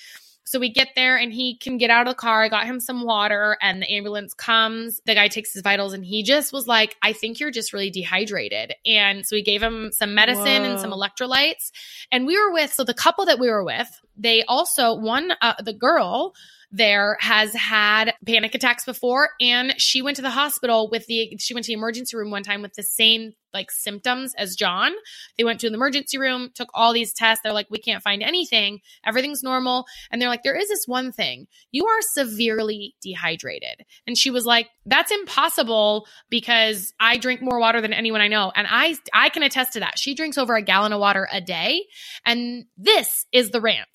So 0.44 0.58
we 0.58 0.72
get 0.72 0.88
there 0.96 1.16
and 1.16 1.32
he 1.32 1.56
can 1.56 1.78
get 1.78 1.90
out 1.90 2.08
of 2.08 2.10
the 2.10 2.16
car. 2.16 2.42
I 2.42 2.48
got 2.48 2.66
him 2.66 2.80
some 2.80 3.04
water 3.04 3.56
and 3.62 3.80
the 3.80 3.88
ambulance 3.88 4.34
comes. 4.34 5.00
The 5.06 5.14
guy 5.14 5.28
takes 5.28 5.52
his 5.52 5.62
vitals 5.62 5.92
and 5.92 6.04
he 6.04 6.24
just 6.24 6.52
was 6.52 6.66
like, 6.66 6.96
I 7.02 7.12
think 7.12 7.38
you're 7.38 7.52
just 7.52 7.72
really 7.72 7.90
dehydrated. 7.90 8.74
And 8.84 9.24
so 9.24 9.36
we 9.36 9.42
gave 9.42 9.62
him 9.62 9.92
some 9.92 10.12
medicine 10.12 10.64
and 10.64 10.80
some 10.80 10.90
electrolytes. 10.90 11.70
And 12.10 12.26
we 12.26 12.36
were 12.36 12.52
with, 12.52 12.72
so 12.72 12.82
the 12.82 12.94
couple 12.94 13.26
that 13.26 13.38
we 13.38 13.48
were 13.48 13.62
with, 13.62 13.88
they 14.16 14.42
also, 14.42 14.94
one, 14.94 15.32
uh, 15.40 15.54
the 15.62 15.72
girl, 15.72 16.34
there 16.72 17.16
has 17.20 17.52
had 17.54 18.14
panic 18.26 18.54
attacks 18.54 18.84
before 18.84 19.30
and 19.40 19.74
she 19.78 20.02
went 20.02 20.16
to 20.16 20.22
the 20.22 20.30
hospital 20.30 20.88
with 20.90 21.06
the 21.06 21.36
she 21.38 21.54
went 21.54 21.64
to 21.64 21.70
the 21.70 21.78
emergency 21.78 22.16
room 22.16 22.30
one 22.30 22.42
time 22.42 22.62
with 22.62 22.74
the 22.74 22.82
same 22.82 23.32
like 23.52 23.70
symptoms 23.70 24.32
as 24.38 24.54
John. 24.54 24.92
They 25.36 25.44
went 25.44 25.58
to 25.60 25.68
the 25.68 25.74
emergency 25.74 26.18
room, 26.18 26.50
took 26.54 26.68
all 26.72 26.92
these 26.92 27.12
tests. 27.12 27.42
They're 27.42 27.52
like 27.52 27.66
we 27.70 27.78
can't 27.78 28.02
find 28.02 28.22
anything. 28.22 28.80
Everything's 29.04 29.42
normal. 29.42 29.86
And 30.10 30.20
they're 30.20 30.28
like 30.28 30.42
there 30.42 30.56
is 30.56 30.68
this 30.68 30.84
one 30.86 31.12
thing. 31.12 31.46
You 31.72 31.86
are 31.86 32.00
severely 32.12 32.94
dehydrated. 33.02 33.84
And 34.06 34.16
she 34.16 34.30
was 34.30 34.46
like 34.46 34.68
that's 34.86 35.10
impossible 35.10 36.06
because 36.28 36.92
I 37.00 37.16
drink 37.16 37.42
more 37.42 37.58
water 37.58 37.80
than 37.80 37.92
anyone 37.92 38.20
I 38.20 38.28
know 38.28 38.52
and 38.54 38.66
I 38.70 38.96
I 39.12 39.28
can 39.28 39.42
attest 39.42 39.72
to 39.74 39.80
that. 39.80 39.98
She 39.98 40.14
drinks 40.14 40.38
over 40.38 40.54
a 40.54 40.62
gallon 40.62 40.92
of 40.92 41.00
water 41.00 41.28
a 41.32 41.40
day 41.40 41.84
and 42.24 42.66
this 42.76 43.26
is 43.32 43.50
the 43.50 43.60
rant 43.60 43.88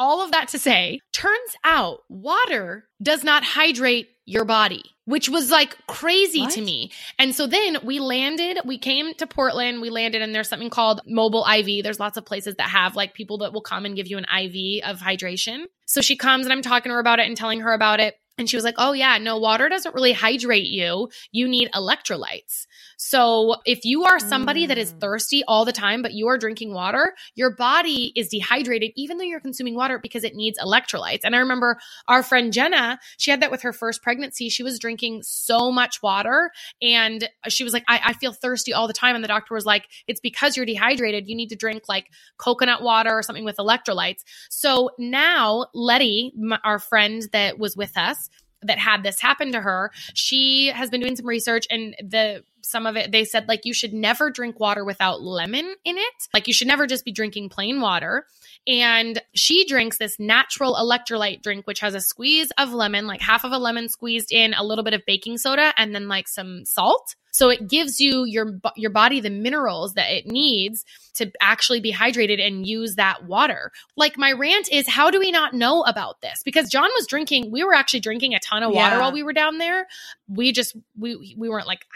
all 0.00 0.24
of 0.24 0.32
that 0.32 0.48
to 0.48 0.58
say, 0.58 0.98
turns 1.12 1.56
out 1.62 2.00
water 2.08 2.86
does 3.02 3.22
not 3.22 3.44
hydrate 3.44 4.08
your 4.24 4.46
body, 4.46 4.82
which 5.04 5.28
was 5.28 5.50
like 5.50 5.76
crazy 5.86 6.40
What? 6.40 6.52
to 6.52 6.62
me. 6.62 6.90
And 7.18 7.34
so 7.34 7.46
then 7.46 7.78
we 7.84 7.98
landed, 7.98 8.60
we 8.64 8.78
came 8.78 9.12
to 9.14 9.26
Portland, 9.26 9.82
we 9.82 9.90
landed, 9.90 10.22
and 10.22 10.34
there's 10.34 10.48
something 10.48 10.70
called 10.70 11.02
mobile 11.06 11.44
IV. 11.46 11.82
There's 11.84 12.00
lots 12.00 12.16
of 12.16 12.24
places 12.24 12.54
that 12.56 12.70
have 12.70 12.96
like 12.96 13.12
people 13.12 13.38
that 13.38 13.52
will 13.52 13.60
come 13.60 13.84
and 13.84 13.94
give 13.94 14.06
you 14.06 14.16
an 14.16 14.24
IV 14.24 14.84
of 14.84 15.00
hydration. 15.00 15.64
So 15.84 16.00
she 16.00 16.16
comes 16.16 16.46
and 16.46 16.52
I'm 16.52 16.62
talking 16.62 16.90
to 16.90 16.94
her 16.94 17.00
about 17.00 17.18
it 17.18 17.26
and 17.26 17.36
telling 17.36 17.60
her 17.60 17.72
about 17.74 18.00
it. 18.00 18.14
And 18.38 18.48
she 18.48 18.56
was 18.56 18.64
like, 18.64 18.76
Oh, 18.78 18.92
yeah, 18.92 19.18
no, 19.18 19.36
water 19.36 19.68
doesn't 19.68 19.94
really 19.94 20.12
hydrate 20.14 20.64
you. 20.66 21.10
You 21.30 21.46
need 21.46 21.70
electrolytes. 21.72 22.66
So 23.02 23.56
if 23.64 23.86
you 23.86 24.04
are 24.04 24.20
somebody 24.20 24.66
that 24.66 24.76
is 24.76 24.92
Mm. 24.92 25.00
thirsty 25.00 25.42
all 25.48 25.64
the 25.64 25.72
time, 25.72 26.02
but 26.02 26.12
you 26.12 26.28
are 26.28 26.36
drinking 26.36 26.74
water, 26.74 27.14
your 27.34 27.50
body 27.50 28.12
is 28.14 28.28
dehydrated, 28.28 28.92
even 28.94 29.16
though 29.16 29.24
you're 29.24 29.40
consuming 29.40 29.74
water 29.74 29.98
because 29.98 30.22
it 30.22 30.34
needs 30.34 30.58
electrolytes. 30.58 31.20
And 31.24 31.34
I 31.34 31.38
remember 31.38 31.80
our 32.08 32.22
friend 32.22 32.52
Jenna, 32.52 33.00
she 33.16 33.30
had 33.30 33.40
that 33.40 33.50
with 33.50 33.62
her 33.62 33.72
first 33.72 34.02
pregnancy. 34.02 34.50
She 34.50 34.62
was 34.62 34.78
drinking 34.78 35.22
so 35.22 35.72
much 35.72 36.02
water 36.02 36.50
and 36.82 37.26
she 37.48 37.64
was 37.64 37.72
like, 37.72 37.84
I, 37.88 38.00
I 38.04 38.12
feel 38.12 38.34
thirsty 38.34 38.74
all 38.74 38.86
the 38.86 38.92
time. 38.92 39.14
And 39.14 39.24
the 39.24 39.28
doctor 39.28 39.54
was 39.54 39.64
like, 39.64 39.88
It's 40.06 40.20
because 40.20 40.54
you're 40.54 40.66
dehydrated. 40.66 41.26
You 41.26 41.36
need 41.36 41.48
to 41.48 41.56
drink 41.56 41.84
like 41.88 42.10
coconut 42.36 42.82
water 42.82 43.12
or 43.12 43.22
something 43.22 43.46
with 43.46 43.56
electrolytes. 43.56 44.24
So 44.50 44.90
now 44.98 45.68
Letty, 45.72 46.34
our 46.64 46.78
friend 46.78 47.22
that 47.32 47.58
was 47.58 47.78
with 47.78 47.96
us, 47.96 48.28
that 48.62 48.78
had 48.78 49.02
this 49.02 49.18
happen 49.20 49.52
to 49.52 49.60
her, 49.62 49.90
she 50.12 50.66
has 50.66 50.90
been 50.90 51.00
doing 51.00 51.16
some 51.16 51.26
research 51.26 51.66
and 51.70 51.96
the 52.02 52.44
some 52.70 52.86
of 52.86 52.96
it 52.96 53.10
they 53.12 53.24
said 53.24 53.48
like 53.48 53.64
you 53.64 53.74
should 53.74 53.92
never 53.92 54.30
drink 54.30 54.60
water 54.60 54.84
without 54.84 55.22
lemon 55.22 55.74
in 55.84 55.98
it. 55.98 56.14
Like 56.32 56.46
you 56.48 56.54
should 56.54 56.68
never 56.68 56.86
just 56.86 57.04
be 57.04 57.12
drinking 57.12 57.48
plain 57.48 57.80
water. 57.80 58.24
And 58.66 59.20
she 59.34 59.66
drinks 59.66 59.98
this 59.98 60.18
natural 60.18 60.74
electrolyte 60.74 61.42
drink, 61.42 61.66
which 61.66 61.80
has 61.80 61.94
a 61.94 62.00
squeeze 62.00 62.50
of 62.58 62.72
lemon, 62.72 63.06
like 63.06 63.20
half 63.22 63.44
of 63.44 63.52
a 63.52 63.58
lemon 63.58 63.88
squeezed 63.88 64.32
in, 64.32 64.54
a 64.54 64.62
little 64.62 64.84
bit 64.84 64.94
of 64.94 65.02
baking 65.06 65.38
soda, 65.38 65.72
and 65.76 65.94
then 65.94 66.08
like 66.08 66.28
some 66.28 66.64
salt. 66.64 67.14
So 67.32 67.48
it 67.48 67.68
gives 67.68 68.00
you 68.00 68.24
your 68.24 68.58
your 68.76 68.90
body 68.90 69.20
the 69.20 69.30
minerals 69.30 69.94
that 69.94 70.10
it 70.10 70.26
needs 70.26 70.84
to 71.14 71.30
actually 71.40 71.80
be 71.80 71.92
hydrated 71.92 72.44
and 72.44 72.66
use 72.66 72.96
that 72.96 73.24
water. 73.24 73.70
Like 73.96 74.18
my 74.18 74.32
rant 74.32 74.70
is, 74.70 74.88
how 74.88 75.10
do 75.10 75.18
we 75.18 75.30
not 75.30 75.54
know 75.54 75.82
about 75.82 76.20
this? 76.22 76.42
Because 76.44 76.68
John 76.68 76.88
was 76.96 77.06
drinking, 77.06 77.50
we 77.50 77.62
were 77.64 77.74
actually 77.74 78.00
drinking 78.00 78.34
a 78.34 78.40
ton 78.40 78.62
of 78.62 78.72
water 78.72 78.96
Yeah. 78.96 79.00
while 79.00 79.12
we 79.12 79.22
were 79.22 79.32
down 79.32 79.58
there. 79.58 79.86
We 80.28 80.52
just 80.52 80.76
we 80.98 81.34
we 81.38 81.48
weren't 81.48 81.66
like 81.66 81.86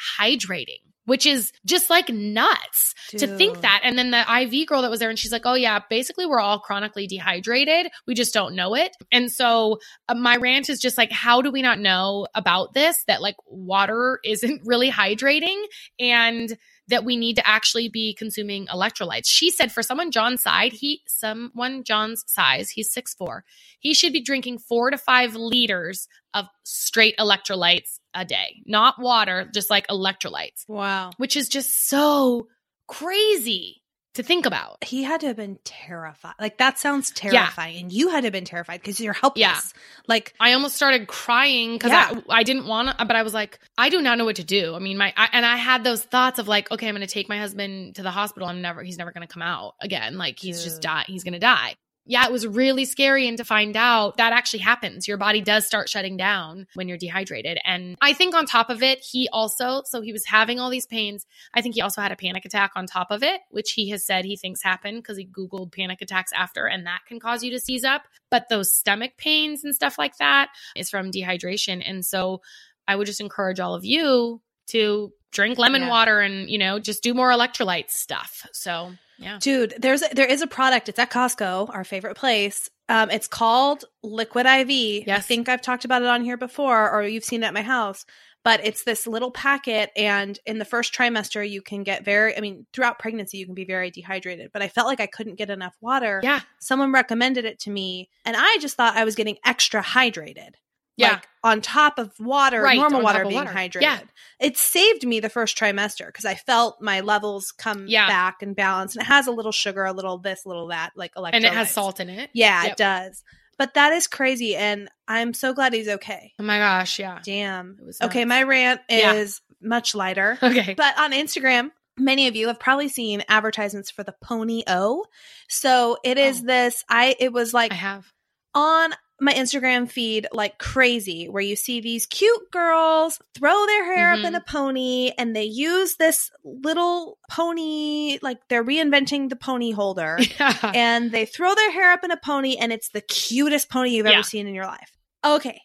hydrating, 0.65 0.81
which 1.07 1.27
is 1.27 1.53
just 1.65 1.91
like 1.91 2.09
nuts 2.09 2.95
to 3.11 3.27
think 3.27 3.61
that. 3.61 3.81
And 3.85 3.99
then 3.99 4.11
the 4.11 4.25
IV 4.43 4.67
girl 4.67 4.83
that 4.83 4.91
was 4.91 5.01
there, 5.01 5.11
and 5.11 5.19
she's 5.19 5.33
like, 5.33 5.43
"Oh 5.45 5.55
yeah, 5.55 5.81
basically 5.91 6.27
we're 6.27 6.41
all 6.41 6.59
chronically 6.59 7.07
dehydrated. 7.07 7.91
We 8.07 8.15
just 8.15 8.35
don't 8.35 8.55
know 8.55 8.75
it." 8.75 8.97
And 9.12 9.31
so 9.31 9.79
uh, 10.09 10.15
my 10.15 10.37
rant 10.37 10.69
is 10.69 10.81
just 10.81 10.99
like, 10.99 11.12
how 11.12 11.43
do 11.43 11.51
we 11.51 11.62
not 11.62 11.79
know 11.79 12.27
about 12.35 12.75
this? 12.75 13.05
That 13.07 13.23
like 13.23 13.37
water 13.47 14.21
isn't 14.25 14.62
really 14.65 14.91
hydrating, 14.91 15.62
and 15.99 16.57
that 16.89 17.05
we 17.05 17.17
need 17.17 17.37
to 17.37 17.49
actually 17.49 17.89
be 17.89 18.15
consuming 18.15 18.67
electrolytes. 18.67 19.25
She 19.25 19.51
said 19.51 19.73
for 19.73 19.83
someone 19.83 20.11
John's 20.11 20.43
side, 20.43 20.73
he 20.73 21.01
someone 21.07 21.83
John's 21.83 22.25
size, 22.27 22.71
he's 22.71 22.93
six 22.93 23.15
four, 23.15 23.45
he 23.79 23.95
should 23.95 24.12
be 24.12 24.23
drinking 24.23 24.59
four 24.59 24.91
to 24.91 24.99
five 24.99 25.35
liters 25.35 26.09
of 26.35 26.47
straight 26.65 27.17
electrolytes 27.19 28.01
a 28.15 28.25
day, 28.25 28.62
not 28.67 28.99
water, 28.99 29.49
just 29.53 29.71
like 29.71 29.87
electrolytes, 29.89 30.69
Wow. 30.69 31.11
which 31.17 31.37
is 31.37 31.49
just 31.49 31.89
so 31.89 32.49
crazy 32.87 33.83
to 34.15 34.23
think 34.23 34.47
about. 34.47 34.85
He 34.85 35.03
had 35.03 35.23
to 35.23 35.27
have 35.27 35.35
been 35.37 35.59
terrified. 35.65 36.35
Like 36.39 36.59
that 36.59 36.79
sounds 36.79 37.11
terrifying. 37.11 37.83
And 37.83 37.93
you 37.93 38.11
had 38.11 38.21
to 38.21 38.27
have 38.27 38.33
been 38.33 38.45
terrified 38.45 38.81
because 38.81 39.01
you're 39.01 39.12
helpless. 39.12 39.41
Yeah. 39.41 39.59
Like 40.07 40.35
I 40.39 40.53
almost 40.53 40.77
started 40.77 41.09
crying 41.09 41.73
because 41.73 41.91
Yeah. 41.91 42.21
I, 42.31 42.39
I 42.39 42.43
didn't 42.45 42.67
want 42.67 42.97
to, 42.97 43.05
but 43.05 43.17
I 43.17 43.25
was 43.25 43.35
like, 43.35 43.59
I 43.77 43.89
do 43.89 44.01
not 44.01 44.17
know 44.17 44.25
what 44.25 44.37
to 44.37 44.45
do. 44.45 44.77
I 44.77 44.79
mean, 44.79 44.99
my, 44.99 45.12
I, 45.17 45.31
and 45.33 45.45
I 45.45 45.57
had 45.57 45.83
those 45.83 46.05
thoughts 46.05 46.39
of 46.39 46.47
like, 46.47 46.71
okay, 46.71 46.87
I'm 46.87 46.95
going 46.95 47.05
to 47.07 47.12
take 47.12 47.29
my 47.29 47.39
husband 47.39 47.97
to 47.97 48.03
the 48.05 48.12
hospital. 48.12 48.49
I'm 48.49 48.62
never, 48.62 48.85
he's 48.85 48.99
never 48.99 49.11
going 49.11 49.27
to 49.27 49.33
come 49.33 49.43
out 49.43 49.75
again. 49.81 50.17
Like 50.17 50.39
he's 50.39 50.62
just 50.62 50.81
die. 50.81 51.05
He's 51.09 51.25
going 51.25 51.33
to 51.35 51.41
die. 51.41 51.75
Yeah, 52.07 52.26
it 52.26 52.32
was 52.32 52.46
really 52.46 52.84
scary. 52.84 53.26
And 53.28 53.38
to 53.38 53.44
find 53.44 53.76
out 53.76 54.18
that 54.18 54.32
actually 54.32 54.59
happens, 54.61 55.09
your 55.09 55.16
body 55.16 55.40
does 55.40 55.66
start 55.66 55.88
shutting 55.88 56.18
down 56.18 56.66
when 56.74 56.86
you're 56.86 56.98
dehydrated. 56.98 57.59
And 57.64 57.96
I 58.02 58.12
think 58.12 58.34
on 58.34 58.44
top 58.44 58.68
of 58.68 58.82
it, 58.82 58.98
he 59.00 59.28
also, 59.32 59.82
so 59.86 60.02
he 60.02 60.12
was 60.12 60.26
having 60.26 60.61
all 60.61 60.68
these 60.68 60.86
pains. 60.86 61.24
I 61.55 61.62
think 61.62 61.74
he 61.74 61.80
also 61.80 62.02
had 62.02 62.12
a 62.12 62.16
panic 62.16 62.44
attack 62.44 62.72
on 62.76 62.86
top 62.86 63.11
of 63.11 63.22
it, 63.22 63.40
which 63.50 63.72
he 63.72 63.88
has 63.88 64.05
said 64.05 64.24
he 64.26 64.36
thinks 64.36 64.62
happened 64.62 64.98
because 64.98 65.16
he 65.16 65.26
Googled 65.26 65.72
panic 65.72 66.02
attacks 66.02 66.30
after, 66.34 66.66
and 66.66 66.86
that 66.86 67.00
can 67.09 67.20
cause 67.20 67.42
you 67.42 67.50
to 67.52 67.59
seize 67.59 67.84
up. 67.84 68.02
But 68.30 68.48
those 68.50 68.70
stomach 68.72 69.12
pains 69.16 69.64
and 69.64 69.74
stuff 69.74 69.98
like 69.98 70.18
that 70.18 70.50
is 70.76 70.90
from 70.90 71.11
dehydration. 71.11 71.82
And 71.84 72.05
so 72.05 72.42
I 72.86 72.96
would 72.96 73.07
just 73.07 73.20
encourage 73.22 73.61
all 73.61 73.74
of 73.74 73.84
you 73.86 74.42
to 74.68 75.11
drink 75.32 75.59
lemon 75.59 75.82
Yeah. 75.82 75.88
water 75.88 76.20
and, 76.20 76.50
you 76.50 76.59
know, 76.59 76.78
just 76.78 77.02
do 77.02 77.14
more 77.14 77.30
electrolyte 77.30 77.90
stuff. 77.90 78.46
So, 78.52 78.92
yeah. 79.19 79.39
Dude, 79.41 79.75
there's 79.79 80.03
a, 80.03 80.09
there 80.12 80.27
is 80.27 80.43
a 80.43 80.47
product. 80.47 80.89
It's 80.89 80.99
at 80.99 81.11
Costco, 81.11 81.75
our 81.75 81.85
favorite 81.85 82.17
place. 82.17 82.69
Um, 82.89 83.11
it's 83.11 83.29
called 83.29 83.85
Liquid 84.03 84.45
IV. 84.47 85.05
I 85.17 85.21
think 85.21 85.49
I've 85.49 85.62
talked 85.62 85.85
about 85.85 86.03
it 86.03 86.09
on 86.09 86.23
here 86.23 86.37
before, 86.37 86.91
or 86.91 87.03
you've 87.03 87.25
seen 87.25 87.43
it 87.43 87.47
at 87.47 87.55
my 87.55 87.62
house. 87.62 88.05
but 88.45 88.61
it's 88.65 88.85
this 88.85 89.07
little 89.07 89.31
packet. 89.31 89.91
And 89.97 90.39
in 90.45 90.59
the 90.59 90.67
first 90.67 90.93
trimester, 90.95 91.49
you 91.49 91.62
can 91.62 91.83
get 91.83 92.05
very, 92.05 92.37
I 92.37 92.41
mean, 92.41 92.67
throughout 92.73 92.99
pregnancy, 92.99 93.39
you 93.39 93.47
can 93.47 93.55
be 93.55 93.65
very 93.65 93.91
dehydrated, 93.91 94.51
but 94.53 94.61
I 94.62 94.69
felt 94.69 94.87
like 94.87 95.01
I 95.01 95.07
couldn't 95.07 95.37
get 95.37 95.49
enough 95.51 95.75
water. 95.81 96.21
Yeah. 96.23 96.41
Someone 96.61 96.93
recommended 96.93 97.47
it 97.47 97.59
to 97.61 97.71
me, 97.71 98.11
and 98.25 98.37
I 98.39 98.59
just 98.61 98.77
thought 98.77 98.97
I 98.97 99.05
was 99.05 99.15
getting 99.15 99.39
extra 99.45 99.83
hydrated. 99.83 100.51
Yeah. 100.97 101.12
Like 101.14 101.28
on 101.42 101.61
top 101.61 101.99
of 101.99 102.12
water, 102.20 102.62
Right, 102.62 102.76
normal 102.76 103.03
water 103.03 103.22
being 103.24 103.34
water. 103.34 103.51
hydrated. 103.53 103.82
Yeah. 103.82 103.99
It 104.40 104.57
saved 104.57 105.07
me 105.07 105.20
the 105.20 105.28
first 105.28 105.57
trimester 105.59 106.07
because 106.07 106.24
I 106.24 106.34
felt 106.34 106.80
my 106.80 107.01
levels 107.01 107.53
come 107.53 107.86
Yeah. 107.88 108.07
back 108.09 108.42
and 108.42 108.55
balance. 108.55 108.95
And 108.95 109.03
it 109.03 109.07
has 109.07 109.26
a 109.26 109.32
little 109.32 109.53
sugar, 109.53 109.84
a 109.84 109.92
little 109.92 110.18
this, 110.18 110.45
a 110.45 110.49
little 110.49 110.68
that, 110.68 110.92
like 110.97 111.14
electrolytes. 111.14 111.30
and 111.34 111.45
it 111.45 111.53
has 111.53 111.70
salt 111.70 112.01
in 112.01 112.09
it. 112.09 112.30
Yeah, 112.32 112.62
Yep. 112.62 112.72
it 112.72 112.76
does. 112.78 113.22
But 113.59 113.74
that 113.74 113.92
is 113.92 114.07
crazy. 114.07 114.57
And 114.57 114.88
I'm 115.07 115.34
so 115.34 115.53
glad 115.53 115.72
he's 115.72 115.88
okay. 115.88 116.32
Oh 116.40 116.42
my 116.45 116.59
gosh, 116.59 116.99
yeah. 116.99 117.20
Damn. 117.24 117.76
It 117.80 117.84
was 117.86 118.01
Okay, 118.01 118.24
my 118.24 118.42
rant 118.42 118.80
Yeah. 118.88 119.12
is 119.14 119.40
much 119.61 119.95
lighter. 119.95 120.38
Okay. 120.42 120.74
But 120.74 120.99
on 120.99 121.12
Instagram, 121.12 121.70
many 121.97 122.26
of 122.28 122.34
you 122.36 122.49
have 122.49 122.59
probably 122.59 122.88
seen 122.88 123.22
advertisements 123.28 123.90
for 123.90 124.03
the 124.03 124.14
Pony 124.22 124.62
O. 124.66 125.05
So 125.49 125.99
it 126.05 126.18
is 126.18 126.40
Oh. 126.42 126.47
this 126.47 126.84
I 126.88 127.14
it 127.20 127.32
was 127.32 127.53
like 127.55 127.72
I 127.72 127.76
have. 127.76 128.07
on 128.55 128.92
my 129.21 129.33
Instagram 129.33 129.89
feed 129.89 130.27
like 130.33 130.59
crazy 130.59 131.29
where 131.29 131.43
you 131.43 131.55
see 131.57 131.81
these 131.81 132.05
cute 132.07 132.51
girls 132.51 133.21
throw 133.37 133.65
their 133.67 133.85
hair 133.95 134.12
up 134.12 134.17
Mm-hmm. 134.19 134.27
in 134.27 134.35
a 134.35 134.41
pony 134.41 135.12
and 135.17 135.35
they 135.37 135.45
use 135.45 135.97
this 135.97 136.31
little 136.45 137.19
pony 137.31 138.19
like 138.23 138.39
they're 138.49 138.65
reinventing 138.65 139.29
the 139.29 139.37
pony 139.37 139.71
holder 139.71 140.19
Yeah. 140.41 140.73
and 140.75 141.12
they 141.12 141.27
throw 141.27 141.55
their 141.55 141.71
hair 141.71 141.93
up 141.93 142.03
in 142.05 142.11
a 142.11 142.17
pony 142.17 142.57
and 142.57 142.73
it's 142.73 142.89
the 142.91 143.01
cutest 143.01 143.71
pony 143.71 143.91
you've 143.91 144.07
Yeah. 144.07 144.15
ever 144.15 144.23
seen 144.25 144.47
in 144.47 144.55
your 144.55 144.67
life. 144.67 144.91
Okay. 145.25 145.61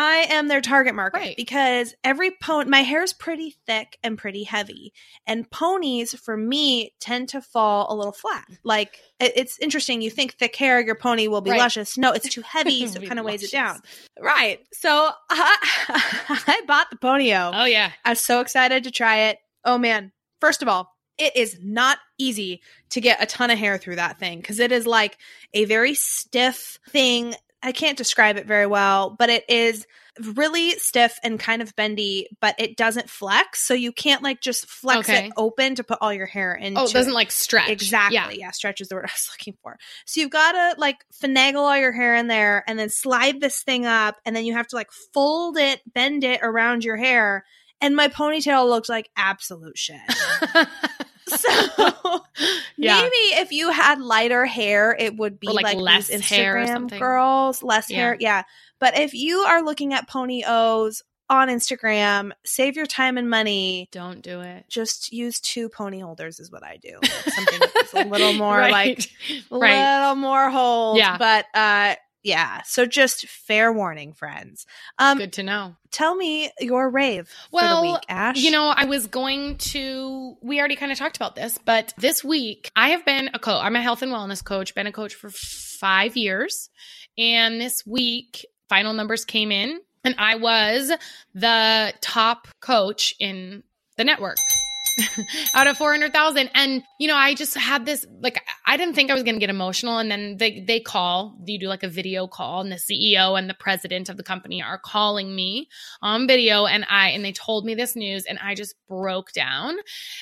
I 0.00 0.26
am 0.30 0.46
their 0.46 0.60
target 0.60 0.94
market 0.94 1.18
Right. 1.18 1.36
because 1.36 1.92
every 2.04 2.30
pony, 2.30 2.70
my 2.70 2.82
hair 2.82 3.02
is 3.02 3.12
pretty 3.12 3.56
thick 3.66 3.98
and 4.04 4.16
pretty 4.16 4.44
heavy. 4.44 4.92
And 5.26 5.50
ponies, 5.50 6.14
for 6.14 6.36
me, 6.36 6.94
tend 7.00 7.30
to 7.30 7.40
fall 7.40 7.92
a 7.92 7.96
little 7.96 8.12
flat. 8.12 8.44
Mm. 8.48 8.58
Like, 8.62 9.00
it- 9.18 9.32
it's 9.34 9.58
interesting. 9.58 10.00
You 10.00 10.10
think 10.10 10.34
thick 10.34 10.54
hair, 10.54 10.78
your 10.80 10.94
pony 10.94 11.26
will 11.26 11.40
be 11.40 11.50
Right. 11.50 11.58
luscious. 11.58 11.98
No, 11.98 12.12
it's 12.12 12.28
too 12.28 12.42
heavy, 12.42 12.86
so 12.88 13.00
it 13.00 13.08
kind 13.08 13.18
of 13.18 13.24
weighs 13.26 13.42
it 13.42 13.50
down. 13.50 13.82
Right. 14.20 14.60
So 14.72 15.10
I, 15.30 15.56
I 16.46 16.62
bought 16.66 16.90
the 16.90 16.96
ponyo. 16.96 17.50
Oh 17.52 17.64
yeah. 17.64 17.90
I 18.04 18.10
was 18.10 18.20
so 18.20 18.40
excited 18.40 18.84
to 18.84 18.90
try 18.92 19.16
it. 19.30 19.38
Oh 19.64 19.78
man. 19.78 20.12
First 20.40 20.62
of 20.62 20.68
all, 20.68 20.94
it 21.18 21.34
is 21.34 21.58
not 21.60 21.98
easy 22.18 22.62
to 22.90 23.00
get 23.00 23.20
a 23.20 23.26
ton 23.26 23.50
of 23.50 23.58
hair 23.58 23.76
through 23.78 23.96
that 23.96 24.20
thing 24.20 24.38
because 24.38 24.60
it 24.60 24.70
is 24.70 24.86
like 24.86 25.18
a 25.52 25.64
very 25.64 25.94
stiff 25.94 26.78
thing. 26.90 27.34
I 27.62 27.72
can't 27.72 27.98
describe 27.98 28.36
it 28.36 28.46
very 28.46 28.66
well, 28.66 29.10
but 29.10 29.30
it 29.30 29.44
is 29.48 29.86
really 30.34 30.70
stiff 30.78 31.18
and 31.22 31.38
kind 31.40 31.60
of 31.62 31.74
bendy, 31.76 32.28
but 32.40 32.54
it 32.58 32.76
doesn't 32.76 33.10
flex. 33.10 33.66
So 33.66 33.74
you 33.74 33.92
can't 33.92 34.22
like 34.22 34.40
just 34.40 34.66
flex 34.68 35.08
Okay. 35.08 35.26
it 35.26 35.32
open 35.36 35.74
to 35.76 35.84
put 35.84 35.98
all 36.00 36.12
your 36.12 36.26
hair 36.26 36.54
in. 36.54 36.76
Oh, 36.76 36.84
it 36.84 36.92
doesn't 36.92 37.12
it. 37.12 37.14
like 37.14 37.30
stretch. 37.30 37.68
Exactly. 37.68 38.14
Yeah. 38.16 38.30
Yeah. 38.30 38.50
Stretch 38.52 38.80
is 38.80 38.88
the 38.88 38.94
word 38.94 39.06
I 39.06 39.12
was 39.12 39.28
looking 39.32 39.54
for. 39.62 39.76
So 40.06 40.20
you've 40.20 40.30
got 40.30 40.52
to 40.52 40.80
like 40.80 41.04
finagle 41.22 41.56
all 41.68 41.76
your 41.78 41.92
hair 41.92 42.14
in 42.14 42.26
there 42.28 42.64
and 42.68 42.78
then 42.78 42.90
slide 42.90 43.40
this 43.40 43.62
thing 43.62 43.86
up. 43.86 44.16
And 44.24 44.34
then 44.36 44.44
you 44.44 44.54
have 44.54 44.68
to 44.68 44.76
like 44.76 44.90
fold 45.12 45.56
it, 45.56 45.80
bend 45.92 46.22
it 46.24 46.40
around 46.42 46.84
your 46.84 46.96
hair. 46.96 47.44
And 47.80 47.94
my 47.94 48.08
ponytail 48.08 48.68
looks 48.68 48.88
like 48.88 49.08
absolute 49.16 49.78
shit. 49.78 50.00
So 51.28 51.48
Yeah. 52.76 53.00
maybe 53.00 53.40
if 53.40 53.52
you 53.52 53.70
had 53.70 54.00
lighter 54.00 54.46
hair, 54.46 54.94
it 54.98 55.16
would 55.16 55.38
be 55.40 55.48
Or, 55.48 55.52
like, 55.54 55.64
like, 55.64 55.76
less 55.78 56.08
these 56.08 56.28
hair 56.28 56.56
or 56.56 56.60
Instagram 56.64 56.66
something. 56.68 56.98
girls, 56.98 57.62
less 57.62 57.90
Yeah. 57.90 57.96
hair. 57.96 58.16
Yeah. 58.20 58.42
But 58.78 58.98
if 58.98 59.14
you 59.14 59.38
are 59.40 59.62
looking 59.62 59.92
at 59.94 60.08
pony 60.08 60.44
O's 60.46 61.02
on 61.30 61.48
Instagram, 61.48 62.30
save 62.44 62.76
your 62.76 62.86
time 62.86 63.18
and 63.18 63.28
money 63.28 63.88
Don't 63.92 64.22
do 64.22 64.40
it. 64.40 64.64
just 64.68 65.12
use 65.12 65.40
two 65.40 65.68
pony 65.68 65.98
holders 65.98 66.40
is 66.40 66.50
what 66.50 66.62
I 66.64 66.78
do. 66.78 66.98
Like 67.02 67.10
something 67.34 67.60
that's 67.74 67.92
a 67.94 68.04
little 68.04 68.32
more 68.34 68.56
Right. 68.56 68.72
like 68.72 69.10
a 69.50 69.58
right. 69.58 70.00
little 70.00 70.14
more 70.14 70.48
hold. 70.50 70.96
Yeah. 70.98 71.18
But 71.18 71.44
uh 71.52 71.96
yeah. 72.22 72.62
So 72.62 72.84
just 72.86 73.26
fair 73.28 73.72
warning, 73.72 74.12
friends. 74.12 74.66
Um 74.98 75.18
Good 75.18 75.32
to 75.34 75.42
know. 75.42 75.76
tell 75.90 76.14
me 76.14 76.50
your 76.60 76.90
rave 76.90 77.28
for 77.28 77.48
Well, 77.52 77.82
the 77.82 77.92
week, 77.92 78.02
Ash. 78.08 78.36
You 78.38 78.50
know, 78.50 78.68
I 78.74 78.84
was 78.84 79.06
going 79.06 79.56
to, 79.58 80.36
we 80.42 80.58
already 80.58 80.76
kind 80.76 80.92
of 80.92 80.98
talked 80.98 81.16
about 81.16 81.36
this, 81.36 81.58
but 81.64 81.94
this 81.98 82.22
week 82.24 82.70
I 82.76 82.90
have 82.90 83.04
been 83.04 83.30
a 83.34 83.38
coach. 83.38 83.60
I'm 83.62 83.76
a 83.76 83.82
health 83.82 84.02
and 84.02 84.12
wellness 84.12 84.44
coach, 84.44 84.74
been 84.74 84.86
a 84.86 84.92
coach 84.92 85.14
for 85.14 85.30
five 85.30 86.16
years. 86.16 86.70
And 87.16 87.60
this 87.60 87.84
week, 87.86 88.46
final 88.68 88.92
numbers 88.92 89.24
came 89.24 89.50
in, 89.50 89.80
and 90.04 90.14
I 90.18 90.36
was 90.36 90.92
the 91.34 91.92
top 92.00 92.46
coach 92.60 93.14
in 93.18 93.62
the 93.96 94.04
network. 94.04 94.36
out 95.54 95.66
of 95.66 95.76
400,000 95.76 96.50
and 96.54 96.82
you 96.98 97.08
know 97.08 97.16
I 97.16 97.34
just 97.34 97.56
had 97.56 97.86
this 97.86 98.06
like 98.20 98.42
I 98.66 98.76
didn't 98.76 98.94
think 98.94 99.10
I 99.10 99.14
was 99.14 99.22
going 99.22 99.34
to 99.34 99.40
get 99.40 99.50
emotional. 99.50 99.98
And 99.98 100.10
then 100.10 100.36
they 100.36 100.60
they 100.60 100.80
call 100.80 101.38
you 101.44 101.58
do 101.58 101.68
like 101.68 101.82
a 101.82 101.88
video 101.88 102.26
call 102.26 102.60
and 102.60 102.72
the 102.72 102.76
CEO 102.76 103.38
and 103.38 103.48
the 103.48 103.54
president 103.54 104.08
of 104.08 104.16
the 104.16 104.22
company 104.22 104.62
are 104.62 104.78
calling 104.78 105.34
me 105.34 105.68
on 106.02 106.26
video. 106.26 106.66
And 106.66 106.84
I 106.88 107.10
and 107.10 107.24
they 107.24 107.32
told 107.32 107.64
me 107.64 107.74
this 107.74 107.96
news 107.96 108.24
and 108.24 108.38
I 108.38 108.54
just 108.54 108.74
broke 108.88 109.32
down. 109.32 109.76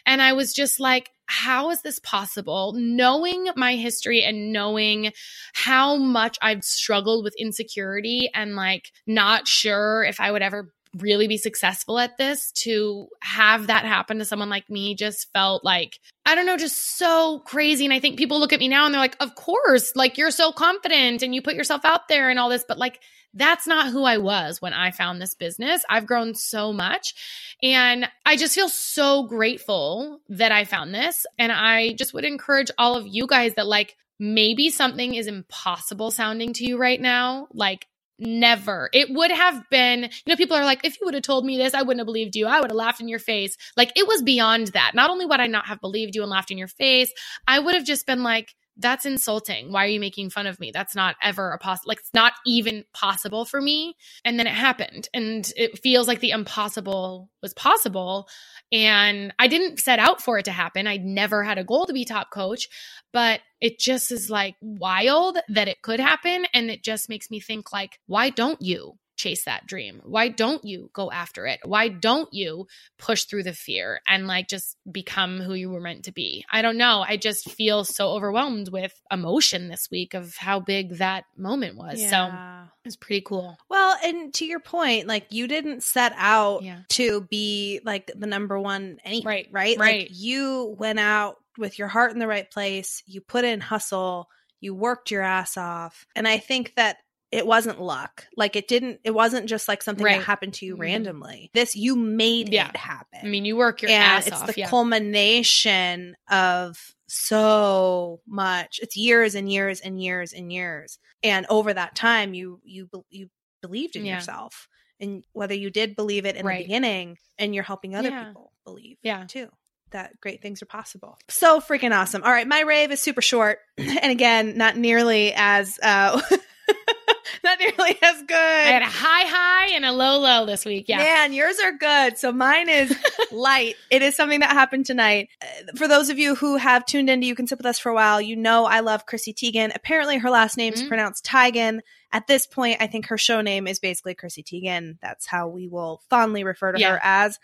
And 0.05 0.23
I 0.23 0.33
was 0.33 0.53
just 0.53 0.81
like 0.81 1.11
how 1.29 1.71
is 1.71 1.83
this 1.83 1.99
possible? 1.99 2.73
Knowing 2.77 3.49
my 3.57 3.75
history 3.75 4.23
and 4.23 4.53
knowing 4.53 5.13
how 5.55 5.97
much 5.97 6.39
I've 6.41 6.63
struggled 6.63 7.25
with 7.25 7.35
insecurity 7.37 8.31
and 8.33 8.55
like 8.55 8.93
not 9.07 9.49
sure 9.49 10.05
if 10.05 10.21
I 10.21 10.31
would 10.31 10.43
ever 10.43 10.73
really 10.99 11.29
be 11.29 11.39
successful 11.39 11.99
at 11.99 12.17
this 12.17 12.53
to 12.53 13.09
have 13.23 13.67
that 13.67 13.85
happen 13.85 14.19
to 14.19 14.25
someone 14.25 14.49
like 14.49 14.69
me 14.71 14.95
just 14.95 15.33
felt 15.33 15.65
like 15.65 15.99
I 16.25 16.35
don't 16.35 16.47
know 16.47 16.57
just 16.57 16.97
so 16.99 17.41
crazy 17.47 17.85
and 17.85 17.95
I 17.95 18.01
think 18.01 18.19
people 18.19 18.41
look 18.41 18.53
at 18.53 18.61
me 18.61 18.69
now 18.69 18.85
and 18.85 18.95
they're 18.95 19.01
like 19.01 19.17
of 19.21 19.35
course 19.35 19.93
like 19.95 20.19
you're 20.19 20.31
so 20.31 20.53
confident 20.53 21.23
and 21.23 21.35
you 21.35 21.43
put 21.43 21.55
yourself 21.55 21.85
out 21.85 22.09
there 22.09 22.31
and 22.31 22.39
all 22.39 22.49
this 22.49 22.65
but 22.67 22.79
like 22.79 23.01
that's 23.37 23.67
not 23.67 23.91
who 23.91 24.05
I 24.05 24.17
was 24.17 24.63
when 24.63 24.73
I 24.73 24.91
found 24.91 25.21
this 25.21 25.35
business. 25.35 25.85
I've 25.91 26.07
grown 26.07 26.35
so 26.35 26.73
much 26.73 27.15
and 27.63 28.09
I 28.25 28.37
just 28.37 28.55
feel 28.55 28.69
so 28.69 29.25
grateful 29.25 30.21
that 30.31 30.53
I 30.53 30.65
found 30.65 30.95
this. 30.95 31.27
And 31.39 31.53
I 31.53 31.93
just 31.93 32.15
would 32.15 32.25
encourage 32.25 32.71
all 32.79 32.97
of 32.97 33.07
you 33.07 33.27
guys 33.27 33.55
that, 33.55 33.67
like, 33.67 33.97
maybe 34.19 34.71
something 34.71 35.15
is 35.15 35.27
impossible 35.27 36.11
sounding 36.11 36.55
to 36.55 36.65
you 36.65 36.79
right 36.79 37.01
now. 37.01 37.49
Like, 37.53 37.87
never. 38.19 38.89
It 38.93 39.09
would 39.11 39.31
have 39.31 39.63
been, 39.71 40.05
you 40.05 40.09
know, 40.27 40.37
people 40.37 40.57
are 40.57 40.65
like, 40.65 40.85
if 40.85 41.01
you 41.01 41.07
would 41.07 41.15
have 41.15 41.23
told 41.23 41.45
me 41.45 41.57
this, 41.57 41.75
I 41.75 41.83
wouldn't 41.83 42.01
have 42.01 42.07
believed 42.07 42.37
you. 42.37 42.47
I 42.47 42.61
would 42.61 42.71
have 42.71 42.77
laughed 42.77 43.01
in 43.01 43.09
your 43.09 43.19
face. 43.19 43.57
Like, 43.77 43.93
it 43.97 44.07
was 44.07 44.23
beyond 44.23 44.69
that. 44.69 44.93
Not 44.95 45.11
only 45.11 45.27
would 45.27 45.41
I 45.41 45.47
not 45.47 45.67
have 45.67 45.81
believed 45.81 46.15
you 46.15 46.23
and 46.23 46.31
laughed 46.31 46.51
in 46.51 46.59
your 46.59 46.69
face, 46.69 47.13
I 47.47 47.59
would 47.59 47.75
have 47.75 47.85
just 47.85 48.07
been 48.07 48.23
like, 48.23 48.55
that's 48.79 49.07
insulting. 49.07 49.73
Why 49.73 49.85
are 49.85 49.89
you 49.89 50.01
making 50.01 50.31
fun 50.31 50.47
of 50.47 50.61
me? 50.61 50.71
That's 50.71 50.95
not 50.95 51.17
ever 51.23 51.51
a 51.51 51.59
possible, 51.59 51.89
like, 51.89 52.01
it's 52.01 52.15
not 52.15 52.35
even 52.47 52.85
possible 52.93 53.45
for 53.45 53.61
me. 53.61 53.97
And 54.25 54.39
then 54.39 54.47
it 54.47 54.55
happened. 54.55 55.09
And 55.15 55.51
it 55.57 55.79
feels 55.79 56.07
like 56.07 56.21
the 56.21 56.31
impossible 56.31 57.31
was 57.43 57.55
possible. 57.55 58.29
And 58.73 59.33
I 59.39 59.49
didn't 59.49 59.81
set 59.81 59.99
out 59.99 60.21
for 60.21 60.39
it 60.39 60.45
to 60.47 60.53
happen. 60.53 60.87
I 60.87 60.99
never 60.99 61.43
had 61.43 61.59
a 61.59 61.65
goal 61.65 61.87
to 61.87 61.93
be 61.93 62.05
top 62.05 62.31
coach, 62.31 62.69
but 63.13 63.41
it 63.61 63.79
just 63.79 64.13
is 64.13 64.29
like 64.29 64.57
wild 64.61 65.39
that 65.49 65.69
it 65.69 65.83
could 65.83 66.01
happen. 66.01 66.47
And 66.53 66.71
it 66.71 66.85
just 66.85 67.09
makes 67.09 67.31
me 67.31 67.41
think, 67.41 67.73
like, 67.73 67.99
why 68.07 68.31
don't 68.31 68.61
you? 68.61 68.99
Chase 69.17 69.45
that 69.45 69.67
dream? 69.67 70.01
Why 70.05 70.29
don't 70.29 70.65
you 70.65 70.91
go 70.93 71.11
after 71.11 71.47
it? 71.47 71.61
Why 71.65 71.89
don't 71.89 72.33
you 72.33 72.67
push 72.99 73.25
through 73.25 73.43
the 73.45 73.53
fear 73.53 74.01
and 74.09 74.27
like 74.27 74.49
just 74.49 74.77
become 74.91 75.41
who 75.41 75.55
you 75.55 75.71
were 75.71 75.81
meant 75.81 76.05
to 76.05 76.13
be? 76.13 76.45
I 76.51 76.63
don't 76.63 76.77
know. 76.77 77.05
I 77.07 77.17
just 77.17 77.51
feel 77.51 77.85
so 77.85 78.11
overwhelmed 78.11 78.69
with 78.69 78.93
emotion 79.11 79.69
this 79.69 79.89
week 79.91 80.15
of 80.15 80.37
how 80.37 80.61
big 80.61 80.99
that 80.99 81.25
moment 81.37 81.77
was. 81.77 81.99
So 82.01 82.11
Yeah. 82.17 82.67
it's 82.85 82.97
pretty 82.97 83.23
cool. 83.23 83.57
Well, 83.69 83.97
and 84.05 84.33
to 84.35 84.45
your 84.45 84.61
point, 84.61 85.07
like 85.07 85.27
you 85.31 85.49
didn't 85.49 85.83
set 85.83 86.13
out 86.17 86.63
Yeah. 86.63 86.81
to 86.91 87.23
be 87.31 87.81
like 87.85 88.11
the 88.15 88.27
number 88.27 88.59
one 88.61 88.99
anything, 89.05 89.27
Right, 89.27 89.49
right? 89.51 89.79
right. 89.79 90.01
Like 90.03 90.09
you 90.13 90.77
went 90.79 91.01
out 91.01 91.37
with 91.59 91.79
your 91.79 91.89
heart 91.89 92.13
in 92.13 92.19
the 92.19 92.27
right 92.27 92.51
place, 92.51 93.03
you 93.07 93.21
put 93.23 93.45
in 93.45 93.61
hustle, 93.61 94.29
you 94.61 94.75
worked 94.75 95.11
your 95.11 95.23
ass 95.23 95.57
off. 95.57 96.07
And 96.15 96.27
I 96.29 96.39
think 96.39 96.75
that 96.77 96.99
it 97.33 97.47
wasn't 97.47 97.81
luck. 97.81 98.27
Like 98.37 98.55
it 98.57 98.69
didn't 98.69 99.01
it 99.05 99.11
wasn't 99.13 99.47
just 99.49 99.67
like 99.69 99.83
something 99.83 100.05
Right. 100.05 100.19
that 100.19 100.25
happened 100.25 100.55
to 100.55 100.67
you 100.67 100.77
Mhm. 100.77 100.81
randomly. 100.81 101.51
This 101.55 101.75
you 101.75 101.97
made 101.97 102.53
Yeah. 102.53 102.69
it 102.69 102.77
happen. 102.77 103.21
I 103.23 103.27
mean, 103.27 103.45
you 103.45 103.57
work 103.57 103.83
your 103.83 103.91
and 103.91 104.03
ass 104.03 104.27
it's 104.29 104.41
off. 104.41 104.47
the 104.47 104.55
yeah. 104.61 104.69
culmination 104.69 106.17
of 106.31 106.95
so 107.09 108.21
much. 108.27 108.79
It's 108.83 108.97
years 108.97 109.35
and 109.35 109.51
years 109.51 109.81
and 109.81 110.01
years 110.01 110.33
and 110.33 110.53
years. 110.53 110.99
And 111.23 111.47
over 111.49 111.73
that 111.75 111.95
time, 111.97 112.35
you 112.35 112.61
you 112.65 112.89
you 113.11 113.29
believed 113.63 113.97
in 113.97 114.05
Yeah. 114.05 114.17
yourself, 114.17 114.69
and 115.01 115.25
whether 115.33 115.55
you 115.55 115.71
did 115.71 115.97
believe 115.97 116.27
it 116.27 116.37
in 116.37 116.47
Right. 116.47 116.59
the 116.59 116.65
beginning, 116.65 117.19
and 117.39 117.55
you're 117.55 117.65
helping 117.65 117.95
other 117.97 118.11
people 118.11 118.53
believe, 118.65 118.99
Yeah. 119.03 119.25
too. 119.25 119.49
That 119.91 120.21
great 120.21 120.43
things 120.43 120.63
are 120.63 120.67
possible. 120.67 121.19
So 121.29 121.61
freaking 121.61 121.97
awesome. 121.97 122.23
All 122.23 122.31
right, 122.31 122.47
my 122.47 122.61
rave 122.61 122.91
is 122.93 123.01
super 123.01 123.23
short, 123.23 123.59
and 123.79 124.11
again, 124.13 124.57
not 124.57 124.77
nearly 124.77 125.33
as 125.35 125.79
uh, 125.83 126.21
Not 127.45 127.59
nearly 127.59 127.99
as 128.03 128.23
good. 128.23 128.35
I 128.37 128.71
had 128.71 128.83
a 128.83 128.87
high 128.87 129.25
high 129.27 129.75
and 129.75 129.85
a 129.85 129.93
low 129.93 130.19
low 130.19 130.47
this 130.47 130.65
week. 130.65 130.87
Yeah. 130.89 130.99
Man, 130.99 131.33
yours 131.33 131.59
are 131.59 131.73
good. 131.73 132.19
So 132.19 132.33
mine 132.33 132.69
is 132.69 132.97
light. 133.33 133.75
It 133.91 134.03
is 134.03 134.17
something 134.17 134.41
that 134.41 134.51
happened 134.51 134.87
tonight. 134.87 135.29
Uh, 135.43 135.47
For 135.77 135.89
those 135.89 136.09
of 136.11 136.19
you 136.19 136.35
who 136.35 136.57
have 136.57 136.85
tuned 136.87 137.11
into 137.11 137.27
You 137.27 137.35
Can 137.35 137.47
Sip 137.47 137.59
With 137.59 137.67
Us 137.67 137.79
for 137.79 137.91
a 137.91 137.95
while, 137.95 138.21
you 138.21 138.37
know 138.37 138.65
I 138.67 138.81
love 138.81 139.07
Chrissy 139.07 139.33
Teigen. 139.35 139.75
Apparently 139.75 140.19
her 140.19 140.31
last 140.31 140.57
name 140.57 140.75
is 140.75 140.83
Mhm. 140.83 140.89
pronounced 140.89 141.25
Teigen. 141.25 141.81
At 142.13 142.27
this 142.29 142.47
point, 142.47 142.79
I 142.81 142.87
think 142.87 143.07
her 143.07 143.19
show 143.19 143.41
name 143.41 143.67
is 143.67 143.79
basically 143.79 144.15
Chrissy 144.15 144.43
Teigen. 144.43 144.99
That's 145.03 145.27
how 145.27 145.49
we 145.49 145.69
will 145.69 146.03
fondly 146.09 146.45
refer 146.45 146.73
to 146.73 146.79
Yeah. 146.81 146.93
her 146.93 147.01
as. 147.03 147.39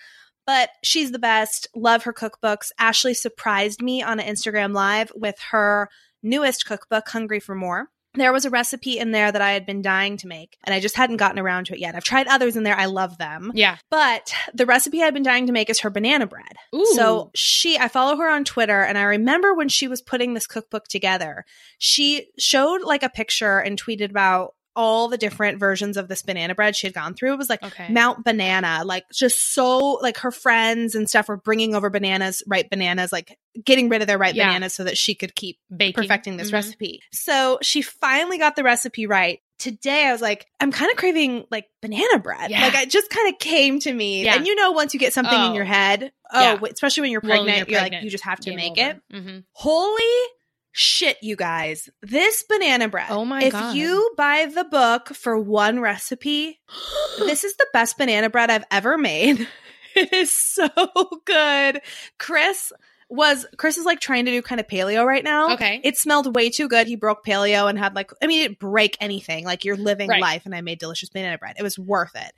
But 0.47 0.71
she's 0.83 1.13
the 1.13 1.19
best. 1.19 1.69
Love 1.75 2.03
her 2.05 2.13
cookbooks. 2.13 2.71
Ashley 2.79 3.15
surprised 3.15 3.81
me 3.83 4.03
on 4.03 4.19
an 4.19 4.27
Instagram 4.35 4.75
live 4.75 5.13
with 5.15 5.39
her 5.51 5.89
newest 6.23 6.67
cookbook, 6.67 7.09
Hungry 7.09 7.39
for 7.41 7.55
More. 7.55 7.89
There 8.15 8.33
was 8.33 8.45
a 8.45 8.51
recipe 8.51 8.99
in 8.99 9.11
there 9.11 9.33
that 9.33 9.41
I 9.41 9.53
had 9.53 9.65
been 9.65 9.81
dying 9.81 10.17
to 10.19 10.27
make, 10.27 10.59
and 10.65 10.75
I 10.75 10.81
just 10.81 10.97
hadn't 10.97 11.17
gotten 11.17 11.39
around 11.39 11.67
to 11.67 11.75
it 11.75 11.81
yet. 11.81 11.95
I've 11.95 12.05
tried 12.05 12.27
others 12.27 12.57
in 12.57 12.63
there. 12.63 12.77
I 12.77 12.87
love 12.87 13.19
them. 13.19 13.53
Yeah. 13.55 13.79
But 13.91 14.35
the 14.53 14.67
recipe 14.67 15.03
I've 15.03 15.15
been 15.15 15.23
dying 15.23 15.47
to 15.47 15.53
make 15.53 15.71
is 15.71 15.81
her 15.81 15.91
banana 15.91 16.27
bread. 16.27 16.53
Ooh. 16.75 16.87
So 16.95 17.31
she, 17.35 17.79
I 17.79 17.89
follow 17.89 18.17
her 18.17 18.29
on 18.29 18.45
Twitter, 18.45 18.83
and 18.83 18.99
I 18.99 19.03
remember 19.03 19.55
when 19.55 19.69
she 19.69 19.89
was 19.89 20.03
putting 20.03 20.35
this 20.35 20.47
cookbook 20.47 20.89
together, 20.89 21.45
she 21.79 22.29
showed 22.39 22.83
like 22.83 23.03
a 23.03 23.09
picture 23.09 23.59
and 23.59 23.81
tweeted 23.81 24.11
about 24.11 24.55
all 24.75 25.09
the 25.09 25.19
different 25.19 25.59
versions 25.59 25.97
of 25.97 26.09
this 26.09 26.23
banana 26.23 26.55
bread 26.55 26.75
she 26.75 26.87
had 26.87 26.95
gone 26.95 27.15
through. 27.15 27.33
It 27.35 27.39
was 27.39 27.51
like 27.51 27.63
Okay. 27.63 27.89
Mount 27.91 28.25
Banana, 28.25 28.83
like 28.85 29.05
just 29.13 29.53
so 29.55 29.79
like 30.03 30.19
her 30.19 30.31
friends 30.31 30.95
and 30.95 31.09
stuff 31.09 31.29
were 31.29 31.37
bringing 31.37 31.75
over 31.75 31.91
bananas, 31.91 32.43
ripe 32.47 32.71
bananas, 32.71 33.13
like 33.13 33.37
getting 33.65 33.89
rid 33.89 34.01
of 34.01 34.07
their 34.07 34.19
ripe 34.19 34.35
Yeah. 34.35 34.49
bananas 34.49 34.75
so 34.75 34.85
that 34.85 34.97
she 34.97 35.15
could 35.15 35.35
keep 35.35 35.59
Baking. 35.75 35.93
perfecting 36.03 36.37
this 36.39 36.51
Mhm. 36.51 36.55
recipe. 36.55 37.01
So 37.13 37.59
she 37.63 37.83
finally 37.83 38.39
got 38.39 38.57
the 38.57 38.63
recipe 38.65 39.07
right. 39.07 39.41
Today 39.59 40.07
I 40.07 40.13
was 40.13 40.21
like, 40.23 40.47
I'm 40.59 40.73
kind 40.73 40.91
of 40.91 40.97
craving 40.97 41.45
like 41.51 41.67
banana 41.83 42.19
bread. 42.19 42.51
Yeah. 42.51 42.63
Like 42.63 42.75
it 42.75 42.91
just 42.91 43.11
kind 43.11 43.33
of 43.33 43.39
came 43.39 43.79
to 43.81 43.93
me. 43.93 44.25
Yeah. 44.25 44.37
And 44.37 44.47
you 44.47 44.55
know, 44.57 44.73
once 44.73 44.93
you 44.95 44.99
get 45.01 45.13
something 45.13 45.33
in 45.39 45.51
Oh. 45.53 45.55
your 45.55 45.65
head, 45.65 46.11
oh, 46.33 46.59
especially 46.73 47.03
when 47.03 47.11
you're 47.13 47.21
Well, 47.23 47.45
pregnant, 47.45 47.69
when 47.69 47.73
you're, 47.73 47.81
like, 47.83 48.03
you 48.03 48.11
just 48.11 48.25
have 48.25 48.41
to 48.41 48.55
make 48.57 48.79
over. 48.79 48.91
it. 48.91 49.01
Mhm. 49.15 49.45
Holy 49.53 50.27
shit, 50.73 51.19
you 51.23 51.37
guys. 51.37 51.89
This 52.03 52.43
banana 52.49 52.89
bread. 52.89 53.07
Oh 53.11 53.25
my 53.25 53.43
if 53.45 53.53
God. 53.53 53.71
If 53.71 53.77
you 53.77 54.13
buy 54.17 54.51
the 54.53 54.65
book 54.65 55.09
for 55.11 55.39
one 55.39 55.81
recipe, 55.81 56.61
this 57.19 57.45
is 57.45 57.55
the 57.57 57.67
best 57.73 57.99
banana 57.99 58.31
bread 58.31 58.51
I've 58.51 58.65
ever 58.71 58.99
made. 58.99 59.47
It 59.95 60.11
is 60.11 60.33
so 60.35 60.69
good. 61.27 61.83
Chris 62.19 62.73
was 63.11 63.45
Chris 63.59 63.77
is 63.77 63.85
like 63.85 64.01
trying 64.01 64.25
to 64.25 64.31
do 64.31 64.41
kind 64.41 64.59
of 64.59 64.67
paleo 64.67 65.05
right 65.05 65.23
now. 65.23 65.53
Okay. 65.53 65.83
It 65.85 65.99
smelled 65.99 66.35
way 66.35 66.49
too 66.49 66.67
good. 66.67 66.87
He 66.87 66.97
broke 66.97 67.27
paleo 67.27 67.69
and 67.69 67.79
had 67.79 67.95
like 67.95 68.11
I 68.23 68.27
mean 68.27 68.41
it 68.41 68.49
didn't 68.49 68.59
break 68.59 68.97
anything. 69.03 69.45
Like 69.45 69.67
you're 69.67 69.77
living 69.77 70.09
Right. 70.09 70.23
life 70.23 70.47
and 70.47 70.55
I 70.55 70.63
made 70.63 70.79
delicious 70.79 71.11
banana 71.11 71.37
bread. 71.37 71.57
It 71.59 71.63
was 71.63 71.79
worth 71.79 72.13
it. 72.15 72.33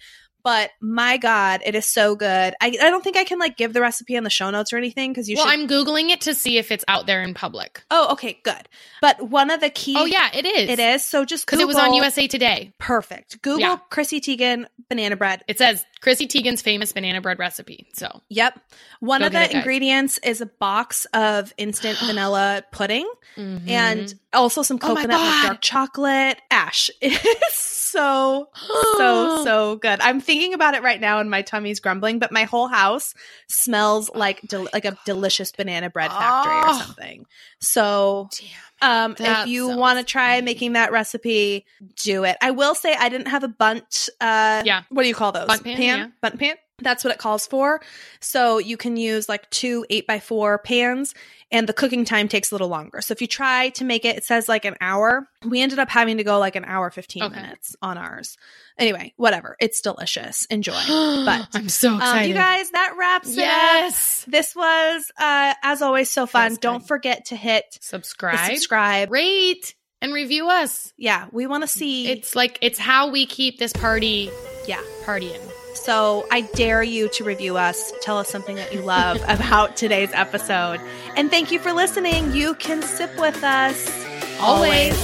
But 0.45 0.71
my 0.81 1.17
God, 1.17 1.63
it 1.65 1.75
is 1.75 1.87
so 1.87 2.15
good. 2.15 2.55
I, 2.61 2.67
I 2.67 2.71
don't 2.71 3.03
think 3.03 3.17
I 3.17 3.25
can 3.25 3.39
like 3.39 3.57
give 3.57 3.73
the 3.73 3.81
recipe 3.81 4.15
in 4.15 4.25
the 4.25 4.31
show 4.31 4.51
notes 4.51 4.73
or 4.73 4.77
anything 4.77 5.11
because 5.11 5.29
you 5.29 5.37
well, 5.37 5.47
should 5.47 5.59
I'm 5.59 5.67
googling 5.67 6.11
it 6.11 6.21
to 6.23 6.35
see 6.35 6.59
if 6.59 6.71
it's 6.71 6.85
out 6.87 7.07
there 7.07 7.23
in 7.23 7.33
public. 7.33 7.83
Oh, 7.91 8.13
okay, 8.13 8.39
good. 8.45 8.69
But 9.01 9.31
one 9.31 9.51
of 9.51 9.61
the 9.61 9.71
key 9.71 9.95
Oh 9.97 10.05
yeah, 10.05 10.29
it 10.35 10.45
is. 10.45 10.69
it 10.69 10.79
is. 10.79 11.03
So 11.03 11.25
just 11.25 11.47
because 11.47 11.61
it 11.61 11.67
was 11.67 11.77
on 11.77 11.95
USA 11.95 12.29
Today. 12.29 12.73
Perfect. 12.79 13.41
Google 13.43 13.61
Yeah. 13.61 13.77
Chrissy 13.89 14.21
Teigen 14.21 14.67
banana 14.91 15.17
bread. 15.17 15.43
It 15.49 15.59
says 15.59 15.85
Chrissy 16.05 16.29
Teigen's 16.29 16.61
famous 16.63 16.93
banana 16.93 17.21
bread 17.23 17.39
recipe. 17.39 17.89
So 17.95 18.21
Yep. 18.29 18.61
One 19.01 19.23
of 19.23 19.33
the 19.33 19.43
it, 19.43 19.53
ingredients 19.55 20.19
is 20.19 20.41
a 20.43 20.47
box 20.47 21.07
of 21.15 21.53
instant 21.57 21.99
vanilla 22.05 22.63
pudding 22.71 23.09
Mhm. 23.37 23.69
and 23.69 24.15
also 24.33 24.63
some 24.63 24.77
Oh 24.83 24.87
coconut 24.89 25.09
milk 25.09 25.21
God. 25.23 25.47
dark 25.47 25.61
chocolate. 25.63 26.39
Ash. 26.51 26.91
It 27.01 27.13
is 27.25 27.55
so 27.55 28.49
so 28.99 29.45
so 29.45 29.77
good. 29.77 30.01
I'm 30.01 30.21
thinking 30.21 30.53
about 30.53 30.75
it 30.75 30.83
right 30.83 31.01
now 31.01 31.21
and 31.21 31.31
my 31.31 31.41
tummy's 31.43 31.81
grumbling, 31.81 32.19
but 32.19 32.33
my 32.33 32.43
whole 32.45 32.67
house 32.69 33.15
smells 33.49 34.11
like 34.15 34.43
del- 34.43 34.69
like 34.75 34.85
a 34.85 34.99
delicious 35.07 35.53
banana 35.53 35.89
bread 35.91 36.11
factory 36.11 36.53
or 36.55 36.69
Oh. 36.69 36.79
something. 36.85 37.25
So 37.61 38.29
Damn. 38.39 38.49
Um, 38.83 39.15
if 39.19 39.47
you 39.49 39.69
want 39.77 39.99
to 39.99 40.05
try 40.05 40.41
making 40.41 40.75
that 40.75 40.93
recipe, 40.93 41.65
do 41.97 42.25
it. 42.25 42.37
I 42.43 42.51
will 42.51 42.75
say 42.75 42.95
I 42.95 43.09
didn't 43.09 43.29
have 43.29 43.43
a 43.45 43.49
Bundt. 43.49 44.09
Uh, 44.21 44.63
Yeah. 44.65 44.83
What 44.91 45.03
do 45.03 45.09
you 45.09 45.15
call 45.15 45.33
those? 45.33 45.47
Bundt 45.47 45.65
pan, 45.65 45.77
yeah. 45.99 46.09
Bundt 46.21 46.39
pan. 46.39 46.57
That's 46.81 47.05
what 47.05 47.13
it 47.13 47.19
calls 47.19 47.47
for. 47.47 47.81
So 48.21 48.59
you 48.59 48.77
can 48.77 48.97
use 48.97 49.29
like 49.29 49.49
two 49.51 49.87
eight 49.91 50.07
by 50.09 50.19
four 50.19 50.59
pans, 50.59 51.15
and 51.53 51.69
the 51.69 51.73
cooking 51.73 52.05
time 52.05 52.27
takes 52.27 52.51
a 52.51 52.55
little 52.55 52.67
longer. 52.69 53.01
So 53.01 53.13
if 53.13 53.21
you 53.21 53.29
try 53.29 53.69
to 53.71 53.85
make 53.85 54.05
it, 54.05 54.17
it 54.17 54.25
says 54.25 54.49
like 54.49 54.65
an 54.65 54.75
hour. 54.81 55.29
We 55.45 55.63
ended 55.63 55.79
up 55.79 55.89
having 55.89 56.17
to 56.17 56.25
go 56.25 56.39
like 56.41 56.57
an 56.57 56.65
hour 56.65 56.91
fifteen 56.91 57.23
Okay. 57.23 57.37
minutes 57.41 57.77
on 57.81 57.97
ours. 57.97 58.37
Anyway, 58.77 59.15
whatever. 59.17 59.57
It's 59.61 59.81
delicious. 59.81 60.47
Enjoy. 60.47 60.73
But, 61.25 61.47
I'm 61.55 61.69
so 61.69 61.95
excited. 61.97 62.23
Um, 62.25 62.29
you 62.29 62.35
guys, 62.35 62.71
that 62.73 62.95
wraps 62.99 63.29
it 63.29 63.39
up. 63.39 63.45
yes. 63.45 64.25
This 64.27 64.55
was, 64.57 65.11
uh, 65.19 65.55
as 65.63 65.81
always, 65.81 66.11
so 66.11 66.27
fun. 66.27 66.57
Don't 66.61 66.87
forget 66.87 67.27
to 67.27 67.37
hit 67.37 67.79
Subscribe, 67.81 68.51
subscribe. 68.51 69.11
rate, 69.13 69.75
and 70.03 70.13
review 70.13 70.49
us. 70.51 70.93
Yeah, 70.99 71.29
we 71.31 71.47
want 71.47 71.63
to 71.63 71.69
see. 71.69 72.09
It's 72.11 72.35
like 72.35 72.59
it's 72.61 72.79
how 72.81 73.11
we 73.11 73.27
keep 73.27 73.59
this 73.59 73.73
party 73.73 74.29
yeah. 74.67 74.83
partying. 75.05 75.41
So 75.75 76.27
I 76.31 76.43
dare 76.43 76.83
you 76.83 77.09
to 77.11 77.25
review 77.25 77.57
us. 77.57 77.93
Tell 78.01 78.19
us 78.19 78.29
something 78.29 78.57
that 78.57 78.73
you 78.73 78.81
love 78.81 79.21
about 79.29 79.77
today's 79.77 80.11
episode. 80.13 80.81
And 81.17 81.31
thank 81.31 81.51
you 81.51 81.59
for 81.59 81.73
listening. 81.73 82.33
You 82.33 82.55
can 82.55 82.83
sip 82.83 83.17
with 83.19 83.43
us 83.45 84.05
Always. 84.41 84.95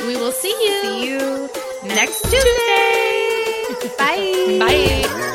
We 0.00 0.16
will 0.16 0.32
see 0.32 0.48
you. 0.48 0.82
See 0.82 1.08
you 1.08 1.48
next 1.84 2.22
Tuesday. 2.22 3.96
Bye. 3.98 4.58
Bye. 4.58 5.34